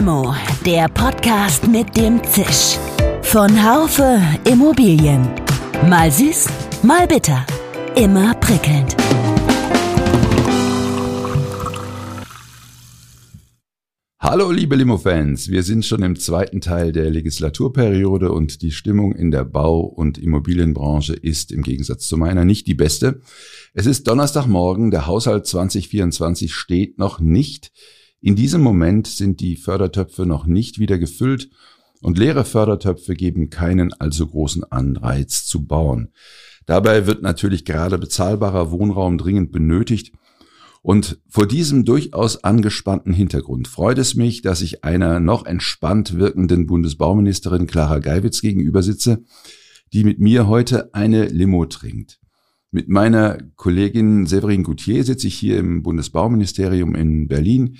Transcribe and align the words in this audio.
Limo, 0.00 0.34
der 0.64 0.88
Podcast 0.88 1.68
mit 1.68 1.94
dem 1.94 2.24
Zisch. 2.24 2.78
Von 3.20 3.50
Haufe 3.62 4.18
Immobilien. 4.50 5.28
Mal 5.90 6.10
süß, 6.10 6.46
mal 6.82 7.06
bitter. 7.06 7.44
Immer 7.96 8.32
prickelnd. 8.36 8.96
Hallo 14.18 14.50
liebe 14.50 14.74
Limo-Fans, 14.74 15.50
wir 15.50 15.62
sind 15.62 15.84
schon 15.84 16.02
im 16.02 16.16
zweiten 16.16 16.62
Teil 16.62 16.92
der 16.92 17.10
Legislaturperiode 17.10 18.32
und 18.32 18.62
die 18.62 18.70
Stimmung 18.70 19.14
in 19.14 19.30
der 19.30 19.44
Bau- 19.44 19.80
und 19.80 20.16
Immobilienbranche 20.16 21.12
ist 21.12 21.52
im 21.52 21.60
Gegensatz 21.60 22.08
zu 22.08 22.16
meiner 22.16 22.46
nicht 22.46 22.66
die 22.66 22.74
beste. 22.74 23.20
Es 23.74 23.84
ist 23.84 24.08
Donnerstagmorgen, 24.08 24.90
der 24.90 25.06
Haushalt 25.06 25.46
2024 25.46 26.54
steht 26.54 26.96
noch 26.96 27.20
nicht. 27.20 27.70
In 28.22 28.36
diesem 28.36 28.60
Moment 28.60 29.06
sind 29.06 29.40
die 29.40 29.56
Fördertöpfe 29.56 30.26
noch 30.26 30.44
nicht 30.44 30.78
wieder 30.78 30.98
gefüllt 30.98 31.50
und 32.02 32.18
leere 32.18 32.44
Fördertöpfe 32.44 33.14
geben 33.14 33.48
keinen 33.48 33.94
allzu 33.94 34.26
großen 34.26 34.64
Anreiz 34.64 35.46
zu 35.46 35.64
bauen. 35.64 36.12
Dabei 36.66 37.06
wird 37.06 37.22
natürlich 37.22 37.64
gerade 37.64 37.98
bezahlbarer 37.98 38.70
Wohnraum 38.70 39.16
dringend 39.16 39.52
benötigt. 39.52 40.12
Und 40.82 41.20
vor 41.28 41.46
diesem 41.46 41.84
durchaus 41.84 42.44
angespannten 42.44 43.12
Hintergrund 43.12 43.68
freut 43.68 43.98
es 43.98 44.14
mich, 44.14 44.40
dass 44.42 44.62
ich 44.62 44.84
einer 44.84 45.18
noch 45.18 45.46
entspannt 45.46 46.18
wirkenden 46.18 46.66
Bundesbauministerin 46.66 47.66
Clara 47.66 47.98
Geiwitz 47.98 48.40
gegenüber 48.40 48.82
sitze, 48.82 49.24
die 49.92 50.04
mit 50.04 50.20
mir 50.20 50.46
heute 50.46 50.94
eine 50.94 51.26
Limo 51.26 51.66
trinkt. 51.66 52.20
Mit 52.70 52.88
meiner 52.88 53.38
Kollegin 53.56 54.26
Severin 54.26 54.62
Goutier 54.62 55.04
sitze 55.04 55.26
ich 55.26 55.34
hier 55.34 55.58
im 55.58 55.82
Bundesbauministerium 55.82 56.94
in 56.94 57.26
Berlin. 57.26 57.78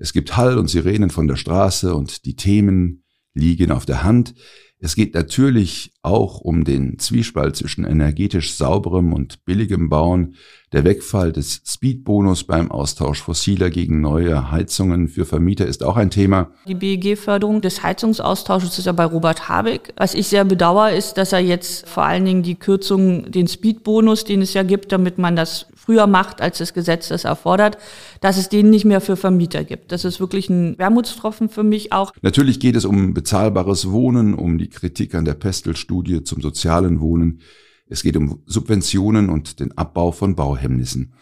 Es 0.00 0.14
gibt 0.14 0.36
Hall 0.38 0.56
und 0.56 0.68
Sirenen 0.68 1.10
von 1.10 1.28
der 1.28 1.36
Straße 1.36 1.94
und 1.94 2.24
die 2.24 2.34
Themen 2.34 3.04
liegen 3.34 3.70
auf 3.70 3.84
der 3.84 4.02
Hand. 4.02 4.34
Es 4.78 4.94
geht 4.96 5.12
natürlich 5.14 5.92
auch 6.00 6.40
um 6.40 6.64
den 6.64 6.98
Zwiespalt 6.98 7.54
zwischen 7.54 7.84
energetisch 7.84 8.54
sauberem 8.54 9.12
und 9.12 9.44
billigem 9.44 9.90
Bauen, 9.90 10.36
der 10.72 10.84
Wegfall 10.84 11.32
des 11.32 11.60
Speedbonus 11.66 12.44
beim 12.44 12.70
Austausch 12.70 13.20
fossiler 13.20 13.68
gegen 13.68 14.00
neue 14.00 14.50
Heizungen 14.50 15.08
für 15.08 15.26
Vermieter 15.26 15.66
ist 15.66 15.82
auch 15.82 15.96
ein 15.96 16.10
Thema. 16.10 16.52
Die 16.66 16.74
BEG-Förderung 16.74 17.60
des 17.60 17.82
Heizungsaustausches 17.82 18.78
ist 18.78 18.86
ja 18.86 18.92
bei 18.92 19.04
Robert 19.04 19.50
Habeck. 19.50 19.92
Was 19.98 20.14
ich 20.14 20.28
sehr 20.28 20.46
bedauere, 20.46 20.96
ist, 20.96 21.14
dass 21.14 21.34
er 21.34 21.40
jetzt 21.40 21.86
vor 21.86 22.04
allen 22.04 22.24
Dingen 22.24 22.42
die 22.42 22.54
Kürzung, 22.54 23.30
den 23.30 23.48
Speedbonus, 23.48 24.24
den 24.24 24.40
es 24.40 24.54
ja 24.54 24.62
gibt, 24.62 24.92
damit 24.92 25.18
man 25.18 25.36
das 25.36 25.66
früher 25.80 26.06
macht, 26.06 26.40
als 26.40 26.58
das 26.58 26.74
Gesetz 26.74 27.08
das 27.08 27.24
erfordert, 27.24 27.78
dass 28.20 28.36
es 28.36 28.48
den 28.48 28.70
nicht 28.70 28.84
mehr 28.84 29.00
für 29.00 29.16
Vermieter 29.16 29.64
gibt. 29.64 29.92
Das 29.92 30.04
ist 30.04 30.20
wirklich 30.20 30.50
ein 30.50 30.78
Wermutstropfen 30.78 31.48
für 31.48 31.62
mich 31.62 31.92
auch. 31.92 32.12
Natürlich 32.20 32.60
geht 32.60 32.76
es 32.76 32.84
um 32.84 33.14
bezahlbares 33.14 33.90
Wohnen, 33.90 34.34
um 34.34 34.58
die 34.58 34.68
Kritik 34.68 35.14
an 35.14 35.24
der 35.24 35.34
Pestel-Studie 35.34 36.22
zum 36.22 36.42
sozialen 36.42 37.00
Wohnen. 37.00 37.40
Es 37.86 38.02
geht 38.02 38.16
um 38.16 38.42
Subventionen 38.46 39.30
und 39.30 39.58
den 39.58 39.76
Abbau 39.76 40.12
von 40.12 40.36
Bauhemmnissen. 40.36 41.14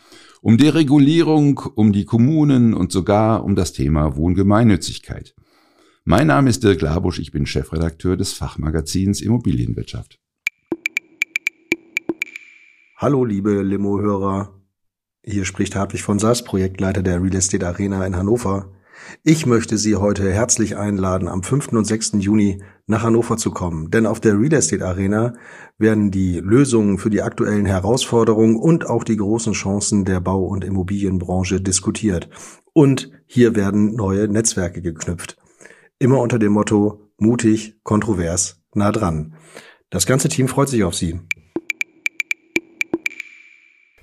Um 0.43 0.59
Deregulierung, 0.59 1.59
um 1.75 1.93
die 1.93 2.05
Kommunen 2.05 2.75
und 2.75 2.93
sogar 2.93 3.45
um 3.45 3.55
das 3.55 3.73
Thema 3.73 4.17
Wohngemeinnützigkeit. 4.17 5.35
Mein 6.05 6.27
Name 6.27 6.51
ist 6.51 6.65
Dirk 6.65 6.81
Labusch, 6.81 7.19
ich 7.19 7.33
bin 7.33 7.47
Chefredakteur 7.47 8.17
des 8.17 8.33
Fachmagazins 8.33 9.21
Immobilienwirtschaft. 9.21 10.19
Hallo 13.01 13.25
liebe 13.25 13.63
Limo-Hörer, 13.63 14.61
hier 15.23 15.45
spricht 15.45 15.77
Hartwig 15.77 16.03
von 16.03 16.19
Sass, 16.19 16.43
Projektleiter 16.43 17.01
der 17.01 17.23
Real 17.23 17.37
Estate 17.37 17.65
Arena 17.65 18.05
in 18.05 18.17
Hannover. 18.17 18.73
Ich 19.23 19.47
möchte 19.47 19.79
Sie 19.79 19.95
heute 19.95 20.29
herzlich 20.33 20.77
einladen, 20.77 21.29
am 21.29 21.45
5. 21.45 21.69
und 21.75 21.85
6. 21.85 22.15
Juni 22.15 22.61
nach 22.89 23.05
Hannover 23.05 23.37
zu 23.37 23.53
kommen, 23.53 23.93
denn 23.93 24.05
auf 24.05 24.19
der 24.19 24.37
Real 24.37 24.55
Estate 24.55 24.85
Arena 24.85 25.35
werden 25.79 26.11
die 26.11 26.41
Lösungen 26.41 26.99
für 26.99 27.09
die 27.09 27.23
aktuellen 27.23 27.67
Herausforderungen 27.67 28.57
und 28.57 28.91
auch 28.91 29.05
die 29.05 29.17
großen 29.17 29.53
Chancen 29.53 30.05
der 30.05 30.19
Bau- 30.19 30.47
und 30.47 30.65
Immobilienbranche 30.65 31.61
diskutiert. 31.61 32.29
Und 32.73 33.13
hier 33.27 33.55
werden 33.55 33.95
neue 33.95 34.27
Netzwerke 34.27 34.83
geknüpft. 34.83 35.37
Immer 36.01 36.21
unter 36.21 36.41
dem 36.41 36.51
Motto 36.51 37.13
mutig, 37.17 37.79
kontrovers, 37.85 38.61
nah 38.75 38.91
dran. 38.91 39.37
Das 39.89 40.05
ganze 40.05 40.29
Team 40.29 40.49
freut 40.49 40.69
sich 40.69 40.83
auf 40.83 40.97
Sie. 40.97 41.21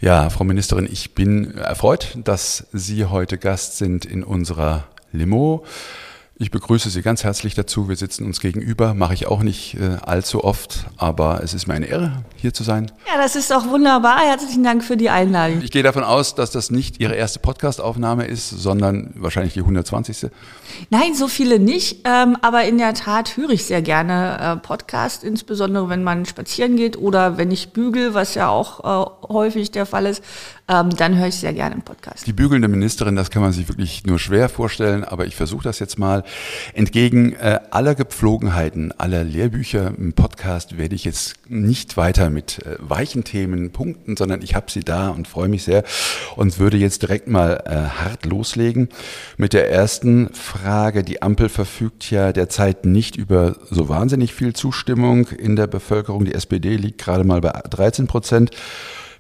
Ja, 0.02 0.30
Frau 0.30 0.44
Ministerin, 0.44 0.90
ich 0.92 1.16
bin 1.16 1.56
erfreut, 1.58 2.18
dass 2.22 2.68
Sie 2.74 3.06
heute 3.06 3.38
Gast 3.38 3.78
sind 3.78 4.04
in 4.04 4.26
unserer 4.26 4.90
Limo. 5.14 5.64
Ich 6.38 6.52
begrüße 6.52 6.90
Sie 6.90 7.02
ganz 7.02 7.24
herzlich 7.24 7.56
dazu. 7.56 7.88
Wir 7.88 7.96
sitzen 7.96 8.26
uns 8.26 8.42
gegenüber, 8.42 8.94
mache 8.94 9.14
ich 9.14 9.26
auch 9.26 9.42
nicht 9.42 9.76
äh, 9.76 9.96
allzu 10.06 10.44
oft, 10.44 10.86
aber 10.98 11.40
es 11.42 11.54
ist 11.54 11.66
mir 11.66 11.76
eine 11.76 11.86
Ehre, 11.86 12.26
hier 12.36 12.54
zu 12.54 12.64
sein. 12.64 12.92
Ja, 13.08 13.16
das 13.16 13.38
ist 13.38 13.54
auch 13.54 13.70
wunderbar. 13.70 14.20
Herzlichen 14.20 14.62
Dank 14.62 14.84
für 14.84 14.98
die 14.98 15.10
Einladung. 15.10 15.62
Ich 15.62 15.72
gehe 15.72 15.82
davon 15.82 16.04
aus, 16.04 16.36
dass 16.36 16.52
das 16.52 16.72
nicht 16.72 17.00
Ihre 17.00 17.16
erste 17.16 17.40
Podcastaufnahme 17.40 18.26
ist, 18.26 18.50
sondern 18.50 19.14
wahrscheinlich 19.16 19.54
die 19.54 19.62
120. 19.62 20.30
Nein, 20.90 21.16
so 21.16 21.30
viele 21.30 21.58
nicht, 21.58 22.02
ähm, 22.04 22.36
aber 22.42 22.66
in 22.66 22.80
der 22.80 22.94
Tat 22.96 23.38
höre 23.38 23.52
ich 23.52 23.64
sehr 23.64 23.82
gerne 23.82 24.38
äh, 24.38 24.58
Podcast, 24.58 25.24
insbesondere 25.24 25.88
wenn 25.88 26.04
man 26.04 26.26
spazieren 26.26 26.76
geht 26.76 26.98
oder 26.98 27.38
wenn 27.38 27.50
ich 27.50 27.72
bügel, 27.72 28.14
was 28.14 28.36
ja 28.36 28.50
auch 28.50 28.84
äh, 28.84 29.30
häufig 29.30 29.72
der 29.72 29.86
Fall 29.86 30.06
ist, 30.06 30.22
ähm, 30.68 30.90
dann 30.90 31.16
höre 31.18 31.28
ich 31.28 31.36
sehr 31.36 31.54
gerne 31.54 31.74
einen 31.74 31.84
Podcast. 31.84 32.26
Die 32.26 32.34
bügelnde 32.34 32.68
Ministerin, 32.68 33.16
das 33.16 33.30
kann 33.30 33.44
man 33.44 33.52
sich 33.52 33.68
wirklich 33.68 34.04
nur 34.06 34.18
schwer 34.18 34.50
vorstellen, 34.50 35.04
aber 35.04 35.28
ich 35.28 35.36
versuche 35.36 35.64
das 35.64 35.78
jetzt 35.78 36.00
mal. 36.00 36.24
Entgegen 36.74 37.34
äh, 37.34 37.60
aller 37.70 37.94
Gepflogenheiten, 37.94 38.92
aller 38.98 39.24
Lehrbücher 39.24 39.94
im 39.96 40.14
Podcast 40.14 40.78
werde 40.78 40.96
ich 40.96 41.06
jetzt 41.06 41.36
nicht 41.48 41.98
weiter 41.98 42.32
mit 42.32 42.66
äh, 42.66 42.78
weichen 42.80 43.24
Themen 43.24 43.72
punkten, 43.72 44.18
sondern 44.18 44.42
ich 44.42 44.56
habe 44.56 44.72
sie 44.72 44.80
da 44.80 45.10
und 45.10 45.28
freue 45.28 45.50
mich 45.50 45.64
sehr 45.64 45.84
und 46.36 46.58
würde 46.58 46.78
jetzt 46.78 47.04
direkt 47.04 47.28
mal 47.28 47.62
äh, 47.66 48.02
hart 48.02 48.26
loslegen 48.26 48.90
mit 49.38 49.54
der 49.54 49.70
ersten 49.70 50.34
Frage. 50.34 51.04
Die 51.04 51.22
Ampel 51.22 51.50
verfügt 51.50 52.10
ja 52.10 52.34
derzeit 52.34 52.86
nicht 52.86 53.18
über 53.18 53.56
so 53.70 53.88
wahnsinnig 53.88 54.34
viel 54.34 54.54
Zustimmung 54.54 55.28
in 55.28 55.56
der 55.56 55.68
Bevölkerung. 55.68 56.26
Die 56.26 56.34
SPD 56.34 56.76
liegt 56.76 57.00
gerade 57.00 57.24
mal 57.24 57.42
bei 57.42 57.52
13 57.52 58.08
Prozent. 58.08 58.50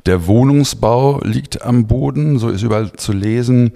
Der 0.06 0.28
Wohnungsbau 0.28 1.22
liegt 1.24 1.64
am 1.64 1.88
Boden, 1.88 2.38
so 2.38 2.50
ist 2.50 2.62
überall 2.62 2.94
zu 2.94 3.12
lesen. 3.12 3.72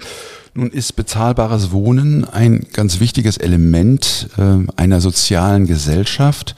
Nun 0.53 0.69
ist 0.69 0.95
bezahlbares 0.95 1.71
Wohnen 1.71 2.23
ein 2.23 2.67
ganz 2.71 2.99
wichtiges 2.99 3.37
Element 3.37 4.29
äh, 4.37 4.57
einer 4.75 5.01
sozialen 5.01 5.65
Gesellschaft. 5.65 6.55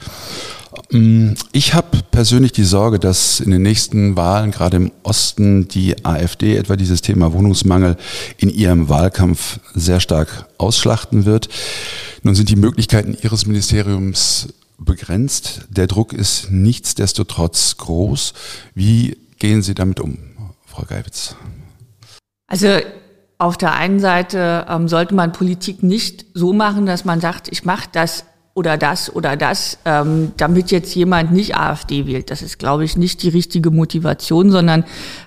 Ähm, 0.92 1.34
ich 1.52 1.72
habe 1.72 2.00
persönlich 2.10 2.52
die 2.52 2.64
Sorge, 2.64 2.98
dass 2.98 3.40
in 3.40 3.50
den 3.50 3.62
nächsten 3.62 4.14
Wahlen 4.16 4.50
gerade 4.50 4.76
im 4.76 4.92
Osten 5.02 5.68
die 5.68 6.04
AfD 6.04 6.56
etwa 6.56 6.76
dieses 6.76 7.00
Thema 7.00 7.32
Wohnungsmangel 7.32 7.96
in 8.36 8.50
ihrem 8.50 8.90
Wahlkampf 8.90 9.58
sehr 9.74 10.00
stark 10.00 10.46
ausschlachten 10.58 11.24
wird. 11.24 11.48
Nun 12.22 12.34
sind 12.34 12.50
die 12.50 12.56
Möglichkeiten 12.56 13.16
Ihres 13.22 13.46
Ministeriums 13.46 14.48
begrenzt. 14.78 15.62
Der 15.70 15.86
Druck 15.86 16.12
ist 16.12 16.50
nichtsdestotrotz 16.50 17.76
groß. 17.78 18.34
Wie 18.74 19.16
gehen 19.42 19.60
Sie 19.60 19.74
damit 19.74 19.98
um, 19.98 20.18
Frau 20.64 20.84
Geibitz? 20.84 21.34
Also 22.46 22.78
auf 23.38 23.56
der 23.56 23.74
einen 23.74 23.98
Seite 23.98 24.66
ähm, 24.68 24.86
sollte 24.86 25.16
man 25.16 25.32
Politik 25.32 25.82
nicht 25.82 26.26
so 26.32 26.52
machen, 26.52 26.86
dass 26.86 27.04
man 27.04 27.20
sagt, 27.20 27.48
ich 27.50 27.64
mache 27.64 27.88
das 27.90 28.24
oder 28.54 28.76
das 28.76 29.14
oder 29.14 29.34
das, 29.36 29.78
ähm, 29.86 30.32
damit 30.36 30.70
jetzt 30.70 30.94
jemand 30.94 31.32
nicht 31.32 31.56
AfD 31.56 32.06
wählt. 32.06 32.30
Das 32.30 32.42
ist, 32.42 32.58
glaube 32.58 32.84
ich, 32.84 32.98
nicht 32.98 33.22
die 33.22 33.30
richtige 33.30 33.70
Motivation, 33.70 34.50
sondern 34.50 34.84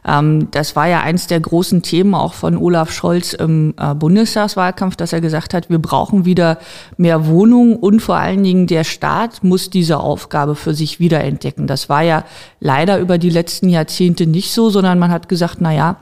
ähm, 0.07 0.49
das 0.51 0.75
war 0.75 0.87
ja 0.87 1.01
eins 1.01 1.25
der 1.25 1.39
großen 1.39 1.81
Themen 1.81 2.13
auch 2.13 2.35
von 2.35 2.55
Olaf 2.55 2.91
Scholz 2.91 3.33
im 3.33 3.73
äh, 3.79 3.95
Bundestagswahlkampf, 3.95 4.95
dass 4.95 5.11
er 5.11 5.21
gesagt 5.21 5.55
hat, 5.55 5.71
wir 5.71 5.79
brauchen 5.79 6.25
wieder 6.25 6.59
mehr 6.97 7.25
Wohnungen 7.25 7.75
und 7.75 7.99
vor 7.99 8.17
allen 8.17 8.43
Dingen 8.43 8.67
der 8.67 8.83
Staat 8.83 9.43
muss 9.43 9.71
diese 9.71 9.99
Aufgabe 9.99 10.53
für 10.53 10.75
sich 10.75 10.99
wiederentdecken. 10.99 11.65
Das 11.65 11.89
war 11.89 12.03
ja 12.03 12.25
leider 12.59 12.99
über 12.99 13.17
die 13.17 13.31
letzten 13.31 13.69
Jahrzehnte 13.69 14.27
nicht 14.27 14.51
so, 14.51 14.69
sondern 14.69 14.99
man 14.99 15.09
hat 15.09 15.29
gesagt, 15.29 15.57
na 15.61 15.73
ja, 15.73 15.97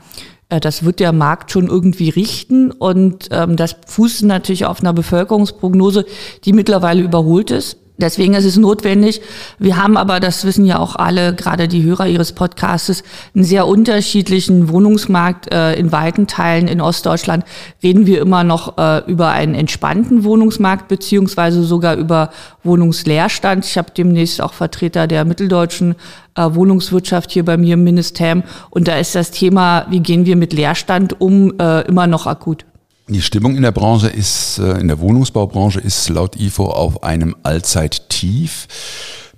das 0.60 0.84
wird 0.84 1.00
der 1.00 1.12
Markt 1.12 1.50
schon 1.50 1.66
irgendwie 1.68 2.10
richten 2.10 2.70
und 2.70 3.28
ähm, 3.30 3.56
das 3.56 3.76
fußt 3.86 4.24
natürlich 4.24 4.66
auf 4.66 4.80
einer 4.80 4.92
Bevölkerungsprognose, 4.92 6.06
die 6.44 6.52
mittlerweile 6.52 7.02
überholt 7.02 7.50
ist. 7.50 7.78
Deswegen 7.96 8.34
ist 8.34 8.44
es 8.44 8.56
notwendig. 8.56 9.20
Wir 9.60 9.76
haben 9.76 9.96
aber, 9.96 10.18
das 10.18 10.44
wissen 10.44 10.64
ja 10.64 10.80
auch 10.80 10.96
alle, 10.96 11.32
gerade 11.32 11.68
die 11.68 11.84
Hörer 11.84 12.08
Ihres 12.08 12.32
Podcastes, 12.32 13.04
einen 13.34 13.44
sehr 13.44 13.68
unterschiedlichen 13.68 14.68
Wohnungsmarkt 14.68 15.54
äh, 15.54 15.74
in 15.74 15.92
weiten 15.92 16.26
Teilen 16.26 16.66
in 16.66 16.80
Ostdeutschland. 16.80 17.44
Reden 17.84 18.06
wir 18.06 18.20
immer 18.20 18.42
noch 18.42 18.78
äh, 18.78 19.08
über 19.08 19.28
einen 19.28 19.54
entspannten 19.54 20.24
Wohnungsmarkt 20.24 20.88
beziehungsweise 20.88 21.62
sogar 21.62 21.94
über 21.94 22.30
Wohnungsleerstand. 22.64 23.64
Ich 23.64 23.78
habe 23.78 23.92
demnächst 23.96 24.42
auch 24.42 24.54
Vertreter 24.54 25.06
der 25.06 25.24
mitteldeutschen 25.24 25.94
äh, 26.34 26.48
Wohnungswirtschaft 26.52 27.30
hier 27.30 27.44
bei 27.44 27.56
mir 27.56 27.74
im 27.74 27.84
Ministerium 27.84 28.42
und 28.70 28.88
da 28.88 28.98
ist 28.98 29.14
das 29.14 29.30
Thema, 29.30 29.86
wie 29.88 30.00
gehen 30.00 30.26
wir 30.26 30.34
mit 30.34 30.52
Leerstand 30.52 31.20
um, 31.20 31.52
immer 31.58 32.06
noch 32.06 32.26
akut. 32.26 32.64
Die 33.06 33.20
Stimmung 33.20 33.54
in 33.54 33.62
der 33.62 33.72
Branche 33.72 34.08
ist, 34.08 34.58
äh, 34.58 34.78
in 34.78 34.88
der 34.88 34.98
Wohnungsbaubranche 34.98 35.78
ist 35.78 36.08
laut 36.08 36.36
IFO 36.36 36.70
auf 36.70 37.02
einem 37.02 37.36
Allzeittief. 37.42 38.66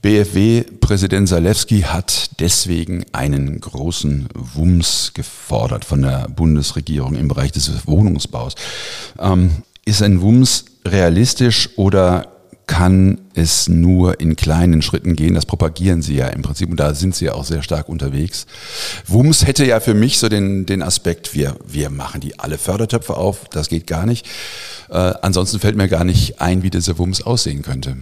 BFW-Präsident 0.02 1.28
Salewski 1.28 1.80
hat 1.80 2.30
deswegen 2.38 3.04
einen 3.10 3.60
großen 3.60 4.28
Wumms 4.34 5.10
gefordert 5.14 5.84
von 5.84 6.02
der 6.02 6.28
Bundesregierung 6.28 7.16
im 7.16 7.26
Bereich 7.26 7.50
des 7.50 7.88
Wohnungsbaus. 7.88 8.54
Ähm, 9.18 9.50
ist 9.84 10.00
ein 10.00 10.20
Wumms 10.20 10.66
realistisch 10.84 11.70
oder 11.76 12.35
kann 12.66 13.18
es 13.34 13.68
nur 13.68 14.20
in 14.20 14.34
kleinen 14.34 14.82
Schritten 14.82 15.14
gehen. 15.14 15.34
Das 15.34 15.46
propagieren 15.46 16.02
sie 16.02 16.16
ja 16.16 16.28
im 16.28 16.42
Prinzip 16.42 16.68
und 16.70 16.80
da 16.80 16.94
sind 16.94 17.14
sie 17.14 17.26
ja 17.26 17.34
auch 17.34 17.44
sehr 17.44 17.62
stark 17.62 17.88
unterwegs. 17.88 18.46
WUMS 19.06 19.46
hätte 19.46 19.64
ja 19.64 19.78
für 19.78 19.94
mich 19.94 20.18
so 20.18 20.28
den, 20.28 20.66
den 20.66 20.82
Aspekt, 20.82 21.34
wir, 21.34 21.56
wir 21.64 21.90
machen 21.90 22.20
die 22.20 22.38
alle 22.38 22.58
Fördertöpfe 22.58 23.16
auf, 23.16 23.48
das 23.50 23.68
geht 23.68 23.86
gar 23.86 24.04
nicht. 24.04 24.26
Äh, 24.90 25.14
ansonsten 25.22 25.60
fällt 25.60 25.76
mir 25.76 25.88
gar 25.88 26.04
nicht 26.04 26.40
ein, 26.40 26.62
wie 26.62 26.70
dieser 26.70 26.98
WUMS 26.98 27.22
aussehen 27.22 27.62
könnte. 27.62 27.96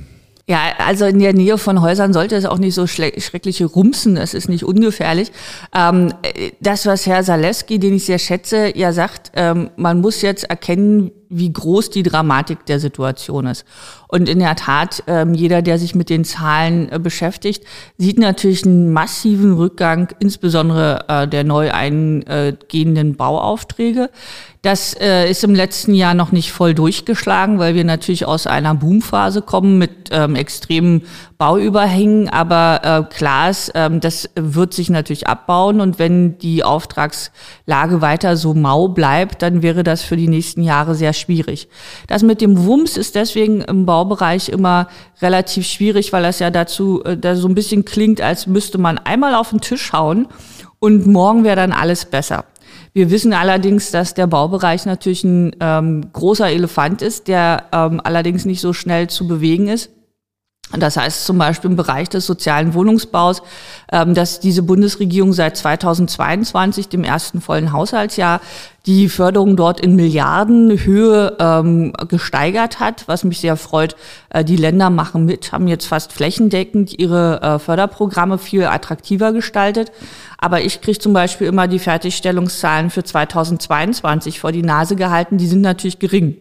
Ja, 0.47 0.75
also 0.77 1.07
in 1.07 1.21
der 1.21 1.33
Nähe 1.33 1.57
von 1.57 1.81
Häusern 1.81 2.13
sollte 2.13 2.37
es 2.37 2.45
auch 2.45 2.59
nicht 2.59 2.75
so 2.75 2.87
schreckliche 2.87 3.65
Rumsen, 3.65 4.17
das 4.17 4.35
ist 4.35 4.51
nicht 4.51 4.63
ungefährlich. 4.63 5.33
Ähm, 5.75 6.13
das, 6.61 6.85
was 6.85 7.07
Herr 7.07 7.25
Zaleski, 7.25 7.79
den 7.79 7.95
ich 7.95 8.05
sehr 8.05 8.19
schätze, 8.19 8.77
ja 8.77 8.93
sagt, 8.93 9.33
ähm, 9.37 9.71
man 9.77 10.03
muss 10.03 10.21
jetzt 10.21 10.45
erkennen, 10.45 11.13
wie 11.37 11.53
groß 11.53 11.91
die 11.91 12.03
Dramatik 12.03 12.65
der 12.67 12.79
Situation 12.79 13.47
ist. 13.47 13.65
Und 14.09 14.29
in 14.29 14.39
der 14.39 14.55
Tat, 14.55 15.03
ähm, 15.09 15.35
jeder, 15.35 15.61
der 15.61 15.79
sich 15.79 15.95
mit 15.95 16.09
den 16.09 16.25
Zahlen 16.25 16.91
äh, 16.93 17.01
beschäftigt, 17.01 17.65
sieht 17.99 18.19
natürlich 18.19 18.65
einen 18.65 18.93
massiven 18.93 19.55
Rückgang, 19.55 20.15
insbesondere 20.21 21.05
äh, 21.09 21.29
der 21.29 21.43
neu 21.43 21.73
eingehenden 21.73 23.17
Bauaufträge. 23.17 24.11
Das 24.63 24.95
äh, 24.95 25.29
ist 25.29 25.43
im 25.43 25.55
letzten 25.55 25.95
Jahr 25.95 26.15
noch 26.15 26.31
nicht 26.31 26.53
voll 26.53 26.75
durchgeschlagen, 26.75 27.59
weil 27.59 27.75
wir 27.75 27.85
natürlich 27.85 28.25
aus 28.25 28.47
einer 28.47 28.75
Boomphase 28.75 29.43
kommen 29.43 29.77
mit 29.77 30.11
ähm, 30.11 30.37
extremen 31.45 31.65
Bauüberhängen. 31.75 32.29
Aber 32.29 32.81
äh, 32.83 33.15
klar 33.15 33.51
ist, 33.51 33.73
ähm, 33.75 34.01
das 34.01 34.31
wird 34.35 34.73
sich 34.73 34.91
natürlich 34.91 35.27
abbauen. 35.27 35.81
Und 35.81 35.99
wenn 35.99 36.39
die 36.39 36.65
Auftragslage 36.65 38.01
weiter 38.01 38.37
so 38.37 38.55
mau 38.55 38.89
bleibt, 38.89 39.43
dann 39.43 39.63
wäre 39.63 39.83
das 39.83 40.03
für 40.03 40.17
die 40.17 40.29
nächsten 40.29 40.63
Jahre 40.63 40.95
sehr 40.95 41.13
schwierig. 41.13 41.69
Das 42.07 42.23
mit 42.23 42.41
dem 42.41 42.65
Wumms 42.65 42.97
ist 42.97 43.15
deswegen 43.15 43.61
im 43.63 43.87
Baubereich 43.87 44.49
immer 44.49 44.89
relativ 45.21 45.67
schwierig, 45.67 46.13
weil 46.13 46.23
das 46.23 46.39
ja 46.39 46.51
dazu 46.51 47.03
äh, 47.05 47.17
da 47.17 47.37
so 47.37 47.49
ein 47.49 47.55
bisschen 47.55 47.85
klingt, 47.85 48.21
als 48.21 48.47
müsste 48.47 48.79
man 48.79 48.99
einmal 48.99 49.35
auf 49.35 49.51
den 49.51 49.61
Tisch 49.61 49.93
hauen 49.93 50.29
und 50.79 51.07
morgen 51.07 51.45
wäre 51.45 51.57
dann 51.57 51.73
alles 51.73 52.07
besser. 52.07 52.45
Wir 52.93 53.11
wissen 53.11 53.33
allerdings, 53.33 53.91
dass 53.91 54.15
der 54.15 54.27
Baubereich 54.27 54.87
natürlich 54.87 55.25
ein 55.25 55.57
ähm, 55.61 56.13
großer 56.13 56.49
Elefant 56.49 57.03
ist, 57.03 57.29
der 57.29 57.65
ähm, 57.73 58.01
allerdings 58.03 58.45
nicht 58.45 58.61
so 58.61 58.73
schnell 58.73 59.09
zu 59.09 59.27
bewegen 59.27 59.69
ist. 59.69 59.91
Das 60.73 60.97
heißt 60.97 61.25
zum 61.25 61.39
Beispiel 61.39 61.71
im 61.71 61.77
Bereich 61.77 62.09
des 62.09 62.27
sozialen 62.27 62.75
Wohnungsbaus, 62.75 63.43
ähm, 63.93 64.15
dass 64.15 64.41
diese 64.41 64.63
Bundesregierung 64.63 65.33
seit 65.33 65.57
2022, 65.57 66.89
dem 66.89 67.05
ersten 67.05 67.41
vollen 67.41 67.73
Haushaltsjahr, 67.73 68.41
die 68.87 69.09
Förderung 69.09 69.57
dort 69.57 69.81
in 69.81 69.95
Milliardenhöhe 69.95 71.37
ähm, 71.39 71.93
gesteigert 72.09 72.81
hat, 72.81 73.05
was 73.07 73.25
mich 73.25 73.41
sehr 73.41 73.57
freut. 73.57 73.95
Äh, 74.31 74.45
die 74.45 74.57
Länder 74.57 74.91
machen 74.91 75.27
mit, 75.27 75.53
haben 75.53 75.69
jetzt 75.69 75.87
fast 75.87 76.13
flächendeckend 76.13 76.99
ihre 76.99 77.41
äh, 77.41 77.59
Förderprogramme 77.59 78.39
viel 78.39 78.65
attraktiver 78.65 79.33
gestaltet. 79.33 79.93
Aber 80.39 80.63
ich 80.63 80.81
kriege 80.81 80.99
zum 80.99 81.13
Beispiel 81.13 81.47
immer 81.47 81.69
die 81.69 81.79
Fertigstellungszahlen 81.79 82.91
für 82.91 83.05
2022 83.05 84.41
vor 84.41 84.51
die 84.51 84.63
Nase 84.63 84.97
gehalten. 84.97 85.39
Die 85.39 85.47
sind 85.47 85.61
natürlich 85.61 85.99
gering. 85.99 86.37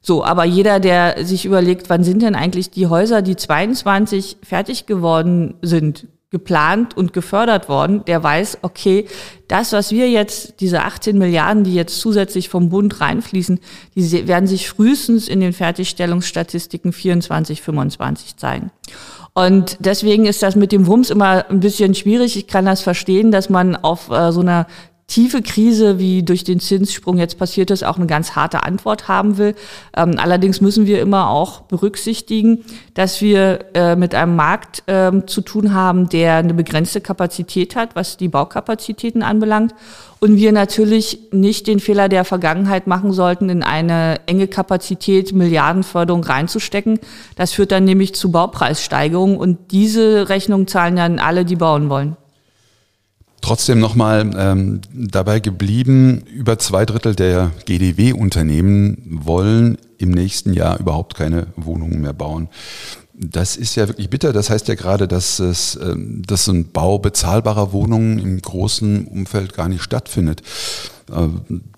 So, 0.00 0.24
aber 0.24 0.44
jeder, 0.44 0.80
der 0.80 1.24
sich 1.24 1.44
überlegt, 1.44 1.90
wann 1.90 2.04
sind 2.04 2.22
denn 2.22 2.34
eigentlich 2.34 2.70
die 2.70 2.86
Häuser, 2.86 3.22
die 3.22 3.36
22 3.36 4.38
fertig 4.42 4.86
geworden 4.86 5.54
sind, 5.62 6.06
geplant 6.30 6.94
und 6.94 7.14
gefördert 7.14 7.70
worden, 7.70 8.04
der 8.04 8.22
weiß, 8.22 8.58
okay, 8.60 9.06
das, 9.48 9.72
was 9.72 9.92
wir 9.92 10.10
jetzt, 10.10 10.60
diese 10.60 10.82
18 10.82 11.16
Milliarden, 11.16 11.64
die 11.64 11.74
jetzt 11.74 12.00
zusätzlich 12.00 12.50
vom 12.50 12.68
Bund 12.68 13.00
reinfließen, 13.00 13.60
die 13.94 14.28
werden 14.28 14.46
sich 14.46 14.68
frühestens 14.68 15.26
in 15.26 15.40
den 15.40 15.54
Fertigstellungsstatistiken 15.54 16.92
24, 16.92 17.62
25 17.62 18.36
zeigen. 18.36 18.70
Und 19.32 19.78
deswegen 19.80 20.26
ist 20.26 20.42
das 20.42 20.56
mit 20.56 20.72
dem 20.72 20.86
Wumms 20.86 21.10
immer 21.10 21.48
ein 21.48 21.60
bisschen 21.60 21.94
schwierig. 21.94 22.36
Ich 22.36 22.46
kann 22.46 22.66
das 22.66 22.82
verstehen, 22.82 23.30
dass 23.30 23.48
man 23.48 23.76
auf 23.76 24.10
äh, 24.10 24.32
so 24.32 24.40
einer 24.40 24.66
tiefe 25.08 25.40
Krise, 25.40 25.98
wie 25.98 26.22
durch 26.22 26.44
den 26.44 26.60
Zinssprung 26.60 27.16
jetzt 27.16 27.38
passiert 27.38 27.70
ist, 27.70 27.82
auch 27.82 27.96
eine 27.96 28.06
ganz 28.06 28.36
harte 28.36 28.62
Antwort 28.62 29.08
haben 29.08 29.38
will. 29.38 29.54
Ähm, 29.96 30.16
allerdings 30.18 30.60
müssen 30.60 30.86
wir 30.86 31.00
immer 31.00 31.30
auch 31.30 31.62
berücksichtigen, 31.62 32.62
dass 32.92 33.22
wir 33.22 33.60
äh, 33.72 33.96
mit 33.96 34.14
einem 34.14 34.36
Markt 34.36 34.82
ähm, 34.86 35.26
zu 35.26 35.40
tun 35.40 35.72
haben, 35.72 36.10
der 36.10 36.34
eine 36.34 36.52
begrenzte 36.52 37.00
Kapazität 37.00 37.74
hat, 37.74 37.96
was 37.96 38.18
die 38.18 38.28
Baukapazitäten 38.28 39.22
anbelangt. 39.22 39.74
Und 40.20 40.36
wir 40.36 40.52
natürlich 40.52 41.20
nicht 41.32 41.68
den 41.68 41.80
Fehler 41.80 42.10
der 42.10 42.26
Vergangenheit 42.26 42.86
machen 42.86 43.12
sollten, 43.12 43.48
in 43.48 43.62
eine 43.62 44.16
enge 44.26 44.46
Kapazität 44.46 45.32
Milliardenförderung 45.32 46.22
reinzustecken. 46.22 46.98
Das 47.34 47.52
führt 47.52 47.72
dann 47.72 47.84
nämlich 47.84 48.14
zu 48.14 48.30
Baupreissteigerungen 48.30 49.38
und 49.38 49.70
diese 49.70 50.28
Rechnung 50.28 50.66
zahlen 50.66 50.96
dann 50.96 51.18
alle, 51.18 51.46
die 51.46 51.56
bauen 51.56 51.88
wollen. 51.88 52.16
Trotzdem 53.40 53.78
nochmal 53.78 54.30
ähm, 54.36 54.80
dabei 54.92 55.40
geblieben, 55.40 56.22
über 56.32 56.58
zwei 56.58 56.84
Drittel 56.84 57.14
der 57.14 57.52
GDW-Unternehmen 57.66 59.20
wollen 59.24 59.78
im 59.98 60.10
nächsten 60.10 60.52
Jahr 60.52 60.78
überhaupt 60.80 61.14
keine 61.14 61.48
Wohnungen 61.56 62.00
mehr 62.00 62.12
bauen. 62.12 62.48
Das 63.14 63.56
ist 63.56 63.74
ja 63.74 63.88
wirklich 63.88 64.10
bitter. 64.10 64.32
Das 64.32 64.48
heißt 64.50 64.68
ja 64.68 64.74
gerade, 64.74 65.08
dass, 65.08 65.38
es, 65.40 65.78
ähm, 65.82 66.22
dass 66.26 66.44
so 66.44 66.52
ein 66.52 66.70
Bau 66.70 66.98
bezahlbarer 66.98 67.72
Wohnungen 67.72 68.18
im 68.18 68.40
großen 68.40 69.06
Umfeld 69.06 69.54
gar 69.54 69.68
nicht 69.68 69.82
stattfindet. 69.82 70.42
Äh, 71.10 71.28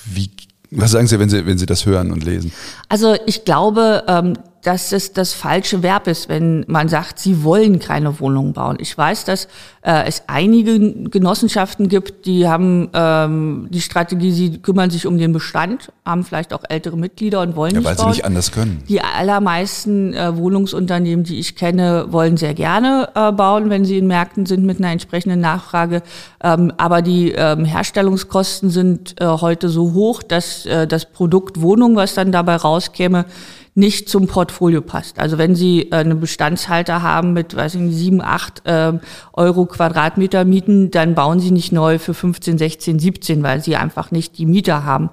wie, 0.05 0.31
was 0.71 0.91
sagen 0.91 1.07
Sie, 1.07 1.19
wenn 1.19 1.31
Sie, 1.31 1.47
wenn 1.47 1.59
Sie 1.59 1.67
das 1.67 1.87
hören 1.87 2.13
und 2.13 2.25
lesen? 2.25 2.53
Also 2.89 3.17
ich 3.27 3.45
glaube, 3.45 4.05
ähm, 4.07 4.35
dass 4.63 4.93
es 4.93 5.13
das 5.13 5.33
falsche 5.33 5.83
Verb 5.83 6.07
ist, 6.07 6.29
wenn 6.29 6.65
man 6.69 6.89
sagt, 6.89 7.19
sie 7.19 7.43
wollen 7.43 7.79
keine 7.79 8.21
Wohnung 8.21 8.53
bauen. 8.53 8.77
Ich 8.81 8.97
weiß, 8.97 9.25
dass 9.25 9.49
äh, 9.83 10.07
es 10.07 10.25
einige 10.27 10.79
Genossenschaften 11.09 11.89
gibt, 11.89 12.27
die 12.27 12.47
haben 12.47 12.91
ähm, 12.93 13.69
die 13.71 13.81
Strategie, 13.81 14.33
sie 14.33 14.59
kümmern 14.59 14.91
sich 14.91 15.07
um 15.07 15.17
den 15.17 15.33
Bestand, 15.33 15.93
haben 16.05 16.25
vielleicht 16.25 16.53
auch 16.53 16.63
ältere 16.69 16.99
Mitglieder 16.99 17.41
und 17.41 17.57
wollen 17.57 17.73
ja, 17.73 17.79
nicht 17.79 17.87
weil 17.87 17.97
bauen. 17.97 18.07
sie 18.07 18.11
nicht 18.19 18.25
anders 18.27 18.53
können. 18.53 18.83
Die 18.89 19.01
allermeisten 19.01 20.13
äh, 20.13 20.37
Wohnungsunternehmen, 20.37 21.25
die 21.25 21.39
ich 21.39 21.57
kenne, 21.57 22.07
wollen 22.11 22.37
sehr 22.37 22.53
gerne 22.53 23.09
äh, 23.15 23.33
bauen, 23.33 23.71
wenn 23.71 23.87
sie 23.87 23.97
in 23.97 24.07
Märkten 24.07 24.45
sind 24.45 24.65
mit 24.65 24.79
einer 24.79 24.91
entsprechenden 24.91 25.41
Nachfrage. 25.41 26.03
Ähm, 26.43 26.73
aber 26.77 27.01
die 27.01 27.33
ähm, 27.33 27.65
Herstellungskosten 27.65 28.69
sind 28.69 29.21
äh, 29.21 29.27
heute 29.27 29.71
so 29.71 29.95
hoch, 29.95 30.23
dass 30.23 30.67
äh, 30.67 30.87
das 30.87 31.07
Produkt 31.07 31.63
Wohnung, 31.63 31.97
was 31.97 32.15
dann 32.15 32.33
dabei 32.33 32.57
rauskäme, 32.57 33.25
nicht 33.75 34.09
zum 34.09 34.27
Portfolio 34.27 34.81
passt. 34.81 35.19
Also 35.19 35.39
wenn 35.39 35.55
Sie 35.55 35.91
äh, 35.91 35.97
einen 35.97 36.21
Bestandshalter 36.21 37.03
haben 37.03 37.33
mit, 37.33 37.55
weiß 37.55 37.77
ich 37.77 37.81
nicht, 37.81 37.97
sieben, 37.97 38.21
acht 38.21 38.67
äh, 38.67 38.93
Euro 39.33 39.67
Quadratmeter 39.67 40.45
Mieten, 40.45 40.91
dann 40.91 41.15
bauen 41.15 41.41
Sie 41.41 41.51
nicht 41.51 41.73
neu 41.73 41.99
für 41.99 42.15
15, 42.15 42.59
16, 42.59 42.99
17, 42.99 43.43
weil 43.43 43.63
Sie 43.63 43.77
einfach 43.77 44.11
nicht 44.11 44.39
die 44.39 44.47
Mieter 44.47 44.85
haben. 44.85 45.11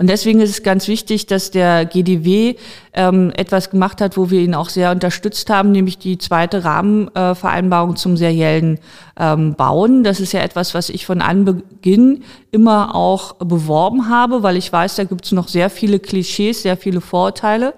Und 0.00 0.06
deswegen 0.06 0.40
ist 0.40 0.48
es 0.48 0.62
ganz 0.62 0.88
wichtig, 0.88 1.26
dass 1.26 1.50
der 1.50 1.84
GDW 1.84 2.54
ähm, 2.94 3.32
etwas 3.36 3.68
gemacht 3.68 4.00
hat, 4.00 4.16
wo 4.16 4.30
wir 4.30 4.40
ihn 4.40 4.54
auch 4.54 4.70
sehr 4.70 4.92
unterstützt 4.92 5.50
haben, 5.50 5.72
nämlich 5.72 5.98
die 5.98 6.16
zweite 6.16 6.64
Rahmenvereinbarung 6.64 7.96
zum 7.96 8.16
seriellen 8.16 8.78
ähm, 9.18 9.56
Bauen. 9.56 10.02
Das 10.02 10.18
ist 10.18 10.32
ja 10.32 10.40
etwas, 10.40 10.72
was 10.72 10.88
ich 10.88 11.04
von 11.04 11.20
Anbeginn 11.20 12.24
immer 12.50 12.94
auch 12.94 13.34
beworben 13.34 14.08
habe, 14.08 14.42
weil 14.42 14.56
ich 14.56 14.72
weiß, 14.72 14.94
da 14.94 15.04
gibt 15.04 15.26
es 15.26 15.32
noch 15.32 15.48
sehr 15.48 15.68
viele 15.68 15.98
Klischees, 15.98 16.62
sehr 16.62 16.78
viele 16.78 17.02
Vorurteile. 17.02 17.74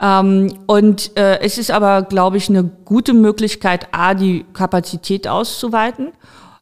Ähm, 0.00 0.54
und 0.66 1.16
äh, 1.16 1.40
es 1.40 1.58
ist 1.58 1.72
aber, 1.72 2.02
glaube 2.02 2.36
ich, 2.36 2.48
eine 2.48 2.62
gute 2.62 3.12
Möglichkeit, 3.12 3.88
A, 3.90 4.14
die 4.14 4.44
Kapazität 4.52 5.26
auszuweiten 5.26 6.12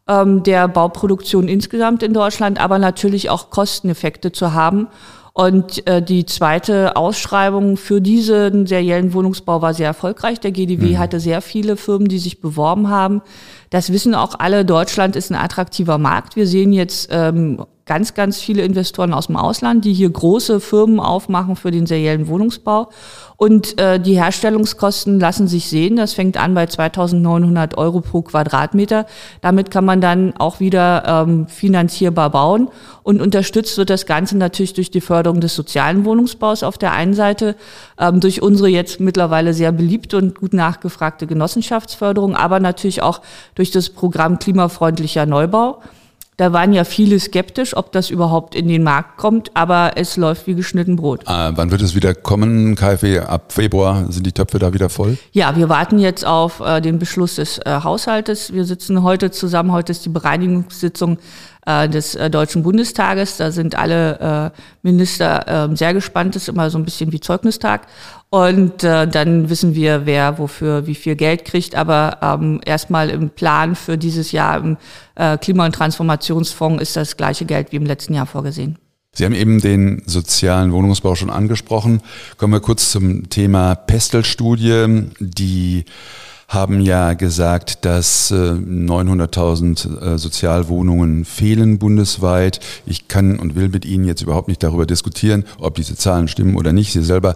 ähm, 0.08 0.42
der 0.42 0.68
Bauproduktion 0.68 1.48
insgesamt 1.48 2.02
in 2.02 2.12
Deutschland, 2.12 2.60
aber 2.60 2.78
natürlich 2.78 3.30
auch 3.30 3.50
Kosteneffekte 3.50 4.32
zu 4.32 4.52
haben. 4.52 4.88
Und 5.36 5.84
äh, 5.88 6.00
die 6.00 6.26
zweite 6.26 6.94
Ausschreibung 6.94 7.76
für 7.76 8.00
diesen 8.00 8.68
seriellen 8.68 9.12
Wohnungsbau 9.14 9.62
war 9.62 9.74
sehr 9.74 9.88
erfolgreich. 9.88 10.38
Der 10.38 10.52
GDW 10.52 10.92
mhm. 10.92 10.98
hatte 10.98 11.18
sehr 11.18 11.40
viele 11.40 11.76
Firmen, 11.76 12.06
die 12.06 12.20
sich 12.20 12.40
beworben 12.40 12.88
haben. 12.88 13.20
Das 13.70 13.90
wissen 13.90 14.14
auch 14.14 14.38
alle. 14.38 14.64
Deutschland 14.64 15.16
ist 15.16 15.32
ein 15.32 15.36
attraktiver 15.36 15.98
Markt. 15.98 16.36
Wir 16.36 16.46
sehen 16.46 16.72
jetzt 16.72 17.08
ähm, 17.10 17.64
ganz, 17.86 18.14
ganz 18.14 18.40
viele 18.40 18.62
Investoren 18.62 19.12
aus 19.12 19.26
dem 19.26 19.36
Ausland, 19.36 19.84
die 19.84 19.92
hier 19.92 20.08
große 20.08 20.60
Firmen 20.60 21.00
aufmachen 21.00 21.54
für 21.54 21.70
den 21.70 21.86
seriellen 21.86 22.28
Wohnungsbau. 22.28 22.88
Und 23.36 23.78
äh, 23.78 24.00
die 24.00 24.14
Herstellungskosten 24.14 25.20
lassen 25.20 25.48
sich 25.48 25.68
sehen. 25.68 25.96
Das 25.96 26.14
fängt 26.14 26.36
an 26.36 26.54
bei 26.54 26.64
2.900 26.64 27.76
Euro 27.76 28.00
pro 28.00 28.22
Quadratmeter. 28.22 29.06
Damit 29.42 29.70
kann 29.70 29.84
man 29.84 30.00
dann 30.00 30.34
auch 30.38 30.60
wieder 30.60 31.02
ähm, 31.06 31.46
finanzierbar 31.48 32.30
bauen. 32.30 32.68
Und 33.02 33.20
unterstützt 33.20 33.76
wird 33.76 33.90
das 33.90 34.06
Ganze 34.06 34.38
natürlich 34.38 34.72
durch 34.72 34.90
die 34.90 35.02
Förderung 35.02 35.40
des 35.40 35.54
sozialen 35.54 36.04
Wohnungsbaus 36.06 36.62
auf 36.62 36.78
der 36.78 36.92
einen 36.92 37.14
Seite, 37.14 37.56
ähm, 37.98 38.20
durch 38.20 38.40
unsere 38.40 38.68
jetzt 38.68 39.00
mittlerweile 39.00 39.52
sehr 39.52 39.72
beliebte 39.72 40.16
und 40.16 40.38
gut 40.38 40.54
nachgefragte 40.54 41.26
Genossenschaftsförderung, 41.26 42.36
aber 42.36 42.60
natürlich 42.60 43.02
auch 43.02 43.20
durch 43.56 43.72
das 43.72 43.90
Programm 43.90 44.38
klimafreundlicher 44.38 45.26
Neubau. 45.26 45.82
Da 46.36 46.52
waren 46.52 46.72
ja 46.72 46.82
viele 46.82 47.20
skeptisch, 47.20 47.76
ob 47.76 47.92
das 47.92 48.10
überhaupt 48.10 48.56
in 48.56 48.66
den 48.66 48.82
Markt 48.82 49.18
kommt, 49.18 49.52
aber 49.54 49.92
es 49.94 50.16
läuft 50.16 50.48
wie 50.48 50.54
geschnitten 50.54 50.96
Brot. 50.96 51.22
Äh, 51.22 51.52
wann 51.54 51.70
wird 51.70 51.80
es 51.80 51.94
wieder 51.94 52.12
kommen, 52.12 52.74
KfW? 52.74 53.20
Ab 53.20 53.52
Februar 53.52 54.10
sind 54.10 54.26
die 54.26 54.32
Töpfe 54.32 54.58
da 54.58 54.72
wieder 54.72 54.88
voll? 54.88 55.16
Ja, 55.30 55.54
wir 55.54 55.68
warten 55.68 56.00
jetzt 56.00 56.26
auf 56.26 56.58
äh, 56.58 56.80
den 56.80 56.98
Beschluss 56.98 57.36
des 57.36 57.58
äh, 57.58 57.80
Haushaltes. 57.84 58.52
Wir 58.52 58.64
sitzen 58.64 59.04
heute 59.04 59.30
zusammen, 59.30 59.70
heute 59.70 59.92
ist 59.92 60.04
die 60.04 60.08
Bereinigungssitzung 60.08 61.18
äh, 61.66 61.88
des 61.88 62.16
äh, 62.16 62.30
Deutschen 62.30 62.62
Bundestages. 62.62 63.36
Da 63.36 63.52
sind 63.52 63.76
alle 63.76 64.52
äh, 64.52 64.58
Minister 64.82 65.70
äh, 65.70 65.76
sehr 65.76 65.94
gespannt. 65.94 66.34
Das 66.34 66.42
ist 66.42 66.48
immer 66.48 66.68
so 66.68 66.78
ein 66.78 66.84
bisschen 66.84 67.12
wie 67.12 67.20
Zeugnistag. 67.20 67.86
Und 68.34 68.82
äh, 68.82 69.06
dann 69.06 69.48
wissen 69.48 69.76
wir, 69.76 70.06
wer 70.06 70.38
wofür 70.38 70.88
wie 70.88 70.96
viel 70.96 71.14
Geld 71.14 71.44
kriegt. 71.44 71.76
Aber 71.76 72.18
ähm, 72.20 72.60
erstmal 72.64 73.08
im 73.08 73.30
Plan 73.30 73.76
für 73.76 73.96
dieses 73.96 74.32
Jahr 74.32 74.56
im 74.56 74.76
äh, 75.14 75.38
Klima- 75.38 75.66
und 75.66 75.72
Transformationsfonds 75.72 76.82
ist 76.82 76.96
das 76.96 77.16
gleiche 77.16 77.44
Geld 77.44 77.70
wie 77.70 77.76
im 77.76 77.86
letzten 77.86 78.12
Jahr 78.12 78.26
vorgesehen. 78.26 78.76
Sie 79.12 79.24
haben 79.24 79.36
eben 79.36 79.60
den 79.60 80.02
sozialen 80.06 80.72
Wohnungsbau 80.72 81.14
schon 81.14 81.30
angesprochen. 81.30 82.02
Kommen 82.36 82.52
wir 82.52 82.58
kurz 82.58 82.90
zum 82.90 83.30
Thema 83.30 83.76
Pestel-Studie, 83.76 85.04
die 85.20 85.84
haben 86.48 86.80
ja 86.80 87.14
gesagt, 87.14 87.84
dass 87.84 88.32
900.000 88.32 90.00
äh, 90.02 90.14
äh, 90.14 90.18
Sozialwohnungen 90.18 91.24
fehlen 91.24 91.78
bundesweit. 91.78 92.60
Ich 92.86 93.08
kann 93.08 93.38
und 93.38 93.56
will 93.56 93.68
mit 93.68 93.84
Ihnen 93.84 94.04
jetzt 94.04 94.22
überhaupt 94.22 94.48
nicht 94.48 94.62
darüber 94.62 94.86
diskutieren, 94.86 95.44
ob 95.58 95.74
diese 95.74 95.96
Zahlen 95.96 96.28
stimmen 96.28 96.56
oder 96.56 96.72
nicht. 96.72 96.92
Sie 96.92 97.02
selber 97.02 97.34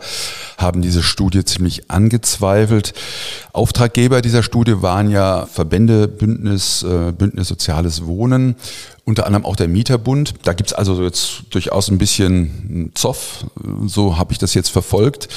haben 0.57 0.83
diese 0.83 1.03
Studie 1.03 1.45
ziemlich 1.45 1.91
angezweifelt. 1.91 2.95
Auftraggeber 3.53 4.23
dieser 4.23 4.43
Studie 4.43 4.83
waren 4.83 5.11
ja 5.11 5.47
Verbände 5.47 6.09
Bündnis, 6.09 6.83
äh, 6.83 7.13
Bündnis 7.13 7.49
Soziales 7.49 8.07
Wohnen 8.07 8.57
unter 9.09 9.25
anderem 9.25 9.47
auch 9.47 9.57
der 9.57 9.69
Mieterbund. 9.69 10.35
Da 10.43 10.53
gibt's 10.53 10.75
also 10.75 11.03
jetzt 11.03 11.45
durchaus 11.49 11.89
ein 11.89 11.97
bisschen 11.97 12.93
Zoff, 12.95 13.47
so 13.87 14.19
habe 14.19 14.33
ich 14.33 14.39
das 14.39 14.53
jetzt 14.53 14.69
verfolgt. 14.69 15.29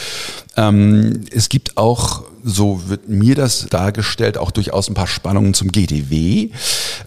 Ähm, 0.58 1.22
es 1.31 1.48
gibt 1.48 1.77
auch, 1.77 2.24
so 2.43 2.81
wird 2.88 3.08
mir 3.08 3.36
das 3.36 3.67
dargestellt, 3.70 4.38
auch 4.38 4.51
durchaus 4.51 4.89
ein 4.89 4.96
paar 4.96 5.08
Spannungen 5.08 5.53
zum 5.53 5.72
GDW. 5.72 6.50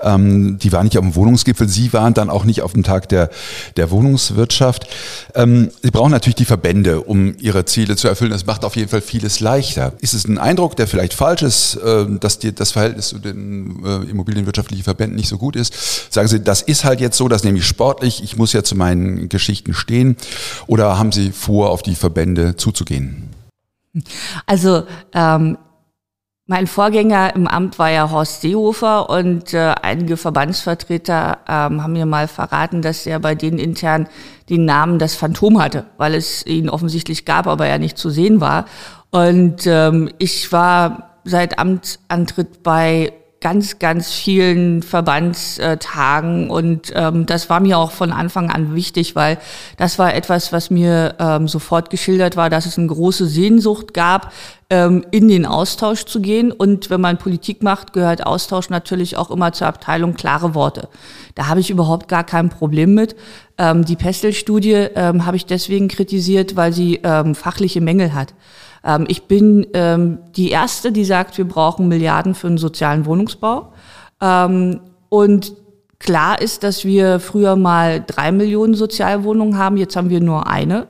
Ähm, 0.00 0.58
die 0.58 0.72
waren 0.72 0.84
nicht 0.84 0.96
auf 0.96 1.04
dem 1.04 1.14
Wohnungsgipfel, 1.14 1.68
Sie 1.68 1.92
waren 1.92 2.14
dann 2.14 2.30
auch 2.30 2.44
nicht 2.44 2.62
auf 2.62 2.72
dem 2.72 2.84
Tag 2.84 3.08
der, 3.10 3.28
der 3.76 3.90
Wohnungswirtschaft. 3.90 4.86
Ähm, 5.34 5.70
Sie 5.82 5.90
brauchen 5.90 6.12
natürlich 6.12 6.36
die 6.36 6.46
Verbände, 6.46 7.02
um 7.02 7.36
Ihre 7.38 7.66
Ziele 7.66 7.96
zu 7.96 8.08
erfüllen. 8.08 8.30
Das 8.30 8.46
macht 8.46 8.64
auf 8.64 8.76
jeden 8.76 8.88
Fall 8.88 9.02
vieles 9.02 9.40
leichter. 9.40 9.92
Ist 10.00 10.14
es 10.14 10.26
ein 10.26 10.38
Eindruck, 10.38 10.76
der 10.76 10.86
vielleicht 10.86 11.12
falsch 11.12 11.42
ist, 11.42 11.76
äh, 11.76 12.06
dass 12.18 12.38
die, 12.38 12.54
das 12.54 12.72
Verhältnis 12.72 13.08
zu 13.08 13.18
den 13.18 13.84
äh, 13.84 14.10
immobilienwirtschaftlichen 14.10 14.84
Verbänden 14.84 15.16
nicht 15.16 15.28
so 15.28 15.36
gut 15.36 15.54
ist? 15.56 15.74
Sagen 16.10 16.28
Sie, 16.28 16.40
das 16.40 16.62
ist 16.62 16.84
halt 16.84 17.00
jetzt 17.00 17.18
so, 17.18 17.28
das 17.28 17.44
nehme 17.44 17.58
ich 17.58 17.66
sportlich, 17.66 18.22
ich 18.22 18.38
muss 18.38 18.54
ja 18.54 18.62
zu 18.62 18.74
meinen 18.74 19.28
Geschichten 19.28 19.74
stehen. 19.74 20.16
Oder 20.66 20.96
haben 20.98 21.12
Sie 21.12 21.30
vor, 21.30 21.70
auf 21.70 21.82
die 21.82 21.94
Verbände 21.94 22.56
zuzugehen? 22.56 23.33
Also 24.46 24.84
ähm, 25.12 25.58
mein 26.46 26.66
Vorgänger 26.66 27.34
im 27.34 27.46
Amt 27.46 27.78
war 27.78 27.90
ja 27.90 28.10
Horst 28.10 28.42
Seehofer 28.42 29.08
und 29.08 29.54
äh, 29.54 29.74
einige 29.80 30.18
Verbandsvertreter 30.18 31.38
ähm, 31.48 31.82
haben 31.82 31.94
mir 31.94 32.04
mal 32.04 32.28
verraten, 32.28 32.82
dass 32.82 33.06
er 33.06 33.18
bei 33.18 33.34
denen 33.34 33.58
intern 33.58 34.08
den 34.50 34.66
Namen 34.66 34.98
das 34.98 35.14
Phantom 35.14 35.62
hatte, 35.62 35.86
weil 35.96 36.14
es 36.14 36.44
ihn 36.44 36.68
offensichtlich 36.68 37.24
gab, 37.24 37.46
aber 37.46 37.66
er 37.66 37.78
nicht 37.78 37.96
zu 37.96 38.10
sehen 38.10 38.42
war. 38.42 38.66
Und 39.10 39.66
ähm, 39.66 40.10
ich 40.18 40.52
war 40.52 41.20
seit 41.24 41.58
Amtsantritt 41.58 42.62
bei 42.62 43.14
ganz, 43.44 43.78
ganz 43.78 44.10
vielen 44.10 44.82
Verbandstagen 44.82 46.48
und 46.48 46.90
ähm, 46.94 47.26
das 47.26 47.50
war 47.50 47.60
mir 47.60 47.76
auch 47.76 47.90
von 47.90 48.10
Anfang 48.10 48.50
an 48.50 48.74
wichtig, 48.74 49.14
weil 49.16 49.36
das 49.76 49.98
war 49.98 50.14
etwas, 50.14 50.50
was 50.50 50.70
mir 50.70 51.14
ähm, 51.18 51.46
sofort 51.46 51.90
geschildert 51.90 52.38
war, 52.38 52.48
dass 52.48 52.64
es 52.64 52.78
eine 52.78 52.86
große 52.86 53.26
Sehnsucht 53.26 53.92
gab, 53.92 54.32
ähm, 54.70 55.04
in 55.10 55.28
den 55.28 55.44
Austausch 55.44 56.06
zu 56.06 56.22
gehen. 56.22 56.52
Und 56.52 56.88
wenn 56.88 57.02
man 57.02 57.18
Politik 57.18 57.62
macht, 57.62 57.92
gehört 57.92 58.24
Austausch 58.24 58.70
natürlich 58.70 59.18
auch 59.18 59.30
immer 59.30 59.52
zur 59.52 59.66
Abteilung 59.66 60.14
klare 60.14 60.54
Worte. 60.54 60.88
Da 61.34 61.46
habe 61.46 61.60
ich 61.60 61.68
überhaupt 61.68 62.08
gar 62.08 62.24
kein 62.24 62.48
Problem 62.48 62.94
mit. 62.94 63.14
Ähm, 63.58 63.84
die 63.84 63.96
Pestel-Studie 63.96 64.88
ähm, 64.94 65.26
habe 65.26 65.36
ich 65.36 65.44
deswegen 65.44 65.88
kritisiert, 65.88 66.56
weil 66.56 66.72
sie 66.72 67.00
ähm, 67.04 67.34
fachliche 67.34 67.82
Mängel 67.82 68.14
hat. 68.14 68.32
Ähm, 68.84 69.06
ich 69.08 69.24
bin 69.24 69.66
ähm, 69.74 70.18
die 70.36 70.50
Erste, 70.50 70.92
die 70.92 71.04
sagt, 71.04 71.38
wir 71.38 71.46
brauchen 71.46 71.88
Milliarden 71.88 72.34
für 72.34 72.48
einen 72.48 72.58
sozialen 72.58 73.06
Wohnungsbau. 73.06 73.72
Ähm, 74.20 74.80
und 75.08 75.54
klar 75.98 76.40
ist, 76.40 76.62
dass 76.62 76.84
wir 76.84 77.20
früher 77.20 77.56
mal 77.56 78.04
drei 78.06 78.30
Millionen 78.30 78.74
Sozialwohnungen 78.74 79.58
haben, 79.58 79.76
jetzt 79.76 79.96
haben 79.96 80.10
wir 80.10 80.20
nur 80.20 80.46
eine. 80.46 80.86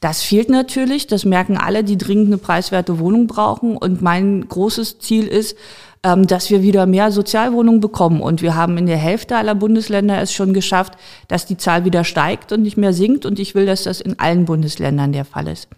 Das 0.00 0.22
fehlt 0.22 0.48
natürlich, 0.48 1.06
das 1.06 1.24
merken 1.24 1.56
alle, 1.56 1.84
die 1.84 1.96
dringend 1.96 2.26
eine 2.26 2.38
preiswerte 2.38 2.98
Wohnung 2.98 3.28
brauchen. 3.28 3.76
Und 3.76 4.02
mein 4.02 4.48
großes 4.48 4.98
Ziel 4.98 5.28
ist, 5.28 5.56
ähm, 6.02 6.26
dass 6.26 6.50
wir 6.50 6.62
wieder 6.62 6.86
mehr 6.86 7.12
Sozialwohnungen 7.12 7.80
bekommen. 7.80 8.20
Und 8.20 8.42
wir 8.42 8.56
haben 8.56 8.76
in 8.78 8.86
der 8.86 8.96
Hälfte 8.96 9.36
aller 9.36 9.54
Bundesländer 9.54 10.20
es 10.20 10.32
schon 10.32 10.54
geschafft, 10.54 10.94
dass 11.28 11.46
die 11.46 11.56
Zahl 11.56 11.84
wieder 11.84 12.02
steigt 12.02 12.50
und 12.50 12.62
nicht 12.62 12.76
mehr 12.76 12.92
sinkt. 12.92 13.24
Und 13.24 13.38
ich 13.38 13.54
will, 13.54 13.64
dass 13.64 13.84
das 13.84 14.00
in 14.00 14.18
allen 14.18 14.44
Bundesländern 14.44 15.12
der 15.12 15.24
Fall 15.24 15.46
ist. 15.46 15.68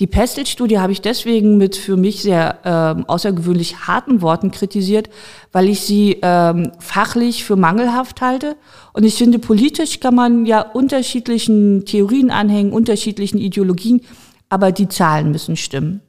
Die 0.00 0.08
Pestel-Studie 0.08 0.80
habe 0.80 0.92
ich 0.92 1.00
deswegen 1.00 1.56
mit 1.56 1.76
für 1.76 1.96
mich 1.96 2.20
sehr 2.20 2.58
ähm, 2.64 3.04
außergewöhnlich 3.08 3.86
harten 3.86 4.22
Worten 4.22 4.50
kritisiert, 4.50 5.08
weil 5.52 5.68
ich 5.68 5.82
sie 5.82 6.18
ähm, 6.22 6.72
fachlich 6.80 7.44
für 7.44 7.54
mangelhaft 7.54 8.20
halte. 8.20 8.56
Und 8.92 9.04
ich 9.04 9.14
finde, 9.14 9.38
politisch 9.38 10.00
kann 10.00 10.16
man 10.16 10.46
ja 10.46 10.62
unterschiedlichen 10.62 11.84
Theorien 11.84 12.32
anhängen, 12.32 12.72
unterschiedlichen 12.72 13.38
Ideologien, 13.38 14.00
aber 14.48 14.72
die 14.72 14.88
Zahlen 14.88 15.30
müssen 15.30 15.56
stimmen. 15.56 16.00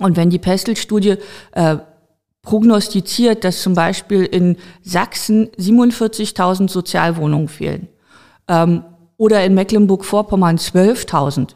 Und 0.00 0.16
wenn 0.16 0.30
die 0.30 0.40
Pestel-Studie 0.40 1.16
äh, 1.52 1.76
prognostiziert, 2.42 3.44
dass 3.44 3.62
zum 3.62 3.74
Beispiel 3.74 4.24
in 4.24 4.56
Sachsen 4.82 5.48
47.000 5.58 6.68
Sozialwohnungen 6.68 7.48
fehlen 7.48 7.86
ähm, 8.48 8.82
oder 9.16 9.44
in 9.44 9.54
Mecklenburg-Vorpommern 9.54 10.56
12.000, 10.56 11.54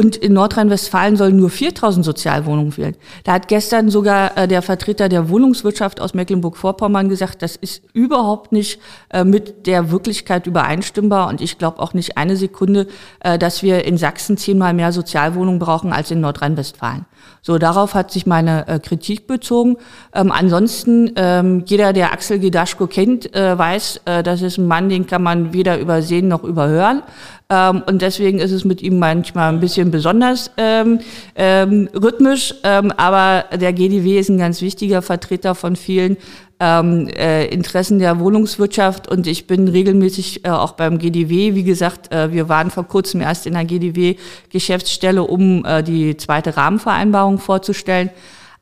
und 0.00 0.16
in 0.16 0.32
Nordrhein-Westfalen 0.32 1.16
sollen 1.16 1.36
nur 1.36 1.50
4000 1.50 2.06
Sozialwohnungen 2.06 2.72
fehlen. 2.72 2.96
Da 3.24 3.34
hat 3.34 3.48
gestern 3.48 3.90
sogar 3.90 4.34
äh, 4.34 4.48
der 4.48 4.62
Vertreter 4.62 5.10
der 5.10 5.28
Wohnungswirtschaft 5.28 6.00
aus 6.00 6.14
Mecklenburg-Vorpommern 6.14 7.10
gesagt, 7.10 7.42
das 7.42 7.54
ist 7.56 7.82
überhaupt 7.92 8.50
nicht 8.50 8.80
äh, 9.10 9.24
mit 9.24 9.66
der 9.66 9.90
Wirklichkeit 9.90 10.46
übereinstimmbar. 10.46 11.28
Und 11.28 11.42
ich 11.42 11.58
glaube 11.58 11.80
auch 11.80 11.92
nicht 11.92 12.16
eine 12.16 12.36
Sekunde, 12.36 12.86
äh, 13.20 13.38
dass 13.38 13.62
wir 13.62 13.84
in 13.84 13.98
Sachsen 13.98 14.38
zehnmal 14.38 14.72
mehr 14.72 14.90
Sozialwohnungen 14.90 15.58
brauchen 15.58 15.92
als 15.92 16.10
in 16.10 16.22
Nordrhein-Westfalen. 16.22 17.04
So, 17.42 17.58
darauf 17.58 17.92
hat 17.94 18.10
sich 18.10 18.26
meine 18.26 18.80
Kritik 18.82 19.26
bezogen. 19.26 19.76
Ähm, 20.14 20.30
ansonsten, 20.32 21.12
ähm, 21.16 21.64
jeder, 21.66 21.92
der 21.92 22.12
Axel 22.12 22.38
Gedaschko 22.38 22.86
kennt, 22.86 23.34
äh, 23.34 23.58
weiß, 23.58 24.02
äh, 24.06 24.22
das 24.22 24.42
ist 24.42 24.58
ein 24.58 24.66
Mann, 24.66 24.88
den 24.88 25.06
kann 25.06 25.22
man 25.22 25.52
weder 25.52 25.78
übersehen 25.78 26.28
noch 26.28 26.44
überhören. 26.44 27.02
Ähm, 27.50 27.82
und 27.86 28.00
deswegen 28.00 28.38
ist 28.38 28.52
es 28.52 28.64
mit 28.64 28.80
ihm 28.80 28.98
manchmal 28.98 29.52
ein 29.52 29.60
bisschen 29.60 29.90
besonders 29.90 30.52
ähm, 30.56 31.00
ähm, 31.34 31.88
rhythmisch. 31.92 32.54
Ähm, 32.62 32.92
aber 32.96 33.44
der 33.56 33.72
GDW 33.72 34.18
ist 34.18 34.28
ein 34.28 34.38
ganz 34.38 34.62
wichtiger 34.62 35.02
Vertreter 35.02 35.54
von 35.56 35.74
vielen 35.74 36.16
ähm, 36.60 37.08
äh, 37.08 37.46
Interessen 37.46 37.98
der 37.98 38.20
Wohnungswirtschaft 38.20 39.08
und 39.08 39.26
ich 39.26 39.46
bin 39.46 39.66
regelmäßig 39.66 40.44
äh, 40.44 40.50
auch 40.50 40.72
beim 40.72 40.98
GDW. 40.98 41.54
Wie 41.54 41.64
gesagt, 41.64 42.12
äh, 42.12 42.32
wir 42.32 42.48
waren 42.48 42.70
vor 42.70 42.86
kurzem 42.86 43.22
erst 43.22 43.46
in 43.46 43.54
der 43.54 43.64
GDW-Geschäftsstelle, 43.64 45.22
um 45.22 45.64
äh, 45.64 45.82
die 45.82 46.16
zweite 46.18 46.56
Rahmenvereinbarung 46.56 47.38
vorzustellen. 47.38 48.10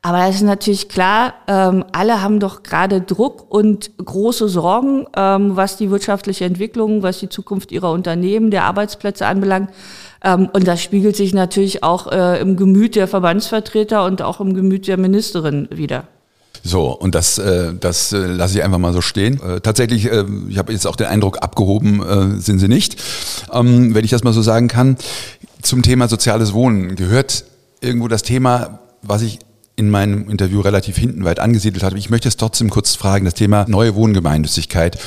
Aber 0.01 0.29
es 0.29 0.35
ist 0.35 0.43
natürlich 0.43 0.87
klar, 0.87 1.33
ähm, 1.47 1.83
alle 1.91 2.21
haben 2.21 2.39
doch 2.39 2.63
gerade 2.63 3.01
Druck 3.01 3.51
und 3.51 3.91
große 3.97 4.47
Sorgen, 4.47 5.05
ähm, 5.15 5.57
was 5.57 5.75
die 5.75 5.91
wirtschaftliche 5.91 6.45
Entwicklung, 6.45 7.03
was 7.03 7.19
die 7.19 7.27
Zukunft 7.27 7.73
ihrer 7.73 7.91
Unternehmen, 7.91 8.49
der 8.49 8.63
Arbeitsplätze 8.63 9.25
anbelangt. 9.25 9.71
Ähm, 10.23 10.49
und 10.53 10.65
das 10.67 10.81
spiegelt 10.81 11.17
sich 11.17 11.33
natürlich 11.33 11.83
auch 11.83 12.09
äh, 12.11 12.39
im 12.39 12.55
Gemüt 12.55 12.95
der 12.95 13.09
Verbandsvertreter 13.09 14.05
und 14.05 14.21
auch 14.21 14.39
im 14.39 14.53
Gemüt 14.53 14.87
der 14.87 14.95
Ministerin 14.97 15.67
wieder. 15.69 16.05
So, 16.63 16.97
und 16.97 17.13
das, 17.13 17.37
äh, 17.37 17.73
das 17.77 18.13
äh, 18.13 18.17
lasse 18.19 18.57
ich 18.57 18.63
einfach 18.63 18.77
mal 18.77 18.93
so 18.93 19.01
stehen. 19.01 19.41
Äh, 19.41 19.59
tatsächlich, 19.59 20.05
ich 20.05 20.57
habe 20.57 20.71
jetzt 20.71 20.87
auch 20.87 20.95
den 20.95 21.07
Eindruck, 21.07 21.41
abgehoben 21.41 22.39
sind 22.39 22.59
sie 22.59 22.67
nicht, 22.67 22.95
ähm, 23.51 23.93
wenn 23.93 24.05
ich 24.05 24.11
das 24.11 24.23
mal 24.23 24.33
so 24.33 24.41
sagen 24.41 24.69
kann. 24.69 24.97
Zum 25.61 25.81
Thema 25.81 26.07
soziales 26.07 26.53
Wohnen 26.53 26.95
gehört 26.95 27.43
irgendwo 27.81 28.07
das 28.07 28.23
Thema, 28.23 28.79
was 29.01 29.21
ich 29.21 29.39
in 29.79 29.89
meinem 29.89 30.29
Interview 30.29 30.59
relativ 30.59 30.97
hinten 30.97 31.23
weit 31.23 31.39
angesiedelt 31.39 31.83
hatte. 31.83 31.97
Ich 31.97 32.09
möchte 32.09 32.27
es 32.27 32.35
trotzdem 32.35 32.69
kurz 32.69 32.95
fragen, 32.95 33.23
das 33.23 33.33
Thema 33.33 33.65
neue 33.69 33.95
Wohngemeinnützigkeit. 33.95 34.99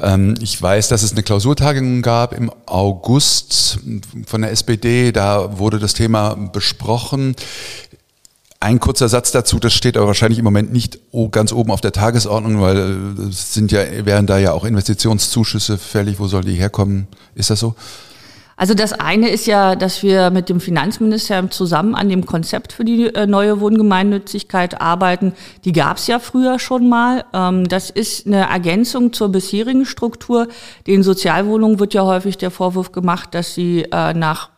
Ähm, 0.00 0.34
ich 0.42 0.60
weiß, 0.60 0.88
dass 0.88 1.02
es 1.02 1.12
eine 1.12 1.22
Klausurtagung 1.22 2.02
gab 2.02 2.34
im 2.34 2.52
August 2.66 3.78
von 4.26 4.42
der 4.42 4.50
SPD. 4.50 5.10
Da 5.10 5.58
wurde 5.58 5.78
das 5.78 5.94
Thema 5.94 6.34
besprochen. 6.34 7.34
Ein 8.60 8.78
kurzer 8.78 9.08
Satz 9.08 9.32
dazu, 9.32 9.58
das 9.58 9.72
steht 9.72 9.96
aber 9.96 10.06
wahrscheinlich 10.06 10.38
im 10.38 10.44
Moment 10.44 10.70
nicht 10.70 10.98
ganz 11.30 11.52
oben 11.52 11.70
auf 11.70 11.80
der 11.80 11.92
Tagesordnung, 11.92 12.60
weil 12.60 12.76
äh, 12.76 13.22
es 13.28 13.54
sind 13.54 13.72
ja, 13.72 13.80
wären 14.04 14.26
da 14.26 14.36
ja 14.36 14.52
auch 14.52 14.64
Investitionszuschüsse 14.64 15.78
fällig. 15.78 16.20
Wo 16.20 16.28
soll 16.28 16.44
die 16.44 16.54
herkommen? 16.54 17.06
Ist 17.34 17.48
das 17.48 17.60
so? 17.60 17.74
Also 18.56 18.74
das 18.74 18.92
eine 18.92 19.28
ist 19.30 19.46
ja, 19.46 19.74
dass 19.74 20.02
wir 20.02 20.30
mit 20.30 20.48
dem 20.48 20.60
Finanzministerium 20.60 21.50
zusammen 21.50 21.94
an 21.94 22.08
dem 22.08 22.24
Konzept 22.24 22.72
für 22.72 22.84
die 22.84 23.06
äh, 23.06 23.26
neue 23.26 23.60
Wohngemeinnützigkeit 23.60 24.80
arbeiten. 24.80 25.32
Die 25.64 25.72
gab 25.72 25.96
es 25.96 26.06
ja 26.06 26.18
früher 26.18 26.58
schon 26.58 26.88
mal. 26.88 27.24
Ähm, 27.32 27.68
das 27.68 27.90
ist 27.90 28.26
eine 28.26 28.48
Ergänzung 28.48 29.12
zur 29.12 29.30
bisherigen 29.30 29.86
Struktur. 29.86 30.48
Den 30.86 31.02
Sozialwohnungen 31.02 31.80
wird 31.80 31.94
ja 31.94 32.04
häufig 32.04 32.38
der 32.38 32.50
Vorwurf 32.50 32.92
gemacht, 32.92 33.34
dass 33.34 33.54
sie 33.54 33.86
äh, 33.90 34.14
nach 34.14 34.53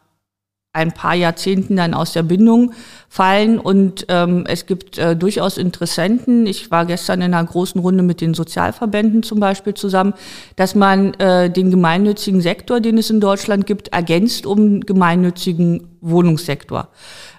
ein 0.76 0.92
paar 0.92 1.14
Jahrzehnten 1.14 1.76
dann 1.76 1.94
aus 1.94 2.12
der 2.12 2.22
Bindung 2.22 2.72
fallen. 3.08 3.58
Und 3.58 4.06
ähm, 4.08 4.44
es 4.46 4.66
gibt 4.66 4.98
äh, 4.98 5.16
durchaus 5.16 5.58
Interessenten. 5.58 6.46
Ich 6.46 6.70
war 6.70 6.84
gestern 6.84 7.22
in 7.22 7.34
einer 7.34 7.44
großen 7.44 7.80
Runde 7.80 8.02
mit 8.02 8.20
den 8.20 8.34
Sozialverbänden 8.34 9.22
zum 9.22 9.40
Beispiel 9.40 9.74
zusammen, 9.74 10.12
dass 10.54 10.74
man 10.74 11.14
äh, 11.14 11.50
den 11.50 11.70
gemeinnützigen 11.70 12.40
Sektor, 12.40 12.80
den 12.80 12.98
es 12.98 13.10
in 13.10 13.20
Deutschland 13.20 13.66
gibt, 13.66 13.88
ergänzt 13.88 14.46
um 14.46 14.80
gemeinnützigen 14.80 15.95
Wohnungssektor. 16.00 16.88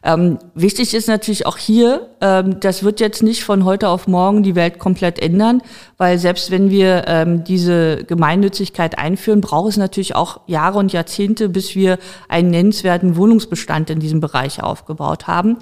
Ähm, 0.04 0.40
wichtig 0.54 0.94
ist 0.94 1.08
natürlich 1.08 1.46
auch 1.46 1.58
hier, 1.58 2.10
ähm, 2.22 2.60
das 2.60 2.84
wird 2.84 3.00
jetzt 3.00 3.24
nicht 3.24 3.44
von 3.44 3.66
heute 3.66 3.90
auf 3.90 4.08
morgen 4.08 4.44
die 4.44 4.56
Welt 4.56 4.80
komplett 4.80 5.20
ändern, 5.20 5.62
weil 5.98 6.18
selbst 6.18 6.52
wenn 6.52 6.70
wir 6.70 7.06
ähm, 7.08 7.44
diese 7.44 8.04
Gemeinnützigkeit 8.06 8.98
einführen, 8.98 9.42
braucht 9.42 9.72
es 9.72 9.78
natürlich 9.78 10.16
auch 10.16 10.42
Jahre 10.48 10.80
und 10.80 10.94
Jahrzehnte, 10.94 11.50
bis 11.50 11.76
wir 11.76 11.98
einen 12.30 12.52
nennenswerten 12.52 13.18
Wohnungsbestand 13.18 13.90
in 13.90 14.00
diesem 14.00 14.20
Bereich 14.20 14.64
aufgebaut 14.64 15.28
haben. 15.28 15.58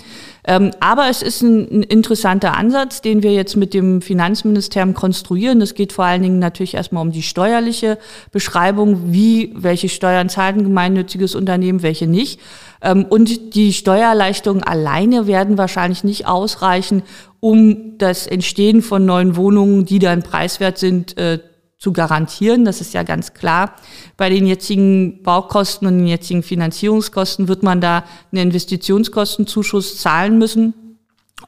Ähm, 0.47 0.71
aber 0.79 1.09
es 1.09 1.21
ist 1.21 1.41
ein, 1.41 1.67
ein, 1.71 1.83
interessanter 1.83 2.55
Ansatz, 2.55 3.01
den 3.01 3.23
wir 3.23 3.33
jetzt 3.33 3.55
mit 3.55 3.73
dem 3.73 4.01
Finanzministerium 4.01 4.93
konstruieren. 4.93 5.61
Es 5.61 5.73
geht 5.73 5.91
vor 5.91 6.05
allen 6.05 6.21
Dingen 6.21 6.39
natürlich 6.39 6.75
erstmal 6.75 7.01
um 7.01 7.11
die 7.11 7.23
steuerliche 7.23 7.97
Beschreibung, 8.31 9.11
wie, 9.11 9.53
welche 9.55 9.89
Steuern 9.89 10.29
zahlt 10.29 10.57
ein 10.57 10.63
gemeinnütziges 10.63 11.33
Unternehmen, 11.33 11.81
welche 11.81 12.05
nicht. 12.05 12.39
Ähm, 12.85 13.05
und 13.05 13.55
die 13.55 13.73
Steuerleistungen 13.73 14.63
alleine 14.63 15.27
werden 15.27 15.57
wahrscheinlich 15.57 16.03
nicht 16.03 16.27
ausreichen, 16.27 17.01
um 17.39 17.97
das 17.97 18.27
Entstehen 18.27 18.81
von 18.81 19.05
neuen 19.05 19.35
Wohnungen, 19.35 19.85
die 19.85 19.99
dann 19.99 20.21
preiswert 20.23 20.77
sind, 20.77 21.17
äh, 21.17 21.39
zu 21.77 21.91
garantieren. 21.91 22.63
Das 22.63 22.81
ist 22.81 22.93
ja 22.93 23.03
ganz 23.03 23.33
klar. 23.33 23.75
Bei 24.17 24.29
den 24.29 24.45
jetzigen 24.45 25.23
Baukosten 25.23 25.87
und 25.87 25.97
den 25.97 26.07
jetzigen 26.07 26.41
Finanzierungskosten 26.41 27.47
wird 27.47 27.63
man 27.63 27.81
da 27.81 28.05
einen 28.31 28.43
Investitionskostenzuschuss 28.43 29.97
zahlen 29.97 30.37
müssen. 30.37 30.73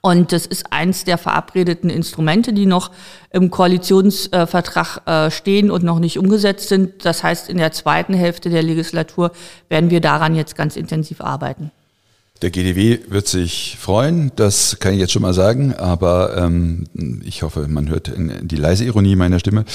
Und 0.02 0.32
das 0.32 0.46
ist 0.46 0.72
eins 0.72 1.04
der 1.04 1.18
verabredeten 1.18 1.90
Instrumente, 1.90 2.54
die 2.54 2.66
noch 2.66 2.92
im 3.32 3.50
Koalitionsvertrag 3.50 5.02
äh, 5.06 5.32
stehen 5.32 5.72
und 5.72 5.84
noch 5.84 6.00
nicht 6.00 6.18
umgesetzt 6.18 6.70
sind. 6.70 7.06
Das 7.06 7.24
heißt, 7.24 7.50
in 7.50 7.58
der 7.58 7.72
zweiten 7.72 8.14
Hälfte 8.14 8.50
der 8.50 8.64
Legislatur 8.64 9.32
werden 9.70 9.90
wir 9.90 10.02
daran 10.02 10.36
jetzt 10.36 10.56
ganz 10.56 10.76
intensiv 10.76 11.22
arbeiten. 11.22 11.72
Der 12.42 12.52
GDW 12.52 13.00
wird 13.10 13.28
sich 13.28 13.78
freuen, 13.80 14.32
das 14.36 14.78
kann 14.80 14.94
ich 14.94 15.00
jetzt 15.00 15.12
schon 15.12 15.24
mal 15.24 15.34
sagen, 15.34 15.74
aber 15.74 16.38
ähm, 16.38 16.86
ich 17.26 17.42
hoffe, 17.42 17.68
man 17.68 17.90
hört 17.90 18.12
die 18.16 18.56
leise 18.56 18.86
Ironie 18.86 19.16
meiner 19.16 19.40
Stimme. 19.40 19.66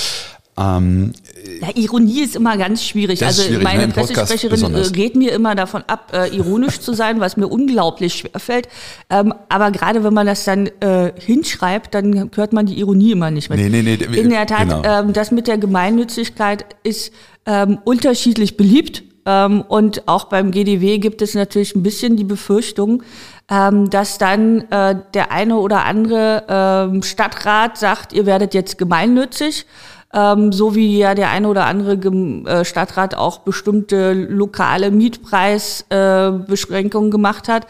Ähm, 0.57 1.13
ja, 1.61 1.69
Ironie 1.75 2.21
ist 2.23 2.37
immer 2.37 2.57
ganz 2.57 2.85
schwierig. 2.85 3.25
Also 3.25 3.43
schwierig, 3.43 3.65
meine 3.65 3.87
ne? 3.87 3.93
Pressesprecherin 3.93 4.75
rät 4.75 5.17
mir 5.17 5.33
immer 5.33 5.55
davon 5.55 5.83
ab, 5.87 6.13
äh, 6.13 6.35
ironisch 6.35 6.81
zu 6.81 6.93
sein, 6.93 7.21
was 7.21 7.37
mir 7.37 7.49
unglaublich 7.49 8.15
schwer 8.15 8.39
fällt. 8.39 8.69
Ähm, 9.11 9.35
aber 9.49 9.71
gerade 9.71 10.05
wenn 10.05 10.15
man 10.15 10.27
das 10.27 10.45
dann 10.45 10.69
äh, 10.81 11.13
hinschreibt, 11.19 11.95
dann 11.95 12.31
hört 12.35 12.53
man 12.53 12.67
die 12.67 12.79
Ironie 12.79 13.13
immer 13.13 13.31
nicht 13.31 13.49
mehr. 13.51 13.59
Nee, 13.59 13.69
nee, 13.69 13.83
nee, 13.83 13.95
In 14.19 14.31
der 14.31 14.47
Tat, 14.47 14.69
genau. 14.69 14.83
ähm, 14.85 15.13
das 15.13 15.31
mit 15.31 15.47
der 15.47 15.59
Gemeinnützigkeit 15.59 16.65
ist 16.83 17.13
ähm, 17.47 17.79
unterschiedlich 17.85 18.57
beliebt. 18.57 19.03
Ähm, 19.25 19.63
und 19.63 20.09
auch 20.09 20.25
beim 20.25 20.51
GDW 20.51 20.99
gibt 20.99 21.23
es 21.23 21.35
natürlich 21.35 21.77
ein 21.77 21.83
bisschen 21.83 22.17
die 22.17 22.25
Befürchtung, 22.25 23.03
ähm, 23.49 23.89
dass 23.89 24.19
dann 24.19 24.63
äh, 24.71 24.97
der 25.15 25.31
eine 25.31 25.59
oder 25.59 25.85
andere 25.85 26.45
ähm, 26.49 27.03
Stadtrat 27.03 27.79
sagt, 27.79 28.13
ihr 28.13 28.27
werdet 28.27 28.55
jetzt 28.55 28.79
gemeinnützig 28.79 29.67
ähm, 30.13 30.53
so 30.53 30.75
wie 30.75 30.99
ja 30.99 31.15
der 31.15 31.31
eine 31.31 31.49
oder 31.49 31.65
andere 31.67 31.95
äh, 31.95 32.65
Stadtrat 32.65 33.15
auch 33.15 33.39
bestimmte 33.41 34.13
lokale 34.13 34.91
Mietpreisbeschränkungen 34.91 37.09
äh, 37.09 37.13
gemacht 37.13 37.49
hat. 37.49 37.67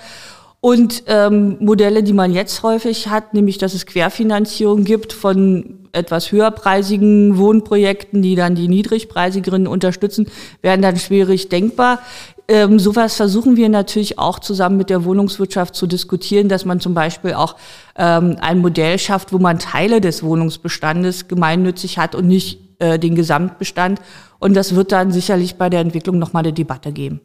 Und 0.61 1.03
ähm, 1.09 1.57
Modelle, 1.59 2.05
die 2.05 2.13
man 2.13 2.33
jetzt 2.33 2.63
häufig 2.63 3.09
hat, 3.09 3.35
nämlich 3.35 3.59
dass 3.59 3.75
es 3.75 3.85
Querfinanzierung 3.85 4.85
gibt 4.85 5.13
von 5.13 5.83
etwas 5.93 6.33
höherpreisigen 6.33 7.37
Wohnprojekten, 7.37 8.23
die 8.23 8.35
dann 8.35 8.55
die 8.55 8.69
niedrigpreisigeren 8.69 9.67
unterstützen, 9.67 10.27
werden 10.63 10.81
dann 10.81 10.97
schwierig 10.97 11.49
denkbar. 11.49 12.01
Ähm, 12.49 12.79
sowas 12.79 13.17
versuchen 13.17 13.57
wir 13.57 13.69
natürlich 13.69 14.19
auch 14.19 14.39
zusammen 14.39 14.77
mit 14.77 14.91
der 14.91 15.05
Wohnungswirtschaft 15.05 15.75
zu 15.75 15.87
diskutieren, 15.87 16.49
dass 16.49 16.65
man 16.65 16.81
zum 16.81 16.93
Beispiel 16.93 17.35
auch 17.35 17.57
ähm, 17.97 18.37
ein 18.41 18.59
Modell 18.59 18.99
schafft, 18.99 19.33
wo 19.33 19.39
man 19.39 19.59
Teile 19.59 20.01
des 20.01 20.23
Wohnungsbestandes 20.23 21.29
gemeinnützig 21.29 21.99
hat 21.99 22.15
und 22.15 22.27
nicht 22.27 22.59
äh, 22.79 22.99
den 22.99 23.15
Gesamtbestand. 23.15 24.01
Und 24.39 24.55
das 24.55 24.75
wird 24.75 24.91
dann 24.91 25.13
sicherlich 25.13 25.55
bei 25.55 25.71
der 25.71 25.81
Entwicklung 25.81 26.19
nochmal 26.19 26.43
eine 26.43 26.53
Debatte 26.53 26.91
geben. 26.93 27.21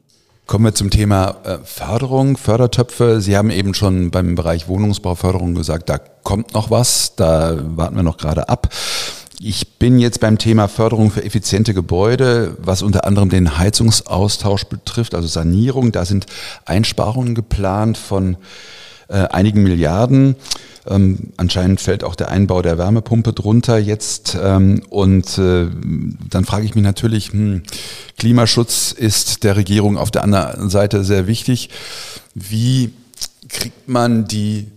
Kommen 0.45 0.63
wir 0.63 0.73
zum 0.73 0.91
Thema 0.91 1.35
äh, 1.43 1.57
Förderung, 1.65 2.37
Fördertöpfe. 2.37 3.19
Sie 3.19 3.35
haben 3.35 3.49
eben 3.49 3.73
schon 3.73 4.11
beim 4.11 4.35
Bereich 4.35 4.69
Wohnungsbauförderung 4.69 5.55
gesagt, 5.55 5.89
da 5.89 5.97
kommt 5.97 6.53
noch 6.53 6.71
was, 6.71 7.15
da 7.15 7.57
warten 7.75 7.97
wir 7.97 8.03
noch 8.03 8.17
gerade 8.17 8.47
ab. 8.47 8.69
Ich 9.39 9.77
bin 9.77 9.99
jetzt 9.99 10.19
beim 10.19 10.39
Thema 10.39 10.67
Förderung 10.67 11.11
für 11.11 11.23
effiziente 11.23 11.75
Gebäude, 11.75 12.57
was 12.59 12.81
unter 12.81 13.05
anderem 13.05 13.29
den 13.29 13.59
Heizungsaustausch 13.59 14.63
betrifft, 14.63 15.13
also 15.13 15.27
Sanierung. 15.27 15.91
Da 15.91 16.05
sind 16.05 16.25
Einsparungen 16.65 17.35
geplant 17.35 17.99
von 17.99 18.37
äh, 19.09 19.27
einigen 19.27 19.61
Milliarden. 19.61 20.35
Ähm, 20.87 21.33
anscheinend 21.37 21.81
fällt 21.81 22.03
auch 22.03 22.15
der 22.15 22.29
Einbau 22.29 22.63
der 22.63 22.79
Wärmepumpe 22.79 23.31
drunter 23.31 23.77
jetzt. 23.77 24.35
Ähm, 24.41 24.81
und 24.89 25.37
äh, 25.37 25.67
dann 26.29 26.45
frage 26.45 26.65
ich 26.65 26.73
mich 26.73 26.83
natürlich, 26.83 27.31
hm, 27.31 27.61
Klimaschutz 28.17 28.91
ist 28.91 29.43
der 29.43 29.55
Regierung 29.55 29.97
auf 29.97 30.09
der 30.09 30.23
anderen 30.23 30.71
Seite 30.71 31.03
sehr 31.03 31.27
wichtig. 31.27 31.69
Wie 32.33 32.91
kriegt 33.49 33.87
man 33.87 34.27
die 34.27 34.67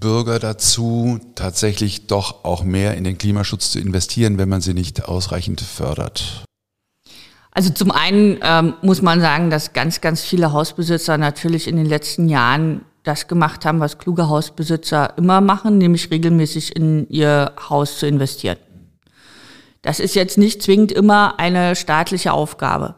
Bürger 0.00 0.38
dazu, 0.38 1.20
tatsächlich 1.34 2.06
doch 2.06 2.44
auch 2.44 2.64
mehr 2.64 2.96
in 2.96 3.04
den 3.04 3.18
Klimaschutz 3.18 3.70
zu 3.70 3.78
investieren, 3.78 4.38
wenn 4.38 4.48
man 4.48 4.60
sie 4.60 4.74
nicht 4.74 5.04
ausreichend 5.04 5.60
fördert? 5.60 6.44
Also 7.50 7.70
zum 7.70 7.90
einen 7.90 8.38
ähm, 8.42 8.74
muss 8.82 9.02
man 9.02 9.20
sagen, 9.20 9.50
dass 9.50 9.72
ganz, 9.72 10.00
ganz 10.00 10.22
viele 10.22 10.52
Hausbesitzer 10.52 11.18
natürlich 11.18 11.66
in 11.66 11.76
den 11.76 11.86
letzten 11.86 12.28
Jahren 12.28 12.82
das 13.02 13.26
gemacht 13.26 13.64
haben, 13.64 13.80
was 13.80 13.98
kluge 13.98 14.28
Hausbesitzer 14.28 15.14
immer 15.16 15.40
machen, 15.40 15.78
nämlich 15.78 16.10
regelmäßig 16.10 16.76
in 16.76 17.08
ihr 17.08 17.52
Haus 17.68 17.98
zu 17.98 18.06
investieren. 18.06 18.58
Das 19.82 20.00
ist 20.00 20.14
jetzt 20.14 20.38
nicht 20.38 20.62
zwingend 20.62 20.92
immer 20.92 21.38
eine 21.38 21.74
staatliche 21.74 22.32
Aufgabe. 22.32 22.96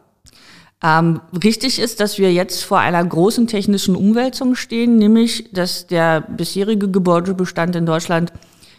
Ähm, 0.83 1.21
richtig 1.43 1.79
ist, 1.79 1.99
dass 1.99 2.17
wir 2.17 2.33
jetzt 2.33 2.63
vor 2.63 2.79
einer 2.79 3.03
großen 3.03 3.47
technischen 3.47 3.95
Umwälzung 3.95 4.55
stehen, 4.55 4.97
nämlich 4.97 5.51
dass 5.53 5.85
der 5.85 6.21
bisherige 6.21 6.89
Gebäudebestand 6.89 7.75
in 7.75 7.85
Deutschland 7.85 8.33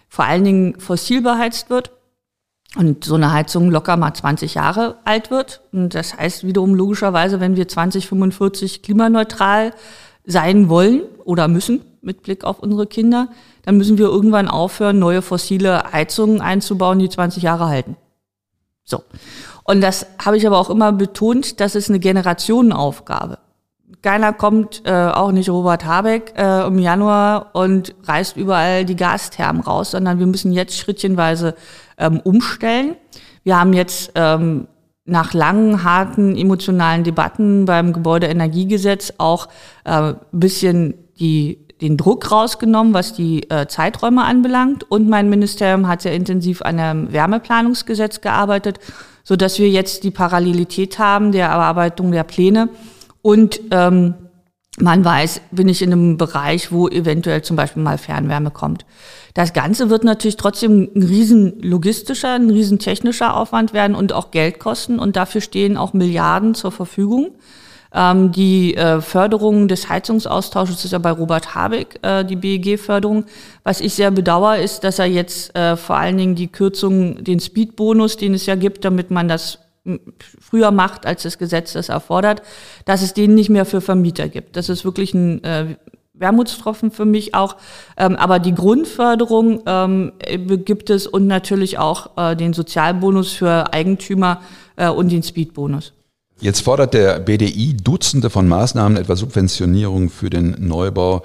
vor 0.08 0.24
allen 0.24 0.44
Dingen 0.44 0.80
fossil 0.80 1.22
beheizt 1.22 1.70
wird 1.70 1.92
und 2.76 3.04
so 3.04 3.14
eine 3.14 3.32
Heizung 3.32 3.70
locker 3.70 3.96
mal 3.96 4.14
20 4.14 4.54
Jahre 4.54 4.96
alt 5.04 5.30
wird. 5.30 5.62
Und 5.72 5.94
das 5.94 6.16
heißt 6.16 6.44
wiederum 6.44 6.74
logischerweise, 6.74 7.38
wenn 7.38 7.56
wir 7.56 7.68
2045 7.68 8.82
klimaneutral 8.82 9.72
sein 10.24 10.68
wollen 10.68 11.02
oder 11.24 11.48
müssen 11.48 11.82
mit 12.00 12.22
Blick 12.22 12.42
auf 12.44 12.58
unsere 12.58 12.86
Kinder, 12.86 13.28
dann 13.64 13.76
müssen 13.76 13.98
wir 13.98 14.06
irgendwann 14.06 14.48
aufhören, 14.48 14.98
neue 14.98 15.22
fossile 15.22 15.92
Heizungen 15.92 16.40
einzubauen, 16.40 16.98
die 16.98 17.08
20 17.08 17.44
Jahre 17.44 17.66
halten. 17.66 17.96
So. 18.84 19.04
Und 19.64 19.80
das 19.80 20.06
habe 20.24 20.36
ich 20.36 20.46
aber 20.46 20.58
auch 20.58 20.70
immer 20.70 20.92
betont, 20.92 21.60
das 21.60 21.74
ist 21.74 21.88
eine 21.88 21.98
Generationenaufgabe. 21.98 23.38
keiner 24.02 24.32
kommt, 24.32 24.82
äh, 24.84 24.90
auch 24.92 25.30
nicht 25.32 25.48
Robert 25.48 25.84
Habeck 25.84 26.34
äh, 26.36 26.66
im 26.66 26.78
Januar 26.78 27.50
und 27.52 27.94
reißt 28.04 28.36
überall 28.36 28.84
die 28.84 28.96
Gasthermen 28.96 29.62
raus, 29.62 29.92
sondern 29.92 30.18
wir 30.18 30.26
müssen 30.26 30.52
jetzt 30.52 30.76
schrittchenweise 30.76 31.54
ähm, 31.98 32.20
umstellen. 32.20 32.96
Wir 33.44 33.58
haben 33.58 33.72
jetzt 33.72 34.12
ähm, 34.14 34.66
nach 35.04 35.34
langen, 35.34 35.82
harten, 35.84 36.36
emotionalen 36.36 37.04
Debatten 37.04 37.64
beim 37.64 37.92
Gebäudeenergiegesetz 37.92 39.14
auch 39.18 39.48
äh, 39.84 40.14
bisschen 40.30 40.94
die, 41.18 41.66
den 41.80 41.96
Druck 41.96 42.30
rausgenommen, 42.30 42.94
was 42.94 43.12
die 43.12 43.50
äh, 43.50 43.66
Zeiträume 43.66 44.24
anbelangt. 44.24 44.88
Und 44.90 45.08
mein 45.08 45.28
Ministerium 45.28 45.88
hat 45.88 46.02
sehr 46.02 46.14
intensiv 46.14 46.62
an 46.62 46.78
einem 46.78 47.12
Wärmeplanungsgesetz 47.12 48.20
gearbeitet, 48.20 48.78
so 49.24 49.36
dass 49.36 49.58
wir 49.58 49.68
jetzt 49.68 50.04
die 50.04 50.10
Parallelität 50.10 50.98
haben 50.98 51.32
der 51.32 51.48
Erarbeitung 51.48 52.12
der 52.12 52.24
Pläne 52.24 52.68
und 53.22 53.60
ähm, 53.70 54.14
man 54.80 55.04
weiß, 55.04 55.42
bin 55.50 55.68
ich 55.68 55.82
in 55.82 55.92
einem 55.92 56.16
Bereich, 56.16 56.72
wo 56.72 56.88
eventuell 56.88 57.42
zum 57.42 57.56
Beispiel 57.56 57.82
mal 57.82 57.98
Fernwärme 57.98 58.50
kommt. 58.50 58.86
Das 59.34 59.52
Ganze 59.52 59.90
wird 59.90 60.02
natürlich 60.02 60.36
trotzdem 60.36 60.88
ein 60.94 61.02
riesen 61.02 61.60
logistischer, 61.60 62.34
ein 62.34 62.48
riesen 62.48 62.78
technischer 62.78 63.36
Aufwand 63.36 63.74
werden 63.74 63.94
und 63.94 64.14
auch 64.14 64.30
Geld 64.30 64.58
kosten. 64.58 64.98
Und 64.98 65.16
dafür 65.16 65.42
stehen 65.42 65.76
auch 65.76 65.92
Milliarden 65.92 66.54
zur 66.54 66.72
Verfügung. 66.72 67.32
Ähm, 67.94 68.32
die 68.32 68.74
äh, 68.76 69.00
Förderung 69.00 69.68
des 69.68 69.88
Heizungsaustausches 69.88 70.84
ist 70.84 70.92
ja 70.92 70.98
bei 70.98 71.10
Robert 71.10 71.54
Habeck, 71.54 71.98
äh, 72.02 72.24
die 72.24 72.36
BEG-Förderung. 72.36 73.24
Was 73.64 73.80
ich 73.80 73.94
sehr 73.94 74.10
bedauere, 74.10 74.60
ist, 74.60 74.84
dass 74.84 74.98
er 74.98 75.06
jetzt 75.06 75.54
äh, 75.56 75.76
vor 75.76 75.96
allen 75.96 76.16
Dingen 76.16 76.34
die 76.34 76.48
Kürzung, 76.48 77.22
den 77.22 77.40
Speedbonus, 77.40 78.16
den 78.16 78.34
es 78.34 78.46
ja 78.46 78.54
gibt, 78.54 78.84
damit 78.84 79.10
man 79.10 79.28
das 79.28 79.58
früher 80.40 80.70
macht, 80.70 81.06
als 81.06 81.24
das 81.24 81.38
Gesetz 81.38 81.72
das 81.72 81.88
erfordert, 81.88 82.42
dass 82.84 83.02
es 83.02 83.14
den 83.14 83.34
nicht 83.34 83.50
mehr 83.50 83.64
für 83.64 83.80
Vermieter 83.80 84.28
gibt. 84.28 84.56
Das 84.56 84.68
ist 84.68 84.84
wirklich 84.84 85.12
ein 85.12 85.42
äh, 85.42 85.76
Wermutstropfen 86.14 86.90
für 86.90 87.04
mich 87.04 87.34
auch. 87.34 87.56
Ähm, 87.96 88.16
aber 88.16 88.38
die 88.38 88.54
Grundförderung 88.54 89.62
ähm, 89.66 90.12
gibt 90.64 90.90
es 90.90 91.06
und 91.06 91.26
natürlich 91.26 91.78
auch 91.78 92.16
äh, 92.16 92.36
den 92.36 92.52
Sozialbonus 92.52 93.32
für 93.32 93.72
Eigentümer 93.72 94.40
äh, 94.76 94.88
und 94.88 95.10
den 95.10 95.22
Speedbonus. 95.22 95.92
Jetzt 96.42 96.62
fordert 96.62 96.92
der 96.92 97.20
BDI 97.20 97.76
Dutzende 97.76 98.28
von 98.28 98.48
Maßnahmen, 98.48 98.98
etwa 98.98 99.14
Subventionierung 99.14 100.10
für 100.10 100.28
den 100.28 100.56
Neubau. 100.58 101.22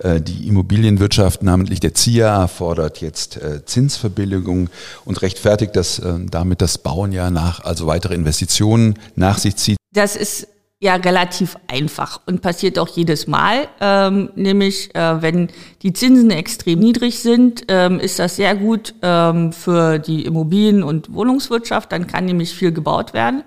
Äh, 0.00 0.20
die 0.20 0.48
Immobilienwirtschaft, 0.48 1.42
namentlich 1.42 1.80
der 1.80 1.94
ZIA, 1.94 2.46
fordert 2.46 3.00
jetzt 3.00 3.38
äh, 3.38 3.64
Zinsverbilligung 3.64 4.68
und 5.06 5.22
rechtfertigt, 5.22 5.74
dass 5.76 5.98
äh, 5.98 6.12
damit 6.30 6.60
das 6.60 6.76
Bauen 6.76 7.10
ja 7.12 7.30
nach, 7.30 7.64
also 7.64 7.86
weitere 7.86 8.14
Investitionen 8.14 8.98
nach 9.16 9.38
sich 9.38 9.56
zieht. 9.56 9.78
Das 9.94 10.14
ist 10.14 10.46
ja 10.78 10.96
relativ 10.96 11.56
einfach 11.66 12.20
und 12.26 12.42
passiert 12.42 12.78
auch 12.78 12.88
jedes 12.88 13.26
Mal. 13.26 13.66
Ähm, 13.80 14.28
nämlich, 14.34 14.94
äh, 14.94 15.22
wenn 15.22 15.48
die 15.80 15.94
Zinsen 15.94 16.30
extrem 16.30 16.80
niedrig 16.80 17.20
sind, 17.20 17.64
ähm, 17.68 17.98
ist 17.98 18.18
das 18.18 18.36
sehr 18.36 18.54
gut 18.56 18.94
ähm, 19.00 19.54
für 19.54 19.98
die 19.98 20.26
Immobilien- 20.26 20.82
und 20.82 21.14
Wohnungswirtschaft. 21.14 21.90
Dann 21.92 22.06
kann 22.06 22.26
nämlich 22.26 22.54
viel 22.54 22.72
gebaut 22.72 23.14
werden. 23.14 23.42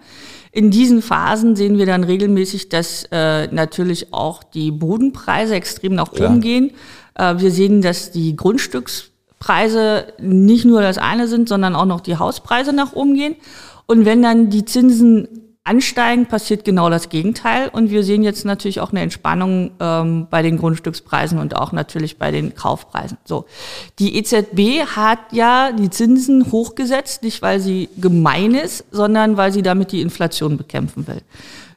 In 0.56 0.70
diesen 0.70 1.02
Phasen 1.02 1.56
sehen 1.56 1.80
wir 1.80 1.88
dann 1.88 2.04
regelmäßig, 2.04 2.70
dass 2.70 3.08
äh, 3.12 3.48
natürlich 3.48 4.14
auch 4.14 4.44
die 4.44 4.70
Bodenpreise 4.70 5.56
extrem 5.56 5.96
nach 5.96 6.12
Klar. 6.12 6.30
oben 6.30 6.42
gehen. 6.42 6.74
Äh, 7.16 7.40
wir 7.40 7.50
sehen, 7.50 7.82
dass 7.82 8.12
die 8.12 8.36
Grundstückspreise 8.36 10.14
nicht 10.20 10.66
nur 10.66 10.84
das 10.84 11.00
eine 11.00 11.28
sind, 11.28 11.50
sondern 11.50 11.76
auch 11.76 11.88
noch 11.88 12.02
die 12.02 12.18
Hauspreise 12.18 12.72
nach 12.72 12.94
oben 12.94 13.16
gehen. 13.16 13.36
Und 13.88 14.06
wenn 14.06 14.22
dann 14.22 14.52
die 14.52 14.64
Zinsen 14.64 15.28
ansteigen, 15.66 16.26
passiert 16.26 16.66
genau 16.66 16.90
das 16.90 17.10
Gegenteil. 17.10 17.70
Und 17.70 17.90
wir 17.90 18.04
sehen 18.04 18.24
jetzt 18.24 18.44
natürlich 18.44 18.82
auch 18.82 18.92
eine 18.92 19.02
Entspannung 19.02 19.72
ähm, 19.80 20.28
bei 20.30 20.42
den 20.42 20.58
Grundstückspreisen 20.58 21.40
und 21.40 21.56
auch 21.56 21.72
natürlich 21.72 22.18
bei 22.18 22.32
den 22.32 22.54
Kaufpreisen. 22.54 23.18
So, 23.24 23.46
die 24.00 24.18
EZB 24.18 24.86
hat 24.96 25.20
ja 25.32 25.72
die 25.72 25.90
Zinsen 25.90 26.52
hochgesetzt, 26.52 27.24
nicht 27.24 27.42
weil 27.42 27.60
sie 27.60 27.90
gemein 27.98 28.56
ist, 28.56 28.86
sondern 28.92 29.38
weil 29.38 29.54
sie 29.54 29.62
damit 29.62 29.92
die 29.92 30.02
Inflation 30.02 30.58
bekämpfen 30.58 31.08
will. 31.08 31.22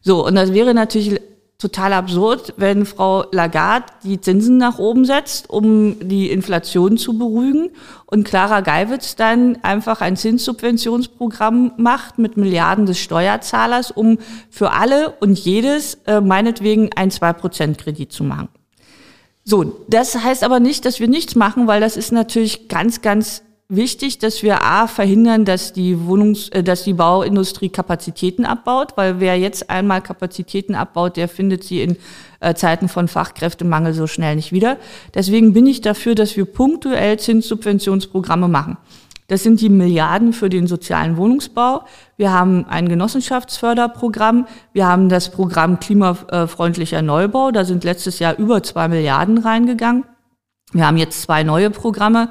So, 0.03 0.27
und 0.27 0.35
das 0.35 0.53
wäre 0.53 0.75
natürlich 0.75 1.21
total 1.59 1.95
absurd, 1.95 2.53
wenn 2.59 2.85
Frau 2.85 3.25
Lagarde 3.33 3.87
die 4.03 4.21
Zinsen 4.21 4.59
nach 4.59 4.79
oben 4.79 5.07
setzt, 5.07 5.49
um 5.49 5.97
die 6.01 6.31
Inflation 6.31 6.99
zu 6.99 7.17
beruhigen 7.17 7.71
und 8.05 8.25
Clara 8.25 8.61
Geiwitz 8.61 9.17
dann 9.17 9.57
einfach 9.63 10.03
ein 10.03 10.17
Zinssubventionsprogramm 10.17 11.73
macht 11.79 12.19
mit 12.19 12.37
Milliarden 12.37 12.85
des 12.85 12.99
Steuerzahlers, 12.99 13.91
um 13.91 14.19
für 14.51 14.73
alle 14.73 15.15
und 15.21 15.39
jedes 15.39 15.99
äh, 16.07 16.21
meinetwegen 16.21 16.91
ein 16.95 17.11
2% 17.11 17.77
Kredit 17.77 18.13
zu 18.13 18.23
machen. 18.23 18.49
So, 19.49 19.85
das 19.89 20.17
heißt 20.23 20.45
aber 20.45 20.61
nicht, 20.61 20.85
dass 20.85 21.01
wir 21.01 21.09
nichts 21.09 21.37
machen, 21.37 21.69
weil 21.69 21.81
das 21.81 21.97
ist 21.97 22.13
natürlich 22.13 22.69
ganz, 22.69 23.01
ganz 23.01 23.43
wichtig, 23.69 24.19
dass 24.19 24.43
wir 24.43 24.63
A 24.63 24.87
verhindern, 24.87 25.45
dass 25.45 25.73
die 25.73 25.97
Wohnungs-, 25.97 26.51
äh, 26.53 26.63
dass 26.63 26.85
die 26.85 26.95
Bauindustrie 26.95 27.69
Kapazitäten 27.69 28.45
abbaut, 28.45 28.97
weil 28.97 29.21
wer 29.21 29.39
jetzt 29.39 29.71
einmal 29.71 30.03
Kapazitäten 30.03 30.75
abbaut, 30.75 31.17
der 31.17 31.29
findet 31.29 31.65
sie 31.65 31.83
in 31.83 31.97
äh, 32.41 32.55
Zeiten 32.55 32.89
von 32.89 33.09
Fachkräftemangel 33.09 33.93
so 33.93 34.07
schnell 34.07 34.37
nicht 34.37 34.53
wieder. 34.53 34.77
Deswegen 35.15 35.53
bin 35.53 35.67
ich 35.67 35.81
dafür, 35.81 36.15
dass 36.15 36.37
wir 36.37 36.45
punktuell 36.45 37.19
Zinssubventionsprogramme 37.19 38.49
machen. 38.49 38.77
Das 39.29 39.43
sind 39.43 39.61
die 39.61 39.69
Milliarden 39.69 40.33
für 40.33 40.49
den 40.49 40.69
sozialen 40.69 41.17
Wohnungsbau. 41.17 41.85
Wir 42.17 42.33
haben 42.33 42.65
ein 42.69 42.89
Genossenschaftsförderprogramm. 42.89 44.47
Wir 44.73 44.87
haben 44.87 45.09
das 45.09 45.33
Programm 45.33 45.81
klimafreundlicher 45.81 47.03
Neubau. 47.03 47.51
Da 47.51 47.65
sind 47.65 47.83
letztes 47.83 48.21
Jahr 48.21 48.39
über 48.39 48.63
zwei 48.63 48.87
Milliarden 48.87 49.39
reingegangen. 49.39 50.05
Wir 50.73 50.87
haben 50.87 50.97
jetzt 50.97 51.23
zwei 51.23 51.43
neue 51.43 51.71
Programme 51.71 52.29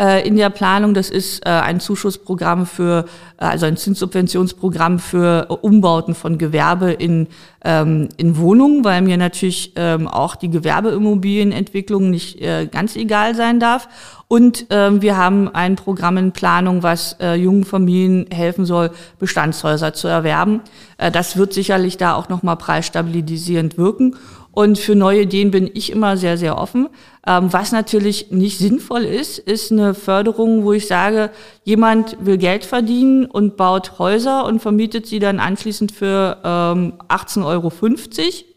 äh, 0.00 0.26
in 0.26 0.36
der 0.36 0.50
Planung. 0.50 0.94
Das 0.94 1.10
ist 1.10 1.44
äh, 1.46 1.50
ein 1.50 1.80
Zuschussprogramm 1.80 2.66
für, 2.66 3.06
äh, 3.38 3.44
also 3.44 3.66
ein 3.66 3.76
Zinssubventionsprogramm 3.76 4.98
für 4.98 5.46
Umbauten 5.62 6.14
von 6.14 6.38
Gewerbe 6.38 6.92
in, 6.92 7.28
ähm, 7.64 8.08
in 8.16 8.36
Wohnungen, 8.36 8.84
weil 8.84 9.02
mir 9.02 9.16
natürlich 9.16 9.72
ähm, 9.76 10.08
auch 10.08 10.36
die 10.36 10.50
Gewerbeimmobilienentwicklung 10.50 12.10
nicht 12.10 12.40
äh, 12.40 12.66
ganz 12.66 12.96
egal 12.96 13.34
sein 13.34 13.60
darf. 13.60 13.88
Und 14.28 14.66
ähm, 14.70 15.02
wir 15.02 15.16
haben 15.16 15.48
ein 15.48 15.76
Programm 15.76 16.16
in 16.16 16.32
Planung, 16.32 16.82
was 16.82 17.16
äh, 17.20 17.34
jungen 17.34 17.64
Familien 17.64 18.26
helfen 18.32 18.66
soll, 18.66 18.90
Bestandshäuser 19.20 19.94
zu 19.94 20.08
erwerben. 20.08 20.62
Äh, 20.98 21.12
das 21.12 21.36
wird 21.36 21.52
sicherlich 21.52 21.96
da 21.96 22.14
auch 22.14 22.28
nochmal 22.28 22.56
preisstabilisierend 22.56 23.78
wirken. 23.78 24.16
Und 24.56 24.78
für 24.78 24.94
neue 24.94 25.20
Ideen 25.20 25.50
bin 25.50 25.70
ich 25.74 25.92
immer 25.92 26.16
sehr, 26.16 26.38
sehr 26.38 26.56
offen. 26.56 26.88
Ähm, 27.26 27.52
was 27.52 27.72
natürlich 27.72 28.30
nicht 28.30 28.56
sinnvoll 28.56 29.02
ist, 29.02 29.38
ist 29.38 29.70
eine 29.70 29.92
Förderung, 29.92 30.64
wo 30.64 30.72
ich 30.72 30.86
sage, 30.86 31.28
jemand 31.64 32.16
will 32.24 32.38
Geld 32.38 32.64
verdienen 32.64 33.26
und 33.26 33.58
baut 33.58 33.98
Häuser 33.98 34.46
und 34.46 34.60
vermietet 34.60 35.06
sie 35.06 35.18
dann 35.18 35.40
anschließend 35.40 35.92
für 35.92 36.38
ähm, 36.42 36.94
18,50 37.06 37.44
Euro. 37.44 37.70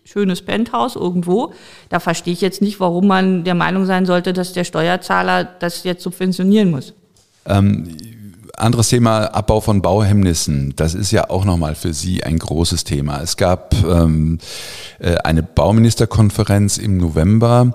Schönes 0.05 0.41
Penthouse 0.41 0.95
irgendwo. 0.95 1.51
Da 1.89 1.99
verstehe 1.99 2.31
ich 2.31 2.39
jetzt 2.39 2.61
nicht, 2.61 2.79
warum 2.79 3.05
man 3.05 3.43
der 3.43 3.55
Meinung 3.55 3.85
sein 3.85 4.05
sollte, 4.05 4.31
dass 4.31 4.53
der 4.53 4.63
Steuerzahler 4.63 5.43
das 5.43 5.83
jetzt 5.83 6.01
subventionieren 6.01 6.71
muss. 6.71 6.93
Ähm 7.45 7.97
anderes 8.59 8.89
Thema, 8.89 9.25
Abbau 9.25 9.61
von 9.61 9.81
Bauhemmnissen. 9.81 10.73
Das 10.75 10.93
ist 10.93 11.11
ja 11.11 11.29
auch 11.29 11.45
nochmal 11.45 11.75
für 11.75 11.93
Sie 11.93 12.23
ein 12.23 12.39
großes 12.39 12.83
Thema. 12.83 13.21
Es 13.21 13.37
gab 13.37 13.73
ähm, 13.83 14.39
äh, 14.99 15.15
eine 15.17 15.43
Bauministerkonferenz 15.43 16.77
im 16.77 16.97
November 16.97 17.73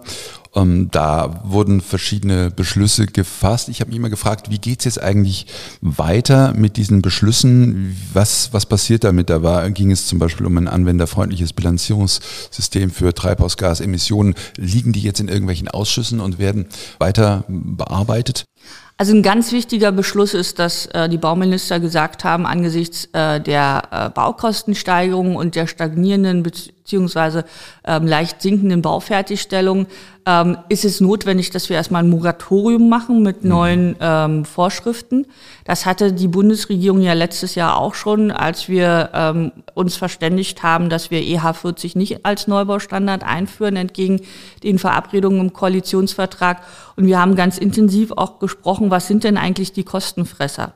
ähm, 0.55 0.89
da 0.91 1.41
wurden 1.45 1.81
verschiedene 1.81 2.51
Beschlüsse 2.51 3.07
gefasst. 3.07 3.69
Ich 3.69 3.81
habe 3.81 3.89
mich 3.91 3.99
immer 3.99 4.11
gefragt, 4.11 4.51
wie 4.51 4.59
geht's 4.59 4.85
jetzt 4.85 5.03
eigentlich 5.03 5.47
weiter 5.81 6.55
mit 6.55 6.77
diesen 6.77 7.03
Beschlüssen? 7.03 7.97
Was, 8.13 8.53
was 8.53 8.67
passiert 8.67 9.05
damit? 9.05 9.31
Da 9.31 9.43
war, 9.43 9.69
ging 9.71 9.91
es 9.91 10.07
zum 10.07 10.19
Beispiel 10.19 10.47
um 10.47 10.57
ein 10.57 10.69
anwenderfreundliches 10.69 11.53
Bilanzierungssystem 11.53 12.91
für 12.91 13.15
Treibhausgasemissionen. 13.15 14.35
Liegen 14.57 14.93
die 14.93 15.03
jetzt 15.03 15.21
in 15.21 15.29
irgendwelchen 15.29 15.69
Ausschüssen 15.69 16.21
und 16.21 16.39
werden 16.39 16.67
weiter 16.99 17.45
bearbeitet? 17.49 18.45
Also 18.97 19.13
ein 19.13 19.23
ganz 19.23 19.51
wichtiger 19.51 19.91
Beschluss 19.91 20.35
ist, 20.35 20.61
dass 20.61 20.87
äh, 20.87 21.09
die 21.09 21.19
Bauminister 21.19 21.81
gesagt 21.81 22.23
haben, 22.23 22.47
angesichts 22.47 23.09
äh, 23.13 23.41
der 23.41 23.83
äh, 23.91 24.11
Baukostensteigerung 24.11 25.35
und 25.35 25.57
der 25.57 25.67
stagnierenden 25.67 26.45
beziehungsweise 26.85 27.47
ähm, 27.87 28.07
leicht 28.07 28.43
sinkenden 28.43 28.83
Baufertigstellung 28.83 29.87
ähm, 30.27 30.59
ist 30.69 30.85
es 30.85 31.01
notwendig, 31.01 31.49
dass 31.49 31.71
wir 31.71 31.77
erstmal 31.77 32.03
ein 32.03 32.11
Moratorium 32.11 32.91
machen 32.91 33.23
mit 33.23 33.43
mhm. 33.43 33.49
neuen 33.49 33.97
ähm, 34.01 34.45
Vorschriften. 34.45 35.27
Das 35.65 35.87
hatte 35.87 36.13
die 36.13 36.29
Bundesregierung 36.29 37.01
ja 37.01 37.15
letztes 37.15 37.55
Jahr 37.55 37.79
auch 37.79 37.95
schon, 37.95 38.31
als 38.31 38.69
wir 38.69 39.09
ähm, 39.15 39.53
uns 39.73 39.97
verständigt 39.97 40.63
haben, 40.63 40.91
dass 40.91 41.11
wir 41.11 41.21
EH40 41.21 41.97
nicht 41.97 42.27
als 42.27 42.49
Neubaustandard 42.49 43.25
einführen, 43.25 43.77
entgegen 43.77 44.21
den 44.63 44.79
Verabredungen 44.79 45.41
im 45.41 45.53
Koalitionsvertrag. 45.55 46.61
Und 46.97 47.07
wir 47.07 47.19
haben 47.19 47.35
ganz 47.35 47.57
intensiv 47.57 48.13
auch 48.13 48.41
gesprochen, 48.41 48.91
was 48.91 49.07
sind 49.07 49.25
denn 49.25 49.39
eigentlich 49.39 49.73
die 49.73 49.85
Kostenfresser? 49.85 50.75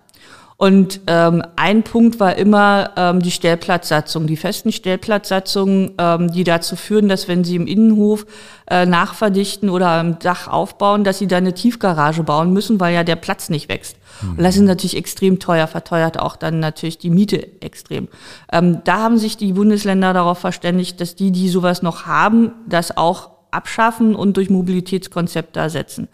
Und 0.60 1.02
ähm, 1.06 1.44
ein 1.54 1.84
Punkt 1.84 2.18
war 2.18 2.34
immer 2.34 2.90
ähm, 2.96 3.20
die 3.20 3.30
Stellplatzsatzung, 3.30 4.26
die 4.26 4.36
festen 4.36 4.72
Stellplatzsatzungen, 4.72 5.92
ähm, 5.98 6.32
die 6.32 6.42
dazu 6.42 6.74
führen, 6.74 7.08
dass 7.08 7.28
wenn 7.28 7.44
Sie 7.44 7.54
im 7.54 7.68
Innenhof 7.68 8.26
äh, 8.68 8.84
nachverdichten 8.84 9.70
oder 9.70 9.86
am 9.86 10.18
Dach 10.18 10.48
aufbauen, 10.48 11.04
dass 11.04 11.18
Sie 11.18 11.28
da 11.28 11.36
eine 11.36 11.54
Tiefgarage 11.54 12.24
bauen 12.24 12.52
müssen, 12.52 12.80
weil 12.80 12.92
ja 12.92 13.04
der 13.04 13.14
Platz 13.14 13.50
nicht 13.50 13.68
wächst. 13.68 13.98
Mhm. 14.20 14.30
Und 14.30 14.42
das 14.42 14.56
ist 14.56 14.62
natürlich 14.62 14.96
extrem 14.96 15.38
teuer, 15.38 15.68
verteuert 15.68 16.18
auch 16.18 16.34
dann 16.34 16.58
natürlich 16.58 16.98
die 16.98 17.10
Miete 17.10 17.62
extrem. 17.62 18.08
Ähm, 18.50 18.80
da 18.82 18.98
haben 18.98 19.18
sich 19.18 19.36
die 19.36 19.52
Bundesländer 19.52 20.12
darauf 20.12 20.38
verständigt, 20.38 21.00
dass 21.00 21.14
die, 21.14 21.30
die 21.30 21.50
sowas 21.50 21.82
noch 21.82 22.06
haben, 22.06 22.50
das 22.66 22.96
auch 22.96 23.30
abschaffen 23.52 24.16
und 24.16 24.36
durch 24.36 24.50
Mobilitätskonzepte 24.50 25.60
ersetzen. 25.60 26.08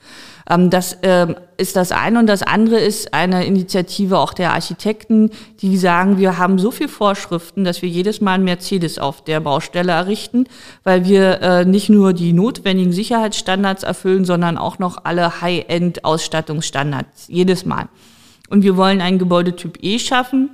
Das 0.46 0.98
ähm, 1.02 1.36
ist 1.56 1.76
das 1.76 1.90
eine. 1.90 2.18
Und 2.18 2.26
das 2.26 2.42
andere 2.42 2.78
ist 2.78 3.14
eine 3.14 3.46
Initiative 3.46 4.18
auch 4.18 4.34
der 4.34 4.52
Architekten, 4.52 5.30
die 5.60 5.76
sagen, 5.78 6.18
wir 6.18 6.36
haben 6.38 6.58
so 6.58 6.70
viel 6.70 6.88
Vorschriften, 6.88 7.64
dass 7.64 7.80
wir 7.80 7.88
jedes 7.88 8.20
Mal 8.20 8.34
ein 8.34 8.44
Mercedes 8.44 8.98
auf 8.98 9.24
der 9.24 9.40
Baustelle 9.40 9.92
errichten, 9.92 10.46
weil 10.82 11.06
wir 11.06 11.40
äh, 11.40 11.64
nicht 11.64 11.88
nur 11.88 12.12
die 12.12 12.32
notwendigen 12.32 12.92
Sicherheitsstandards 12.92 13.84
erfüllen, 13.84 14.24
sondern 14.24 14.58
auch 14.58 14.78
noch 14.78 15.04
alle 15.04 15.40
High-End-Ausstattungsstandards 15.40 17.28
jedes 17.28 17.64
Mal. 17.64 17.88
Und 18.50 18.62
wir 18.62 18.76
wollen 18.76 19.00
einen 19.00 19.18
Gebäudetyp 19.18 19.78
E 19.82 19.98
schaffen, 19.98 20.50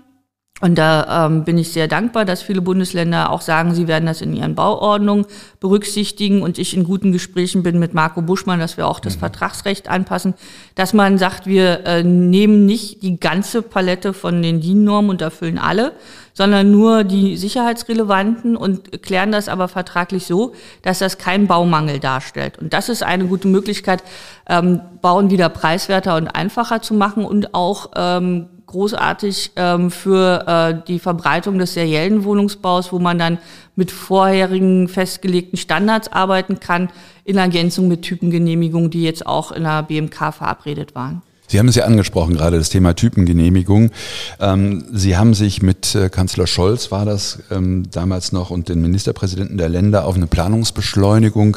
und 0.61 0.77
da 0.77 1.27
ähm, 1.27 1.44
bin 1.44 1.57
ich 1.57 1.73
sehr 1.73 1.88
dankbar, 1.88 2.25
dass 2.25 2.42
viele 2.42 2.61
Bundesländer 2.61 3.31
auch 3.31 3.40
sagen, 3.40 3.75
sie 3.75 3.88
werden 3.88 4.05
das 4.05 4.20
in 4.20 4.35
ihren 4.35 4.55
Bauordnungen 4.55 5.25
berücksichtigen 5.59 6.42
und 6.42 6.59
ich 6.59 6.77
in 6.77 6.85
guten 6.85 7.12
Gesprächen 7.12 7.62
bin 7.62 7.79
mit 7.79 7.94
Marco 7.94 8.20
Buschmann, 8.20 8.61
dass 8.61 8.77
wir 8.77 8.87
auch 8.87 9.01
das 9.01 9.16
mhm. 9.16 9.20
Vertragsrecht 9.20 9.88
anpassen, 9.88 10.35
dass 10.75 10.92
man 10.92 11.16
sagt, 11.16 11.46
wir 11.46 11.87
äh, 11.87 12.03
nehmen 12.03 12.66
nicht 12.66 13.03
die 13.03 13.18
ganze 13.18 13.62
Palette 13.62 14.12
von 14.12 14.42
den 14.42 14.61
DIN-Normen 14.61 15.11
und 15.11 15.23
erfüllen 15.23 15.59
alle, 15.59 15.92
sondern 16.35 16.70
nur 16.70 17.05
die 17.05 17.37
sicherheitsrelevanten 17.38 18.57
und 18.57 19.03
klären 19.03 19.33
das 19.33 19.49
aber 19.49 19.66
vertraglich 19.68 20.27
so, 20.27 20.53
dass 20.83 20.99
das 20.99 21.16
keinen 21.16 21.46
Baumangel 21.46 22.01
darstellt. 22.01 22.59
Und 22.59 22.73
das 22.73 22.88
ist 22.88 23.03
eine 23.03 23.25
gute 23.27 23.49
Möglichkeit, 23.49 24.03
ähm, 24.46 24.81
Bauen 25.01 25.31
wieder 25.31 25.49
preiswerter 25.49 26.16
und 26.16 26.29
einfacher 26.29 26.83
zu 26.83 26.94
machen 26.94 27.25
und 27.25 27.55
auch 27.55 27.90
ähm, 27.96 28.46
großartig 28.71 29.53
ähm, 29.57 29.91
für 29.91 30.47
äh, 30.47 30.87
die 30.87 30.99
Verbreitung 30.99 31.59
des 31.59 31.75
seriellen 31.75 32.25
Wohnungsbaus, 32.25 32.93
wo 32.93 32.99
man 32.99 33.19
dann 33.19 33.39
mit 33.77 33.91
vorherigen 33.91 34.89
festgelegten 34.89 35.59
Standards 35.59 36.13
arbeiten 36.13 36.61
kann, 36.61 36.91
in 37.25 37.37
Ergänzung 37.37 37.89
mit 37.89 38.03
Typengenehmigungen, 38.03 38.91
die 38.91 39.03
jetzt 39.03 39.27
auch 39.27 39.53
in 39.53 39.65
der 39.65 39.83
BMK 39.83 40.33
verabredet 40.33 40.95
waren. 40.95 41.23
Sie 41.51 41.59
haben 41.59 41.67
es 41.67 41.75
ja 41.75 41.85
angesprochen, 41.85 42.35
gerade 42.35 42.59
das 42.59 42.69
Thema 42.69 42.95
Typengenehmigung. 42.95 43.91
Ähm, 44.39 44.85
Sie 44.93 45.17
haben 45.17 45.35
sich 45.35 45.63
mit 45.63 45.97
äh, 45.97 46.09
Kanzler 46.09 46.47
Scholz, 46.47 46.93
war 46.93 47.05
das 47.05 47.41
ähm, 47.51 47.91
damals 47.91 48.31
noch, 48.31 48.51
und 48.51 48.69
den 48.69 48.81
Ministerpräsidenten 48.81 49.59
der 49.59 49.69
Länder 49.69 50.05
auf 50.05 50.15
eine 50.15 50.29
Planungsbeschleunigung 50.29 51.57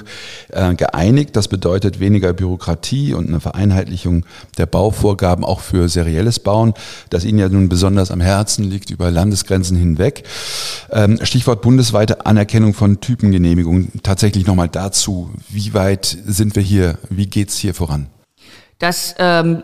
äh, 0.49 0.73
geeinigt. 0.73 1.35
Das 1.35 1.47
bedeutet 1.47 1.99
weniger 1.99 2.33
Bürokratie 2.33 3.13
und 3.13 3.27
eine 3.27 3.39
Vereinheitlichung 3.39 4.25
der 4.57 4.65
Bauvorgaben 4.65 5.45
auch 5.45 5.59
für 5.59 5.87
serielles 5.87 6.39
Bauen, 6.39 6.73
das 7.11 7.23
Ihnen 7.23 7.37
ja 7.37 7.47
nun 7.47 7.69
besonders 7.69 8.09
am 8.09 8.19
Herzen 8.19 8.63
liegt 8.63 8.89
über 8.89 9.11
Landesgrenzen 9.11 9.77
hinweg. 9.77 10.23
Ähm, 10.91 11.19
Stichwort 11.21 11.61
bundesweite 11.61 12.25
Anerkennung 12.25 12.73
von 12.73 12.99
Typengenehmigungen. 12.99 13.91
Tatsächlich 14.01 14.47
nochmal 14.47 14.69
dazu, 14.69 15.29
wie 15.49 15.75
weit 15.75 16.17
sind 16.25 16.55
wir 16.55 16.63
hier, 16.63 16.97
wie 17.11 17.27
geht's 17.27 17.57
hier 17.57 17.75
voran? 17.75 18.07
Das 18.79 19.13
ähm, 19.19 19.61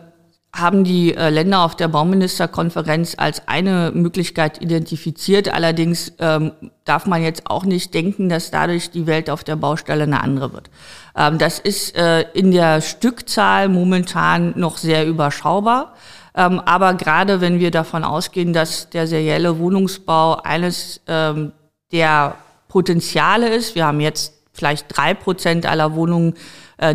haben 0.54 0.84
die 0.84 1.16
äh, 1.16 1.30
Länder 1.30 1.62
auf 1.62 1.76
der 1.76 1.88
Bauministerkonferenz 1.88 3.16
als 3.18 3.48
eine 3.48 3.92
Möglichkeit 3.94 4.62
identifiziert. 4.62 5.54
Allerdings 5.54 6.14
ähm, 6.20 6.52
darf 6.86 7.06
man 7.06 7.22
jetzt 7.22 7.50
auch 7.50 7.66
nicht 7.66 7.94
denken, 7.94 8.30
dass 8.30 8.50
dadurch 8.50 8.90
die 8.90 9.06
Welt 9.06 9.30
auf 9.30 9.44
der 9.44 9.56
Baustelle 9.56 10.04
eine 10.04 10.22
andere 10.22 10.54
wird. 10.54 10.70
Ähm, 11.16 11.38
das 11.38 11.60
ist 11.60 11.96
äh, 11.96 12.22
in 12.34 12.52
der 12.52 12.82
Stückzahl 12.82 13.70
momentan 13.70 14.54
noch 14.56 14.78
sehr 14.78 15.06
überschaubar. 15.06 15.94
Ähm, 16.36 16.60
aber 16.60 16.96
gerade 16.96 17.42
wenn 17.42 17.60
wir 17.60 17.70
davon 17.70 18.04
ausgehen, 18.04 18.52
dass 18.52 18.90
der 18.90 19.08
serielle 19.08 19.60
Wohnungsbau 19.60 20.42
eines 20.42 21.02
ähm, 21.08 21.52
der 21.92 22.36
Potenziale 22.68 23.50
ist, 23.50 23.76
wir 23.76 23.86
haben 23.86 24.00
jetzt 24.00 24.34
vielleicht 24.54 24.86
drei 24.90 25.14
Prozent 25.14 25.66
aller 25.66 25.96
Wohnungen 25.96 26.36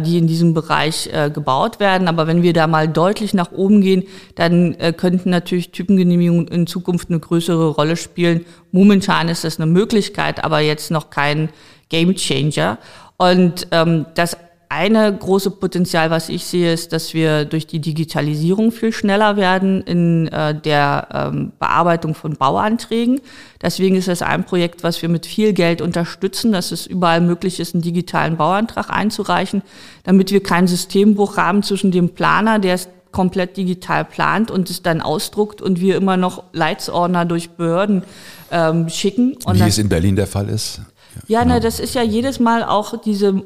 die 0.01 0.19
in 0.19 0.27
diesem 0.27 0.55
Bereich 0.55 1.11
äh, 1.13 1.31
gebaut 1.31 1.81
werden. 1.81 2.09
Aber 2.09 2.27
wenn 2.27 2.43
wir 2.43 2.53
da 2.53 2.67
mal 2.67 2.89
deutlich 2.89 3.35
nach 3.35 3.53
oben 3.53 3.81
gehen, 3.81 4.05
dann 4.35 4.75
äh, 4.75 4.93
könnten 4.93 5.31
natürlich 5.31 5.71
Typengenehmigungen 5.71 6.49
in 6.49 6.67
Zukunft 6.67 7.11
eine 7.11 7.21
größere 7.21 7.69
Rolle 7.69 7.97
spielen. 7.97 8.45
Momentan 8.73 9.29
ist 9.29 9.45
das 9.45 9.61
eine 9.61 9.71
Möglichkeit, 9.71 10.43
aber 10.43 10.61
jetzt 10.61 10.91
noch 10.91 11.11
kein 11.11 11.51
Game 11.89 12.15
Changer. 12.15 12.79
Und 13.17 13.69
ähm, 13.71 14.07
das 14.15 14.37
eine 14.69 15.15
große 15.17 15.51
Potenzial, 15.51 16.11
was 16.11 16.29
ich 16.29 16.45
sehe, 16.45 16.73
ist, 16.73 16.93
dass 16.93 17.15
wir 17.15 17.45
durch 17.45 17.67
die 17.67 17.81
Digitalisierung 17.81 18.73
viel 18.73 18.93
schneller 18.93 19.37
werden 19.37 19.83
in 19.83 20.29
äh, 20.29 20.55
der 20.55 21.09
ähm, 21.13 21.53
Bearbeitung 21.59 22.15
von 22.15 22.37
Bauanträgen. 22.37 23.21
Deswegen 23.63 23.97
ist 23.97 24.09
das 24.09 24.23
ein 24.23 24.45
Projekt, 24.45 24.83
was 24.83 25.01
wir 25.01 25.09
mit 25.09 25.27
viel 25.27 25.53
Geld 25.53 25.81
unterstützen, 25.81 26.53
dass 26.53 26.73
es 26.73 26.87
überall 26.87 27.21
möglich 27.21 27.61
ist, 27.61 27.75
einen 27.75 27.83
digitalen 27.83 28.37
Bauantrag 28.37 28.91
einzureichen, 28.91 29.63
damit 30.03 30.31
wir 30.31 30.43
keinen 30.43 30.67
Systembruch 30.67 31.37
haben 31.37 31.63
zwischen 31.63 31.91
dem 31.91 32.11
Planer, 32.11 32.59
der 32.59 32.75
es 32.75 32.89
komplett 33.15 33.57
digital 33.57 34.05
plant 34.05 34.51
und 34.51 34.69
es 34.69 34.83
dann 34.83 35.01
ausdruckt 35.01 35.63
und 35.63 35.81
wir 35.81 35.97
immer 35.97 36.19
noch 36.19 36.45
Leitsordner 36.53 37.25
durch 37.25 37.51
Behörden 37.51 38.03
ähm, 38.51 38.91
schicken. 38.91 39.39
Und 39.45 39.59
Wie 39.59 39.69
es 39.69 39.79
in 39.79 39.89
Berlin 39.89 40.17
der 40.17 40.27
Fall 40.27 40.49
ist. 40.51 40.81
Ja, 41.15 41.23
ja 41.29 41.43
genau. 41.43 41.55
na, 41.55 41.61
das 41.61 41.81
ist 41.81 41.95
ja 41.95 42.03
jedes 42.03 42.41
Mal 42.41 42.65
auch 42.65 43.01
diese 43.01 43.45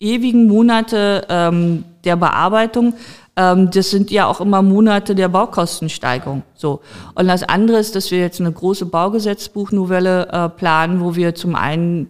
ewigen 0.00 0.48
Monate 0.48 1.26
ähm, 1.28 1.84
der 2.04 2.16
Bearbeitung, 2.16 2.94
ähm, 3.36 3.70
das 3.70 3.90
sind 3.90 4.10
ja 4.10 4.26
auch 4.26 4.40
immer 4.40 4.62
Monate 4.62 5.14
der 5.14 5.28
Baukostensteigerung. 5.28 6.42
So. 6.54 6.80
Und 7.14 7.28
das 7.28 7.42
andere 7.42 7.78
ist, 7.78 7.94
dass 7.94 8.10
wir 8.10 8.18
jetzt 8.18 8.40
eine 8.40 8.50
große 8.50 8.86
Baugesetzbuchnovelle 8.86 10.28
äh, 10.32 10.48
planen, 10.48 11.00
wo 11.00 11.14
wir 11.14 11.34
zum 11.34 11.54
einen 11.54 12.08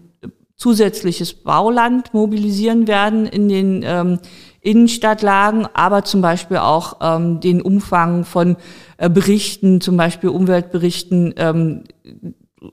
zusätzliches 0.57 1.33
Bauland 1.35 2.13
mobilisieren 2.13 2.87
werden 2.87 3.27
in 3.27 3.49
den 3.49 3.83
ähm, 3.85 4.19
Innenstadtlagen, 4.61 5.67
aber 5.73 6.05
zum 6.05 6.21
Beispiel 6.21 6.59
auch 6.59 6.99
ähm, 7.01 7.41
den 7.41 7.63
Umfang 7.63 8.25
von 8.25 8.57
äh, 8.99 9.09
Berichten, 9.09 9.81
zum 9.81 9.97
Beispiel 9.97 10.29
Umweltberichten, 10.29 11.33
ähm, 11.39 11.85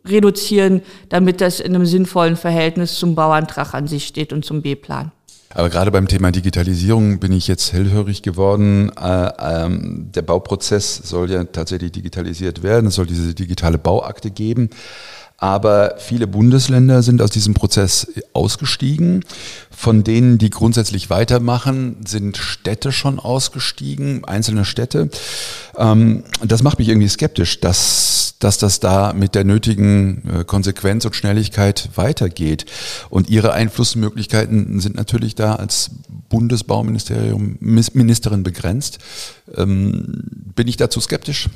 reduzieren, 0.06 0.82
damit 1.10 1.42
das 1.42 1.60
in 1.60 1.76
einem 1.76 1.86
sinnvollen 1.86 2.36
Verhältnis 2.36 2.96
zum 2.96 3.16
Bauantrag 3.16 3.74
an 3.74 3.88
sich 3.88 4.08
steht 4.08 4.34
und 4.34 4.44
zum 4.44 4.62
B-Plan. 4.62 5.12
Aber 5.54 5.70
gerade 5.70 5.92
beim 5.92 6.08
Thema 6.08 6.32
Digitalisierung 6.32 7.20
bin 7.20 7.32
ich 7.32 7.48
jetzt 7.48 7.72
hellhörig 7.72 8.22
geworden. 8.22 8.92
Äh, 9.00 9.32
ähm, 9.40 10.10
der 10.14 10.22
Bauprozess 10.22 10.98
soll 10.98 11.32
ja 11.32 11.44
tatsächlich 11.46 11.94
digitalisiert 11.94 12.64
werden. 12.64 12.88
Es 12.88 12.96
soll 12.96 13.08
diese 13.08 13.34
digitale 13.34 13.78
Bauakte 13.78 14.30
geben. 14.30 14.70
Aber 15.40 15.96
viele 16.00 16.26
Bundesländer 16.26 17.04
sind 17.04 17.22
aus 17.22 17.30
diesem 17.30 17.54
Prozess 17.54 18.08
ausgestiegen. 18.34 19.24
Von 19.70 20.04
denen, 20.04 20.40
die 20.40 20.50
grundsätzlich 20.50 21.12
weitermachen, 21.12 21.98
sind 22.08 22.38
Städte 22.38 22.92
schon 22.92 23.20
ausgestiegen, 23.20 24.26
einzelne 24.26 24.66
Städte. 24.66 25.10
Ähm, 25.78 26.24
das 26.44 26.64
macht 26.64 26.80
mich 26.80 26.90
irgendwie 26.90 27.08
skeptisch, 27.08 27.60
dass, 27.60 28.34
dass 28.40 28.58
das 28.58 28.80
da 28.80 29.14
mit 29.14 29.36
der 29.36 29.44
nötigen 29.44 30.24
äh, 30.28 30.44
Konsequenz 30.44 31.06
und 31.06 31.16
Schnelligkeit 31.16 31.90
weitergeht. 31.94 32.66
Und 33.12 33.30
ihre 33.30 33.54
Einflussmöglichkeiten 33.54 34.80
sind 34.80 34.96
natürlich 34.96 35.36
da 35.36 35.54
als 35.54 35.92
Bundesbauministerium, 36.30 37.58
Ministerin 37.60 38.42
begrenzt. 38.42 38.98
Ähm, 39.56 40.24
bin 40.56 40.68
ich 40.68 40.78
dazu 40.78 41.00
skeptisch? 41.00 41.48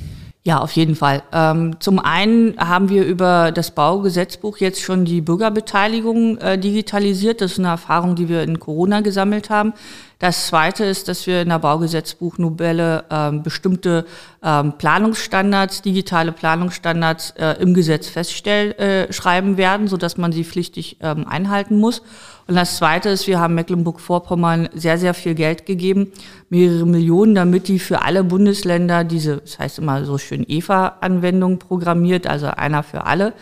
Ja, 0.43 0.58
auf 0.58 0.71
jeden 0.71 0.95
Fall. 0.95 1.21
Ähm, 1.32 1.80
zum 1.80 1.99
einen 1.99 2.58
haben 2.58 2.89
wir 2.89 3.06
über 3.06 3.51
das 3.51 3.71
Baugesetzbuch 3.71 4.58
jetzt 4.58 4.82
schon 4.82 5.06
die 5.06 5.21
Bürgerbeteiligung 5.21 6.39
äh, 6.39 6.58
digitalisiert. 6.58 7.41
Das 7.41 7.54
ist 7.54 7.60
eine 7.60 7.67
Erfahrung, 7.67 8.15
die 8.15 8.27
wir 8.27 8.41
in 8.41 8.60
Corona 8.60 9.01
gesammelt 9.01 9.51
haben. 9.51 9.73
Das 10.21 10.45
Zweite 10.45 10.86
ist, 10.86 11.07
dass 11.07 11.25
wir 11.25 11.41
in 11.41 11.49
der 11.49 11.57
Baugesetzbuchnovelle 11.57 13.05
ähm, 13.10 13.41
bestimmte 13.41 14.05
ähm, 14.43 14.73
Planungsstandards, 14.77 15.81
digitale 15.81 16.31
Planungsstandards 16.31 17.31
äh, 17.39 17.55
im 17.60 17.73
Gesetz 17.73 18.07
festschreiben 18.07 19.55
äh, 19.55 19.57
werden, 19.57 19.88
sodass 19.88 20.17
man 20.17 20.31
sie 20.31 20.43
pflichtig 20.43 20.97
ähm, 21.01 21.27
einhalten 21.27 21.79
muss. 21.79 22.03
Und 22.45 22.53
das 22.53 22.77
Zweite 22.77 23.10
ist, 23.10 23.25
wir 23.25 23.39
haben 23.39 23.55
Mecklenburg-Vorpommern 23.55 24.69
sehr, 24.75 24.99
sehr 24.99 25.15
viel 25.15 25.34
Geld 25.34 25.65
gegeben, 25.65 26.12
mehrere 26.49 26.86
Millionen, 26.86 27.34
damit 27.34 27.67
die 27.67 27.79
für 27.79 28.03
alle 28.03 28.23
Bundesländer 28.23 29.03
diese, 29.03 29.38
das 29.38 29.57
heißt 29.57 29.79
immer 29.79 30.05
so 30.05 30.19
schön 30.19 30.45
EVA-Anwendung 30.47 31.57
programmiert, 31.57 32.27
also 32.27 32.45
einer 32.45 32.84
für 32.84 33.07
alle. 33.07 33.34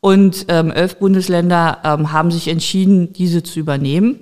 Und 0.00 0.46
ähm, 0.48 0.70
elf 0.70 0.96
Bundesländer 0.96 1.80
ähm, 1.84 2.10
haben 2.10 2.30
sich 2.30 2.48
entschieden, 2.48 3.12
diese 3.12 3.42
zu 3.42 3.60
übernehmen. 3.60 4.20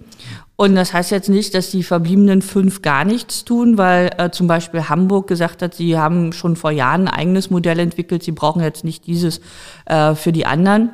Und 0.60 0.74
das 0.74 0.92
heißt 0.92 1.10
jetzt 1.10 1.30
nicht, 1.30 1.54
dass 1.54 1.70
die 1.70 1.82
verbliebenen 1.82 2.42
fünf 2.42 2.82
gar 2.82 3.06
nichts 3.06 3.46
tun, 3.46 3.78
weil 3.78 4.10
äh, 4.18 4.28
zum 4.28 4.46
Beispiel 4.46 4.90
Hamburg 4.90 5.26
gesagt 5.26 5.62
hat, 5.62 5.74
sie 5.74 5.96
haben 5.96 6.34
schon 6.34 6.54
vor 6.54 6.70
Jahren 6.70 7.08
ein 7.08 7.14
eigenes 7.14 7.48
Modell 7.48 7.78
entwickelt, 7.78 8.22
sie 8.22 8.32
brauchen 8.32 8.60
jetzt 8.60 8.84
nicht 8.84 9.06
dieses 9.06 9.40
äh, 9.86 10.14
für 10.14 10.32
die 10.32 10.44
anderen. 10.44 10.90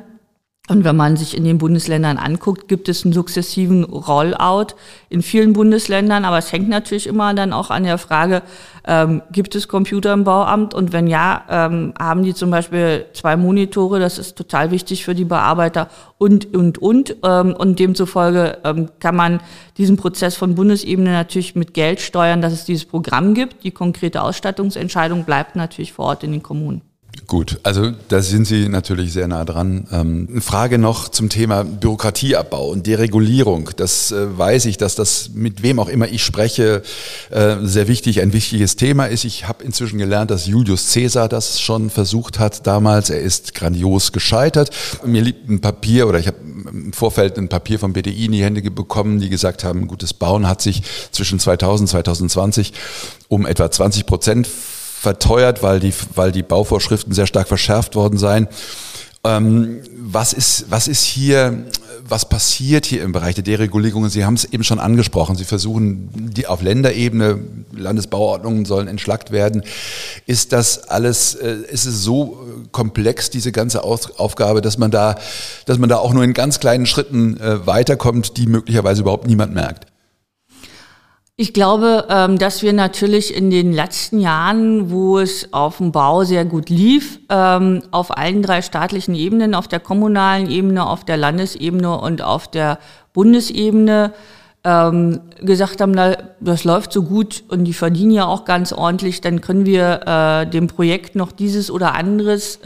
Und 0.69 0.83
wenn 0.83 0.97
man 0.97 1.15
sich 1.15 1.37
in 1.37 1.45
den 1.45 1.59
Bundesländern 1.59 2.17
anguckt, 2.17 2.67
gibt 2.67 2.89
es 2.89 3.05
einen 3.05 3.13
sukzessiven 3.13 3.85
Rollout 3.85 4.75
in 5.09 5.21
vielen 5.21 5.53
Bundesländern. 5.53 6.25
Aber 6.25 6.37
es 6.37 6.51
hängt 6.51 6.67
natürlich 6.67 7.07
immer 7.07 7.33
dann 7.33 7.53
auch 7.53 7.69
an 7.69 7.83
der 7.83 7.97
Frage, 7.97 8.41
ähm, 8.85 9.21
gibt 9.31 9.55
es 9.55 9.69
Computer 9.69 10.11
im 10.11 10.25
Bauamt? 10.25 10.73
Und 10.73 10.91
wenn 10.91 11.07
ja, 11.07 11.43
ähm, 11.49 11.93
haben 11.97 12.23
die 12.23 12.33
zum 12.33 12.51
Beispiel 12.51 13.05
zwei 13.13 13.37
Monitore, 13.37 13.99
das 13.99 14.17
ist 14.17 14.37
total 14.37 14.71
wichtig 14.71 15.05
für 15.05 15.15
die 15.15 15.23
Bearbeiter 15.23 15.87
und, 16.17 16.53
und, 16.53 16.79
und. 16.79 17.15
Ähm, 17.23 17.55
und 17.57 17.79
demzufolge 17.79 18.57
ähm, 18.65 18.89
kann 18.99 19.15
man 19.15 19.39
diesen 19.77 19.95
Prozess 19.95 20.35
von 20.35 20.55
Bundesebene 20.55 21.11
natürlich 21.11 21.55
mit 21.55 21.73
Geld 21.73 22.01
steuern, 22.01 22.41
dass 22.41 22.51
es 22.51 22.65
dieses 22.65 22.83
Programm 22.83 23.33
gibt. 23.33 23.63
Die 23.63 23.71
konkrete 23.71 24.21
Ausstattungsentscheidung 24.21 25.23
bleibt 25.23 25.55
natürlich 25.55 25.93
vor 25.93 26.07
Ort 26.07 26.25
in 26.25 26.33
den 26.33 26.43
Kommunen. 26.43 26.81
Gut, 27.27 27.59
also 27.63 27.91
da 28.07 28.21
sind 28.21 28.47
Sie 28.47 28.69
natürlich 28.69 29.11
sehr 29.11 29.27
nah 29.27 29.43
dran. 29.43 29.85
Ähm, 29.91 30.29
eine 30.31 30.39
Frage 30.39 30.77
noch 30.77 31.09
zum 31.09 31.27
Thema 31.27 31.65
Bürokratieabbau 31.65 32.69
und 32.69 32.87
Deregulierung. 32.87 33.69
Das 33.75 34.13
äh, 34.13 34.37
weiß 34.37 34.63
ich, 34.63 34.77
dass 34.77 34.95
das 34.95 35.31
mit 35.33 35.61
wem 35.61 35.79
auch 35.79 35.89
immer 35.89 36.07
ich 36.07 36.23
spreche 36.23 36.83
äh, 37.29 37.57
sehr 37.63 37.89
wichtig, 37.89 38.21
ein 38.21 38.31
wichtiges 38.31 38.77
Thema 38.77 39.07
ist. 39.07 39.25
Ich 39.25 39.45
habe 39.45 39.61
inzwischen 39.61 39.99
gelernt, 39.99 40.31
dass 40.31 40.47
Julius 40.47 40.93
Caesar 40.93 41.27
das 41.27 41.59
schon 41.59 41.89
versucht 41.89 42.39
hat 42.39 42.65
damals. 42.65 43.09
Er 43.09 43.19
ist 43.19 43.53
grandios 43.53 44.13
gescheitert. 44.13 44.69
Mir 45.05 45.21
liegt 45.21 45.49
ein 45.49 45.59
Papier 45.59 46.07
oder 46.07 46.19
ich 46.19 46.27
habe 46.27 46.37
im 46.71 46.93
Vorfeld 46.93 47.37
ein 47.37 47.49
Papier 47.49 47.77
vom 47.77 47.91
BDI 47.91 48.27
in 48.27 48.31
die 48.31 48.43
Hände 48.43 48.61
bekommen, 48.71 49.19
die 49.19 49.27
gesagt 49.27 49.65
haben, 49.65 49.87
gutes 49.87 50.13
Bauen 50.13 50.47
hat 50.47 50.61
sich 50.61 50.81
zwischen 51.11 51.39
2000 51.39 51.81
und 51.81 51.87
2020 51.89 52.71
um 53.27 53.45
etwa 53.45 53.69
20 53.69 54.05
Prozent 54.05 54.47
verteuert, 54.99 55.63
weil 55.63 55.79
die, 55.79 55.93
weil 56.15 56.31
die 56.31 56.43
Bauvorschriften 56.43 57.13
sehr 57.13 57.27
stark 57.27 57.47
verschärft 57.47 57.95
worden 57.95 58.17
seien. 58.17 58.47
Ähm, 59.23 59.81
was 59.97 60.33
ist, 60.33 60.65
was 60.69 60.87
ist 60.87 61.03
hier, 61.03 61.65
was 62.07 62.29
passiert 62.29 62.85
hier 62.85 63.03
im 63.03 63.11
Bereich 63.11 63.35
der 63.35 63.43
Deregulierung? 63.43 64.07
Sie 64.09 64.25
haben 64.25 64.35
es 64.35 64.45
eben 64.45 64.63
schon 64.63 64.79
angesprochen. 64.79 65.35
Sie 65.35 65.43
versuchen, 65.43 66.09
die 66.13 66.47
auf 66.47 66.61
Länderebene, 66.61 67.39
Landesbauordnungen 67.75 68.65
sollen 68.65 68.87
entschlackt 68.87 69.31
werden. 69.31 69.63
Ist 70.25 70.53
das 70.53 70.87
alles, 70.87 71.35
äh, 71.35 71.57
ist 71.69 71.85
es 71.85 72.03
so 72.03 72.39
komplex, 72.71 73.29
diese 73.29 73.51
ganze 73.51 73.83
Aufgabe, 73.83 74.61
dass 74.61 74.77
man 74.77 74.91
da, 74.91 75.15
dass 75.65 75.77
man 75.77 75.89
da 75.89 75.97
auch 75.97 76.13
nur 76.13 76.23
in 76.23 76.33
ganz 76.33 76.59
kleinen 76.59 76.85
Schritten 76.85 77.39
äh, 77.39 77.65
weiterkommt, 77.67 78.37
die 78.37 78.47
möglicherweise 78.47 79.01
überhaupt 79.01 79.27
niemand 79.27 79.53
merkt? 79.53 79.87
Ich 81.39 81.53
glaube, 81.53 82.07
ähm, 82.09 82.39
dass 82.39 82.63
wir 82.63 82.73
natürlich 82.73 83.31
in 83.31 83.51
den 83.51 83.71
letzten 83.71 84.19
Jahren, 84.19 84.89
wo 84.89 85.19
es 85.19 85.53
auf 85.53 85.77
dem 85.77 85.91
Bau 85.91 86.23
sehr 86.23 86.45
gut 86.45 86.69
lief, 86.69 87.19
ähm, 87.29 87.83
auf 87.91 88.17
allen 88.17 88.41
drei 88.41 88.63
staatlichen 88.63 89.13
Ebenen, 89.13 89.53
auf 89.53 89.67
der 89.67 89.79
kommunalen 89.79 90.49
Ebene, 90.49 90.87
auf 90.87 91.05
der 91.05 91.15
Landesebene 91.15 91.95
und 91.95 92.23
auf 92.23 92.47
der 92.47 92.79
Bundesebene, 93.13 94.13
ähm, 94.63 95.19
gesagt 95.39 95.79
haben, 95.79 95.93
das 96.39 96.63
läuft 96.63 96.91
so 96.91 97.03
gut 97.03 97.43
und 97.49 97.65
die 97.65 97.73
verdienen 97.73 98.11
ja 98.11 98.25
auch 98.25 98.43
ganz 98.43 98.73
ordentlich, 98.73 99.21
dann 99.21 99.39
können 99.39 99.67
wir 99.67 100.07
äh, 100.07 100.49
dem 100.49 100.65
Projekt 100.65 101.15
noch 101.15 101.31
dieses 101.31 101.69
oder 101.69 101.93
anderes 101.93 102.59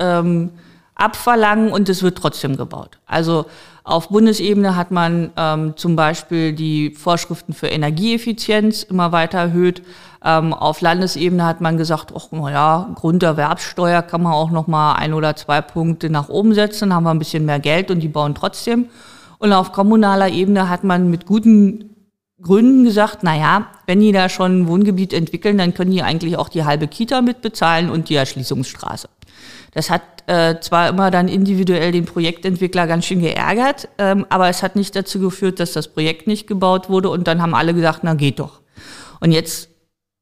abverlangen 0.96 1.72
und 1.74 1.90
es 1.90 2.04
wird 2.04 2.18
trotzdem 2.18 2.56
gebaut. 2.56 3.00
Also 3.06 3.48
auf 3.84 4.10
Bundesebene 4.10 4.76
hat 4.76 4.92
man 4.92 5.32
ähm, 5.36 5.74
zum 5.76 5.96
Beispiel 5.96 6.54
die 6.54 6.92
Vorschriften 6.92 7.54
für 7.54 7.68
Energieeffizienz 7.68 8.84
immer 8.84 9.12
weiter 9.12 9.40
erhöht. 9.40 9.82
Ähm, 10.24 10.54
auf 10.54 10.82
Landesebene 10.82 11.46
hat 11.46 11.62
man 11.62 11.78
gesagt, 11.78 12.14
ach, 12.16 12.32
naja, 12.32 12.90
Grunderwerbssteuer 12.94 14.04
kann 14.04 14.22
man 14.22 14.34
auch 14.34 14.52
noch 14.52 14.68
mal 14.68 14.94
ein 14.94 15.14
oder 15.14 15.36
zwei 15.36 15.62
Punkte 15.62 16.12
nach 16.12 16.30
oben 16.30 16.54
setzen, 16.54 16.90
dann 16.90 16.94
haben 16.96 17.04
wir 17.06 17.12
ein 17.12 17.20
bisschen 17.20 17.46
mehr 17.46 17.60
Geld 17.60 17.90
und 17.90 18.02
die 18.02 18.08
bauen 18.08 18.36
trotzdem. 18.36 18.90
Und 19.40 19.52
auf 19.52 19.72
kommunaler 19.72 20.30
Ebene 20.30 20.70
hat 20.70 20.84
man 20.84 21.10
mit 21.10 21.26
guten 21.26 21.92
Gründen 22.40 22.84
gesagt, 22.84 23.20
na 23.22 23.36
ja, 23.36 23.68
wenn 23.88 24.00
die 24.00 24.12
da 24.12 24.30
schon 24.30 24.62
ein 24.62 24.68
Wohngebiet 24.68 25.14
entwickeln, 25.14 25.58
dann 25.58 25.74
können 25.74 25.92
die 25.92 26.04
eigentlich 26.04 26.38
auch 26.38 26.50
die 26.50 26.66
halbe 26.66 26.88
Kita 26.88 27.22
mitbezahlen 27.22 27.90
und 27.90 28.10
die 28.10 28.16
Erschließungsstraße. 28.16 29.10
Das 29.72 29.90
hat 29.90 30.02
äh, 30.28 30.60
zwar 30.60 30.90
immer 30.90 31.12
dann 31.12 31.28
individuell 31.28 31.92
den 31.92 32.06
Projektentwickler 32.06 32.88
ganz 32.88 33.06
schön 33.06 33.22
geärgert, 33.22 33.88
ähm, 33.98 34.26
aber 34.30 34.50
es 34.50 34.64
hat 34.64 34.76
nicht 34.76 34.96
dazu 34.96 35.20
geführt, 35.20 35.60
dass 35.60 35.72
das 35.74 35.88
Projekt 35.88 36.28
nicht 36.28 36.48
gebaut 36.48 36.90
wurde 36.90 37.10
und 37.10 37.28
dann 37.28 37.42
haben 37.42 37.56
alle 37.56 37.74
gesagt, 37.74 38.02
na 38.04 38.14
geht 38.14 38.40
doch. 38.40 38.62
Und 39.20 39.32
jetzt 39.32 39.70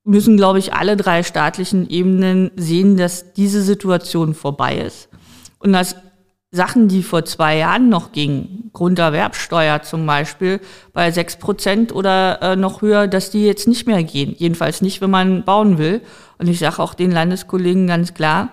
müssen, 0.04 0.38
glaube 0.38 0.60
ich, 0.60 0.74
alle 0.74 0.98
drei 0.98 1.24
staatlichen 1.24 1.90
Ebenen 1.90 2.52
sehen, 2.56 2.98
dass 2.98 3.34
diese 3.34 3.62
Situation 3.62 4.34
vorbei 4.34 4.78
ist 4.78 5.10
und 5.60 5.74
dass 5.74 5.96
Sachen, 6.52 6.88
die 6.88 7.04
vor 7.04 7.26
zwei 7.26 7.58
Jahren 7.58 7.90
noch 7.90 8.12
gingen, 8.12 8.72
Grunderwerbsteuer 8.74 9.84
zum 9.84 10.08
Beispiel, 10.08 10.60
bei 10.94 11.12
sechs 11.12 11.36
Prozent 11.36 11.94
oder 11.94 12.42
äh, 12.42 12.56
noch 12.56 12.82
höher, 12.82 13.08
dass 13.08 13.30
die 13.30 13.46
jetzt 13.46 13.68
nicht 13.68 13.86
mehr 13.86 14.04
gehen. 14.04 14.34
Jedenfalls 14.36 14.82
nicht, 14.82 15.00
wenn 15.00 15.12
man 15.12 15.44
bauen 15.44 15.78
will. 15.78 16.02
Und 16.40 16.48
ich 16.48 16.58
sage 16.58 16.80
auch 16.80 16.96
den 16.96 17.12
Landeskollegen 17.12 17.86
ganz 17.86 18.16
klar, 18.16 18.50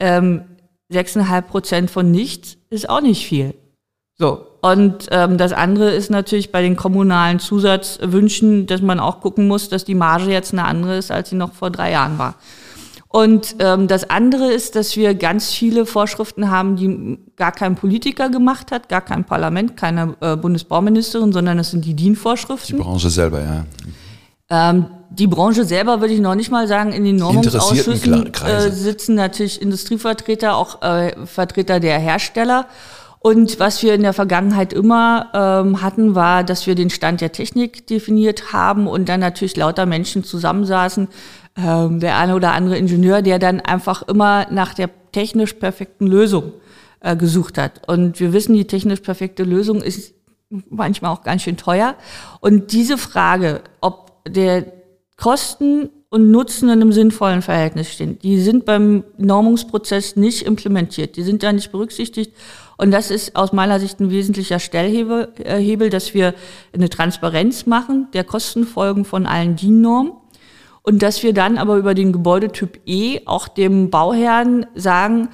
ähm, 0.00 0.44
6,5 0.92 1.42
Prozent 1.42 1.90
von 1.90 2.10
nichts 2.10 2.56
ist 2.70 2.88
auch 2.88 3.00
nicht 3.00 3.26
viel. 3.26 3.54
So. 4.14 4.46
Und 4.60 5.06
ähm, 5.10 5.38
das 5.38 5.52
andere 5.52 5.90
ist 5.90 6.10
natürlich 6.10 6.50
bei 6.50 6.62
den 6.62 6.74
kommunalen 6.74 7.38
Zusatzwünschen, 7.38 8.66
dass 8.66 8.82
man 8.82 8.98
auch 8.98 9.20
gucken 9.20 9.46
muss, 9.46 9.68
dass 9.68 9.84
die 9.84 9.94
Marge 9.94 10.32
jetzt 10.32 10.52
eine 10.52 10.64
andere 10.64 10.96
ist, 10.96 11.12
als 11.12 11.30
sie 11.30 11.36
noch 11.36 11.52
vor 11.52 11.70
drei 11.70 11.92
Jahren 11.92 12.18
war. 12.18 12.34
Und 13.10 13.56
ähm, 13.60 13.88
das 13.88 14.10
andere 14.10 14.52
ist, 14.52 14.76
dass 14.76 14.96
wir 14.96 15.14
ganz 15.14 15.50
viele 15.50 15.86
Vorschriften 15.86 16.50
haben, 16.50 16.76
die 16.76 17.18
gar 17.36 17.52
kein 17.52 17.74
Politiker 17.74 18.28
gemacht 18.28 18.70
hat, 18.70 18.88
gar 18.88 19.00
kein 19.00 19.24
Parlament, 19.24 19.76
keine 19.76 20.14
äh, 20.20 20.36
Bundesbauministerin, 20.36 21.32
sondern 21.32 21.56
das 21.56 21.70
sind 21.70 21.84
die 21.84 21.94
DIN-Vorschriften. 21.94 22.76
Die 22.76 22.82
Branche 22.82 23.08
selber, 23.08 23.40
ja. 23.40 23.64
Ähm, 24.50 24.86
die 25.10 25.26
Branche 25.26 25.64
selber 25.64 26.00
würde 26.00 26.14
ich 26.14 26.20
noch 26.20 26.34
nicht 26.34 26.50
mal 26.50 26.68
sagen, 26.68 26.92
in 26.92 27.04
den 27.04 27.16
Normungsausschüssen 27.16 28.34
äh, 28.34 28.70
sitzen 28.70 29.14
natürlich 29.14 29.60
Industrievertreter, 29.60 30.56
auch 30.56 30.82
äh, 30.82 31.14
Vertreter 31.26 31.80
der 31.80 31.98
Hersteller. 31.98 32.66
Und 33.20 33.58
was 33.58 33.82
wir 33.82 33.94
in 33.94 34.02
der 34.02 34.12
Vergangenheit 34.12 34.72
immer 34.72 35.30
ähm, 35.34 35.82
hatten, 35.82 36.14
war, 36.14 36.44
dass 36.44 36.66
wir 36.66 36.74
den 36.74 36.90
Stand 36.90 37.20
der 37.20 37.32
Technik 37.32 37.86
definiert 37.86 38.52
haben 38.52 38.86
und 38.86 39.08
dann 39.08 39.20
natürlich 39.20 39.56
lauter 39.56 39.86
Menschen 39.86 40.22
zusammensaßen. 40.22 41.08
Ähm, 41.56 41.98
der 41.98 42.16
eine 42.18 42.36
oder 42.36 42.52
andere 42.52 42.78
Ingenieur, 42.78 43.20
der 43.22 43.40
dann 43.40 43.60
einfach 43.60 44.02
immer 44.02 44.46
nach 44.50 44.74
der 44.74 44.90
technisch 45.10 45.54
perfekten 45.54 46.06
Lösung 46.06 46.52
äh, 47.00 47.16
gesucht 47.16 47.58
hat. 47.58 47.88
Und 47.88 48.20
wir 48.20 48.32
wissen, 48.32 48.54
die 48.54 48.66
technisch 48.66 49.00
perfekte 49.00 49.42
Lösung 49.42 49.82
ist 49.82 50.14
manchmal 50.70 51.10
auch 51.10 51.22
ganz 51.22 51.42
schön 51.42 51.56
teuer. 51.56 51.96
Und 52.40 52.72
diese 52.72 52.96
Frage, 52.96 53.62
ob 53.80 54.12
der 54.28 54.77
Kosten 55.18 55.90
und 56.10 56.30
Nutzen 56.30 56.68
in 56.68 56.80
einem 56.80 56.92
sinnvollen 56.92 57.42
Verhältnis 57.42 57.92
stehen. 57.92 58.18
Die 58.20 58.40
sind 58.40 58.64
beim 58.64 59.04
Normungsprozess 59.18 60.16
nicht 60.16 60.46
implementiert, 60.46 61.16
die 61.16 61.22
sind 61.22 61.42
da 61.42 61.52
nicht 61.52 61.70
berücksichtigt. 61.70 62.32
Und 62.78 62.92
das 62.92 63.10
ist 63.10 63.34
aus 63.34 63.52
meiner 63.52 63.80
Sicht 63.80 64.00
ein 64.00 64.10
wesentlicher 64.10 64.60
Stellhebel, 64.60 65.32
äh, 65.44 65.90
dass 65.90 66.14
wir 66.14 66.34
eine 66.72 66.88
Transparenz 66.88 67.66
machen 67.66 68.06
der 68.14 68.24
Kostenfolgen 68.24 69.04
von 69.04 69.26
allen 69.26 69.56
DIN-Normen 69.56 70.12
und 70.82 71.02
dass 71.02 71.22
wir 71.22 71.34
dann 71.34 71.58
aber 71.58 71.76
über 71.76 71.94
den 71.94 72.12
Gebäudetyp 72.12 72.80
E 72.86 73.20
auch 73.26 73.48
dem 73.48 73.90
Bauherrn 73.90 74.66
sagen, 74.74 75.28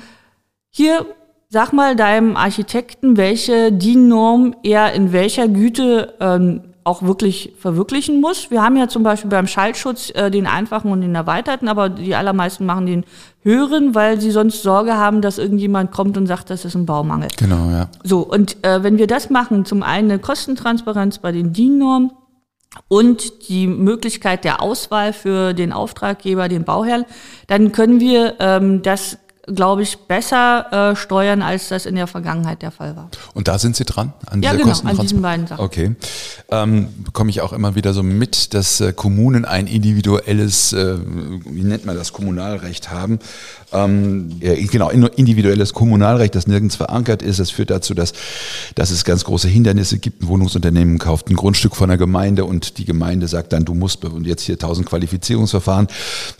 hier 0.71 1.07
sag 1.51 1.73
mal 1.73 1.95
deinem 1.95 2.37
Architekten, 2.37 3.17
welche 3.17 3.71
DIN-Norm 3.71 4.57
er 4.65 4.95
in 4.95 5.13
welcher 5.13 5.47
Güte 5.47 6.15
ähm, 6.19 6.74
auch 6.85 7.03
wirklich 7.03 7.55
verwirklichen 7.59 8.21
muss. 8.21 8.51
Wir 8.51 8.63
haben 8.63 8.77
ja 8.77 8.89
zum 8.89 9.03
Beispiel 9.03 9.31
beim 9.31 9.47
Schaltschutz 9.47 10.11
äh, 10.11 10.31
den 10.31 10.47
einfachen 10.47 10.93
und 10.93 11.01
den 11.01 11.15
erweiterten, 11.15 11.69
aber 11.69 11.89
die 11.89 12.15
allermeisten 12.15 12.67
machen 12.67 12.87
den 12.87 13.05
höheren, 13.43 13.95
weil 13.95 14.21
sie 14.21 14.31
sonst 14.31 14.63
Sorge 14.63 14.95
haben, 14.95 15.23
dass 15.23 15.39
irgendjemand 15.39 15.93
kommt 15.93 16.17
und 16.17 16.27
sagt, 16.27 16.51
das 16.51 16.65
ist 16.65 16.75
ein 16.75 16.87
Baumangel. 16.87 17.29
Genau, 17.39 17.71
ja. 17.71 17.89
So, 18.03 18.21
und 18.21 18.63
äh, 18.65 18.83
wenn 18.83 18.99
wir 18.99 19.07
das 19.07 19.31
machen, 19.31 19.65
zum 19.65 19.83
einen 19.83 20.11
eine 20.11 20.21
Kostentransparenz 20.21 21.19
bei 21.19 21.33
den 21.33 21.53
DIN-Normen, 21.53 22.11
und 22.89 23.49
die 23.49 23.67
Möglichkeit 23.67 24.45
der 24.45 24.61
Auswahl 24.61 25.13
für 25.13 25.53
den 25.53 25.73
Auftraggeber, 25.73 26.49
den 26.49 26.65
Bauherrn, 26.65 27.05
dann 27.47 27.73
können 27.73 28.01
wir 28.01 28.35
ähm, 28.41 28.83
das 28.83 29.19
glaube 29.47 29.83
ich, 29.83 29.99
besser 29.99 30.93
äh, 30.93 30.97
steuern, 30.97 31.43
als 31.43 31.69
das 31.69 31.87
in 31.87 31.95
der 31.95 32.07
Vergangenheit 32.07 32.63
der 32.63 32.71
Fall 32.71 32.97
war. 32.97 33.11
Und 33.35 33.49
da 33.49 33.59
sind 33.59 33.77
Sie 33.77 33.85
dran? 33.85 34.13
An 34.27 34.43
ja, 34.43 34.53
genau, 34.53 34.73
an 34.85 34.99
diesen 34.99 35.21
beiden 35.21 35.47
Sachen. 35.47 35.65
Okay. 35.65 35.95
Ähm, 36.51 36.89
bekomme 37.05 37.31
ich 37.31 37.41
auch 37.41 37.53
immer 37.53 37.75
wieder 37.75 37.93
so 37.93 38.03
mit, 38.03 38.55
dass 38.55 38.81
äh, 38.81 38.93
Kommunen 38.93 39.45
ein 39.45 39.67
individuelles, 39.67 40.73
äh, 40.73 40.97
wie 41.45 41.65
nennt 41.65 41.85
man 41.85 41.97
das, 41.97 42.13
Kommunalrecht 42.13 42.91
haben. 42.91 43.19
Ähm, 43.75 44.41
genau, 44.41 44.89
individuelles 44.91 45.73
Kommunalrecht, 45.73 46.35
das 46.35 46.47
nirgends 46.47 46.77
verankert 46.77 47.23
ist. 47.23 47.41
Das 47.41 47.51
führt 47.51 47.71
dazu, 47.71 47.93
dass, 47.95 48.13
dass 48.75 48.91
es 48.91 49.05
ganz 49.05 49.25
große 49.25 49.49
Hindernisse 49.49 49.99
gibt. 49.99 50.23
Ein 50.23 50.29
Wohnungsunternehmen 50.29 50.99
kauft 50.99 51.29
ein 51.29 51.37
Grundstück 51.37 51.75
von 51.77 51.89
der 51.89 51.99
Gemeinde 51.99 52.45
und 52.45 52.79
die 52.79 52.85
Gemeinde 52.85 53.29
sagt 53.29 53.53
dann, 53.53 53.65
du 53.65 53.75
musst 53.75 54.05
und 54.05 54.27
jetzt 54.27 54.43
hier 54.43 54.59
tausend 54.59 54.87
Qualifizierungsverfahren 54.87 55.89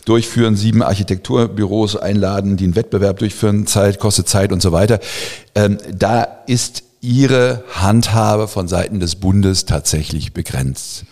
durchführen, 0.05 0.55
sieben 0.55 0.81
Architekturbüros 0.81 1.95
einladen, 1.95 2.57
die 2.57 2.65
einen 2.65 2.75
Wettbewerb 2.75 3.19
durchführen, 3.19 3.67
Zeit, 3.67 3.99
kostet 3.99 4.29
Zeit 4.29 4.51
und 4.51 4.61
so 4.61 4.71
weiter. 4.71 4.99
Ähm, 5.55 5.77
da 5.93 6.23
ist 6.47 6.83
Ihre 7.01 7.63
Handhabe 7.71 8.47
von 8.47 8.67
Seiten 8.67 8.99
des 8.99 9.15
Bundes 9.15 9.65
tatsächlich 9.65 10.33
begrenzt? 10.33 11.05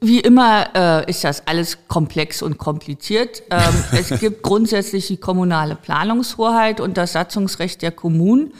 Wie 0.00 0.20
immer 0.20 0.66
äh, 0.76 1.10
ist 1.10 1.24
das 1.24 1.46
alles 1.48 1.88
komplex 1.88 2.40
und 2.40 2.56
kompliziert. 2.56 3.42
Ähm, 3.50 3.74
es 3.92 4.20
gibt 4.20 4.42
grundsätzlich 4.42 5.08
die 5.08 5.16
kommunale 5.16 5.74
Planungshoheit 5.74 6.80
und 6.80 6.96
das 6.96 7.12
Satzungsrecht 7.12 7.82
der 7.82 7.90
Kommunen. 7.90 8.52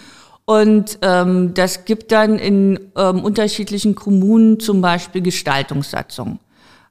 Und 0.45 0.99
ähm, 1.03 1.55
das 1.55 1.85
gibt 1.85 2.11
dann 2.11 2.39
in 2.39 2.79
ähm, 2.97 3.23
unterschiedlichen 3.23 3.95
Kommunen 3.95 4.59
zum 4.59 4.81
Beispiel 4.81 5.23
Gestaltungssatzungen. 5.23 6.41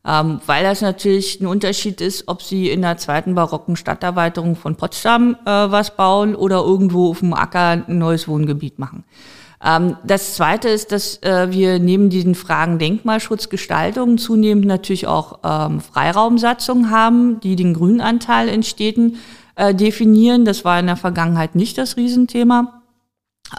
Ähm, 0.04 0.40
weil 0.46 0.64
das 0.64 0.82
natürlich 0.82 1.42
ein 1.42 1.46
Unterschied 1.46 2.00
ist, 2.00 2.28
ob 2.28 2.42
sie 2.42 2.70
in 2.70 2.82
der 2.82 2.98
zweiten 2.98 3.36
barocken 3.36 3.76
Stadterweiterung 3.76 4.56
von 4.56 4.76
Potsdam 4.76 5.36
äh, 5.46 5.50
was 5.50 5.96
bauen 5.96 6.36
oder 6.36 6.62
irgendwo 6.62 7.12
auf 7.12 7.20
dem 7.20 7.34
Acker 7.34 7.84
ein 7.86 8.00
neues 8.00 8.28
Wohngebiet 8.28 8.80
machen. 8.80 9.04
Ähm, 9.64 9.97
das 10.03 10.36
Zweite 10.36 10.70
ist, 10.70 10.91
dass 10.91 11.22
äh, 11.24 11.51
wir 11.51 11.80
neben 11.80 12.09
diesen 12.09 12.36
Fragen 12.36 12.80
Denkmalschutz, 12.80 13.49
Gestaltung 13.49 14.18
zunehmend 14.18 14.66
natürlich 14.66 15.07
auch 15.07 15.39
ähm, 15.43 15.82
Freiraumsatzungen 15.82 16.89
haben, 16.89 17.39
die 17.41 17.55
den 17.55 17.74
Grünanteil 17.74 18.47
in 18.47 18.64
Städten 18.64 19.18
äh, 19.55 19.76
definieren. 19.76 20.45
Das 20.45 20.66
war 20.66 20.80
in 20.80 20.88
der 20.88 20.97
Vergangenheit 20.97 21.55
nicht 21.55 21.78
das 21.78 21.97
Riesenthema. 21.97 22.82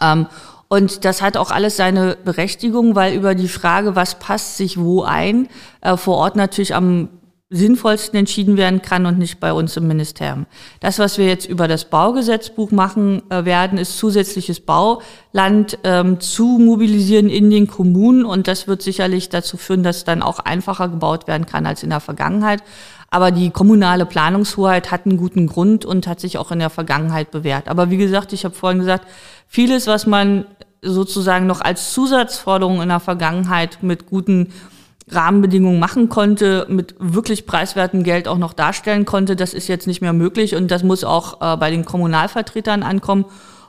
Ähm, 0.00 0.26
und 0.68 1.05
das 1.05 1.20
hat 1.20 1.36
auch 1.36 1.50
alles 1.50 1.76
seine 1.76 2.16
Berechtigung, 2.24 2.94
weil 2.94 3.14
über 3.14 3.34
die 3.34 3.48
Frage, 3.48 3.94
was 3.94 4.18
passt 4.18 4.57
sich 4.57 4.80
wo 4.80 5.03
ein, 5.03 5.48
äh, 5.82 5.96
vor 5.96 6.16
Ort 6.16 6.34
natürlich 6.34 6.74
am 6.74 7.11
sinnvollsten 7.53 8.18
entschieden 8.18 8.57
werden 8.57 8.80
kann 8.82 9.05
und 9.05 9.18
nicht 9.18 9.38
bei 9.38 9.53
uns 9.53 9.76
im 9.76 9.86
Ministerium. 9.86 10.46
Das, 10.80 10.98
was 10.98 11.18
wir 11.18 11.26
jetzt 11.26 11.46
über 11.46 11.68
das 11.68 11.84
Baugesetzbuch 11.84 12.70
machen 12.70 13.22
äh, 13.30 13.44
werden, 13.44 13.78
ist 13.78 13.98
zusätzliches 13.98 14.61
Bauland 14.61 15.78
ähm, 15.84 16.18
zu 16.18 16.59
mobilisieren 16.59 17.28
in 17.28 17.50
den 17.50 17.66
Kommunen 17.66 18.24
und 18.24 18.48
das 18.48 18.66
wird 18.66 18.82
sicherlich 18.82 19.28
dazu 19.28 19.59
führen, 19.59 19.82
dass 19.82 20.05
dann 20.05 20.22
auch 20.22 20.38
einfacher 20.38 20.88
gebaut 20.88 21.28
werden 21.28 21.46
kann 21.46 21.66
als 21.66 21.82
in 21.82 21.90
der 21.90 22.00
Vergangenheit. 22.00 22.62
Aber 23.11 23.30
die 23.30 23.50
kommunale 23.50 24.07
Planungshoheit 24.07 24.90
hat 24.90 25.05
einen 25.05 25.18
guten 25.18 25.46
Grund 25.46 25.84
und 25.84 26.07
hat 26.07 26.18
sich 26.18 26.38
auch 26.38 26.50
in 26.50 26.61
der 26.61 26.70
Vergangenheit 26.70 27.30
bewährt. 27.30 27.68
Aber 27.68 27.90
wie 27.90 27.98
gesagt, 27.98 28.32
ich 28.32 28.46
habe 28.46 28.55
vorhin 28.55 28.78
gesagt, 28.78 29.07
vieles, 29.46 29.86
was 29.86 30.07
man 30.07 30.46
sozusagen 30.80 31.46
noch 31.46 31.61
als 31.61 31.92
Zusatzforderung 31.92 32.80
in 32.80 32.88
der 32.88 33.00
Vergangenheit 33.00 33.82
mit 33.82 34.07
guten 34.07 34.53
Rahmenbedingungen 35.14 35.78
machen 35.78 36.08
konnte, 36.08 36.66
mit 36.68 36.94
wirklich 36.98 37.46
preiswertem 37.46 38.02
Geld 38.02 38.28
auch 38.28 38.38
noch 38.38 38.52
darstellen 38.52 39.04
konnte. 39.04 39.36
Das 39.36 39.54
ist 39.54 39.68
jetzt 39.68 39.86
nicht 39.86 40.00
mehr 40.00 40.12
möglich 40.12 40.54
und 40.54 40.70
das 40.70 40.82
muss 40.82 41.04
auch 41.04 41.40
äh, 41.40 41.56
bei 41.56 41.70
den 41.70 41.84
Kommunalvertretern 41.84 42.82
ankommen. 42.82 43.24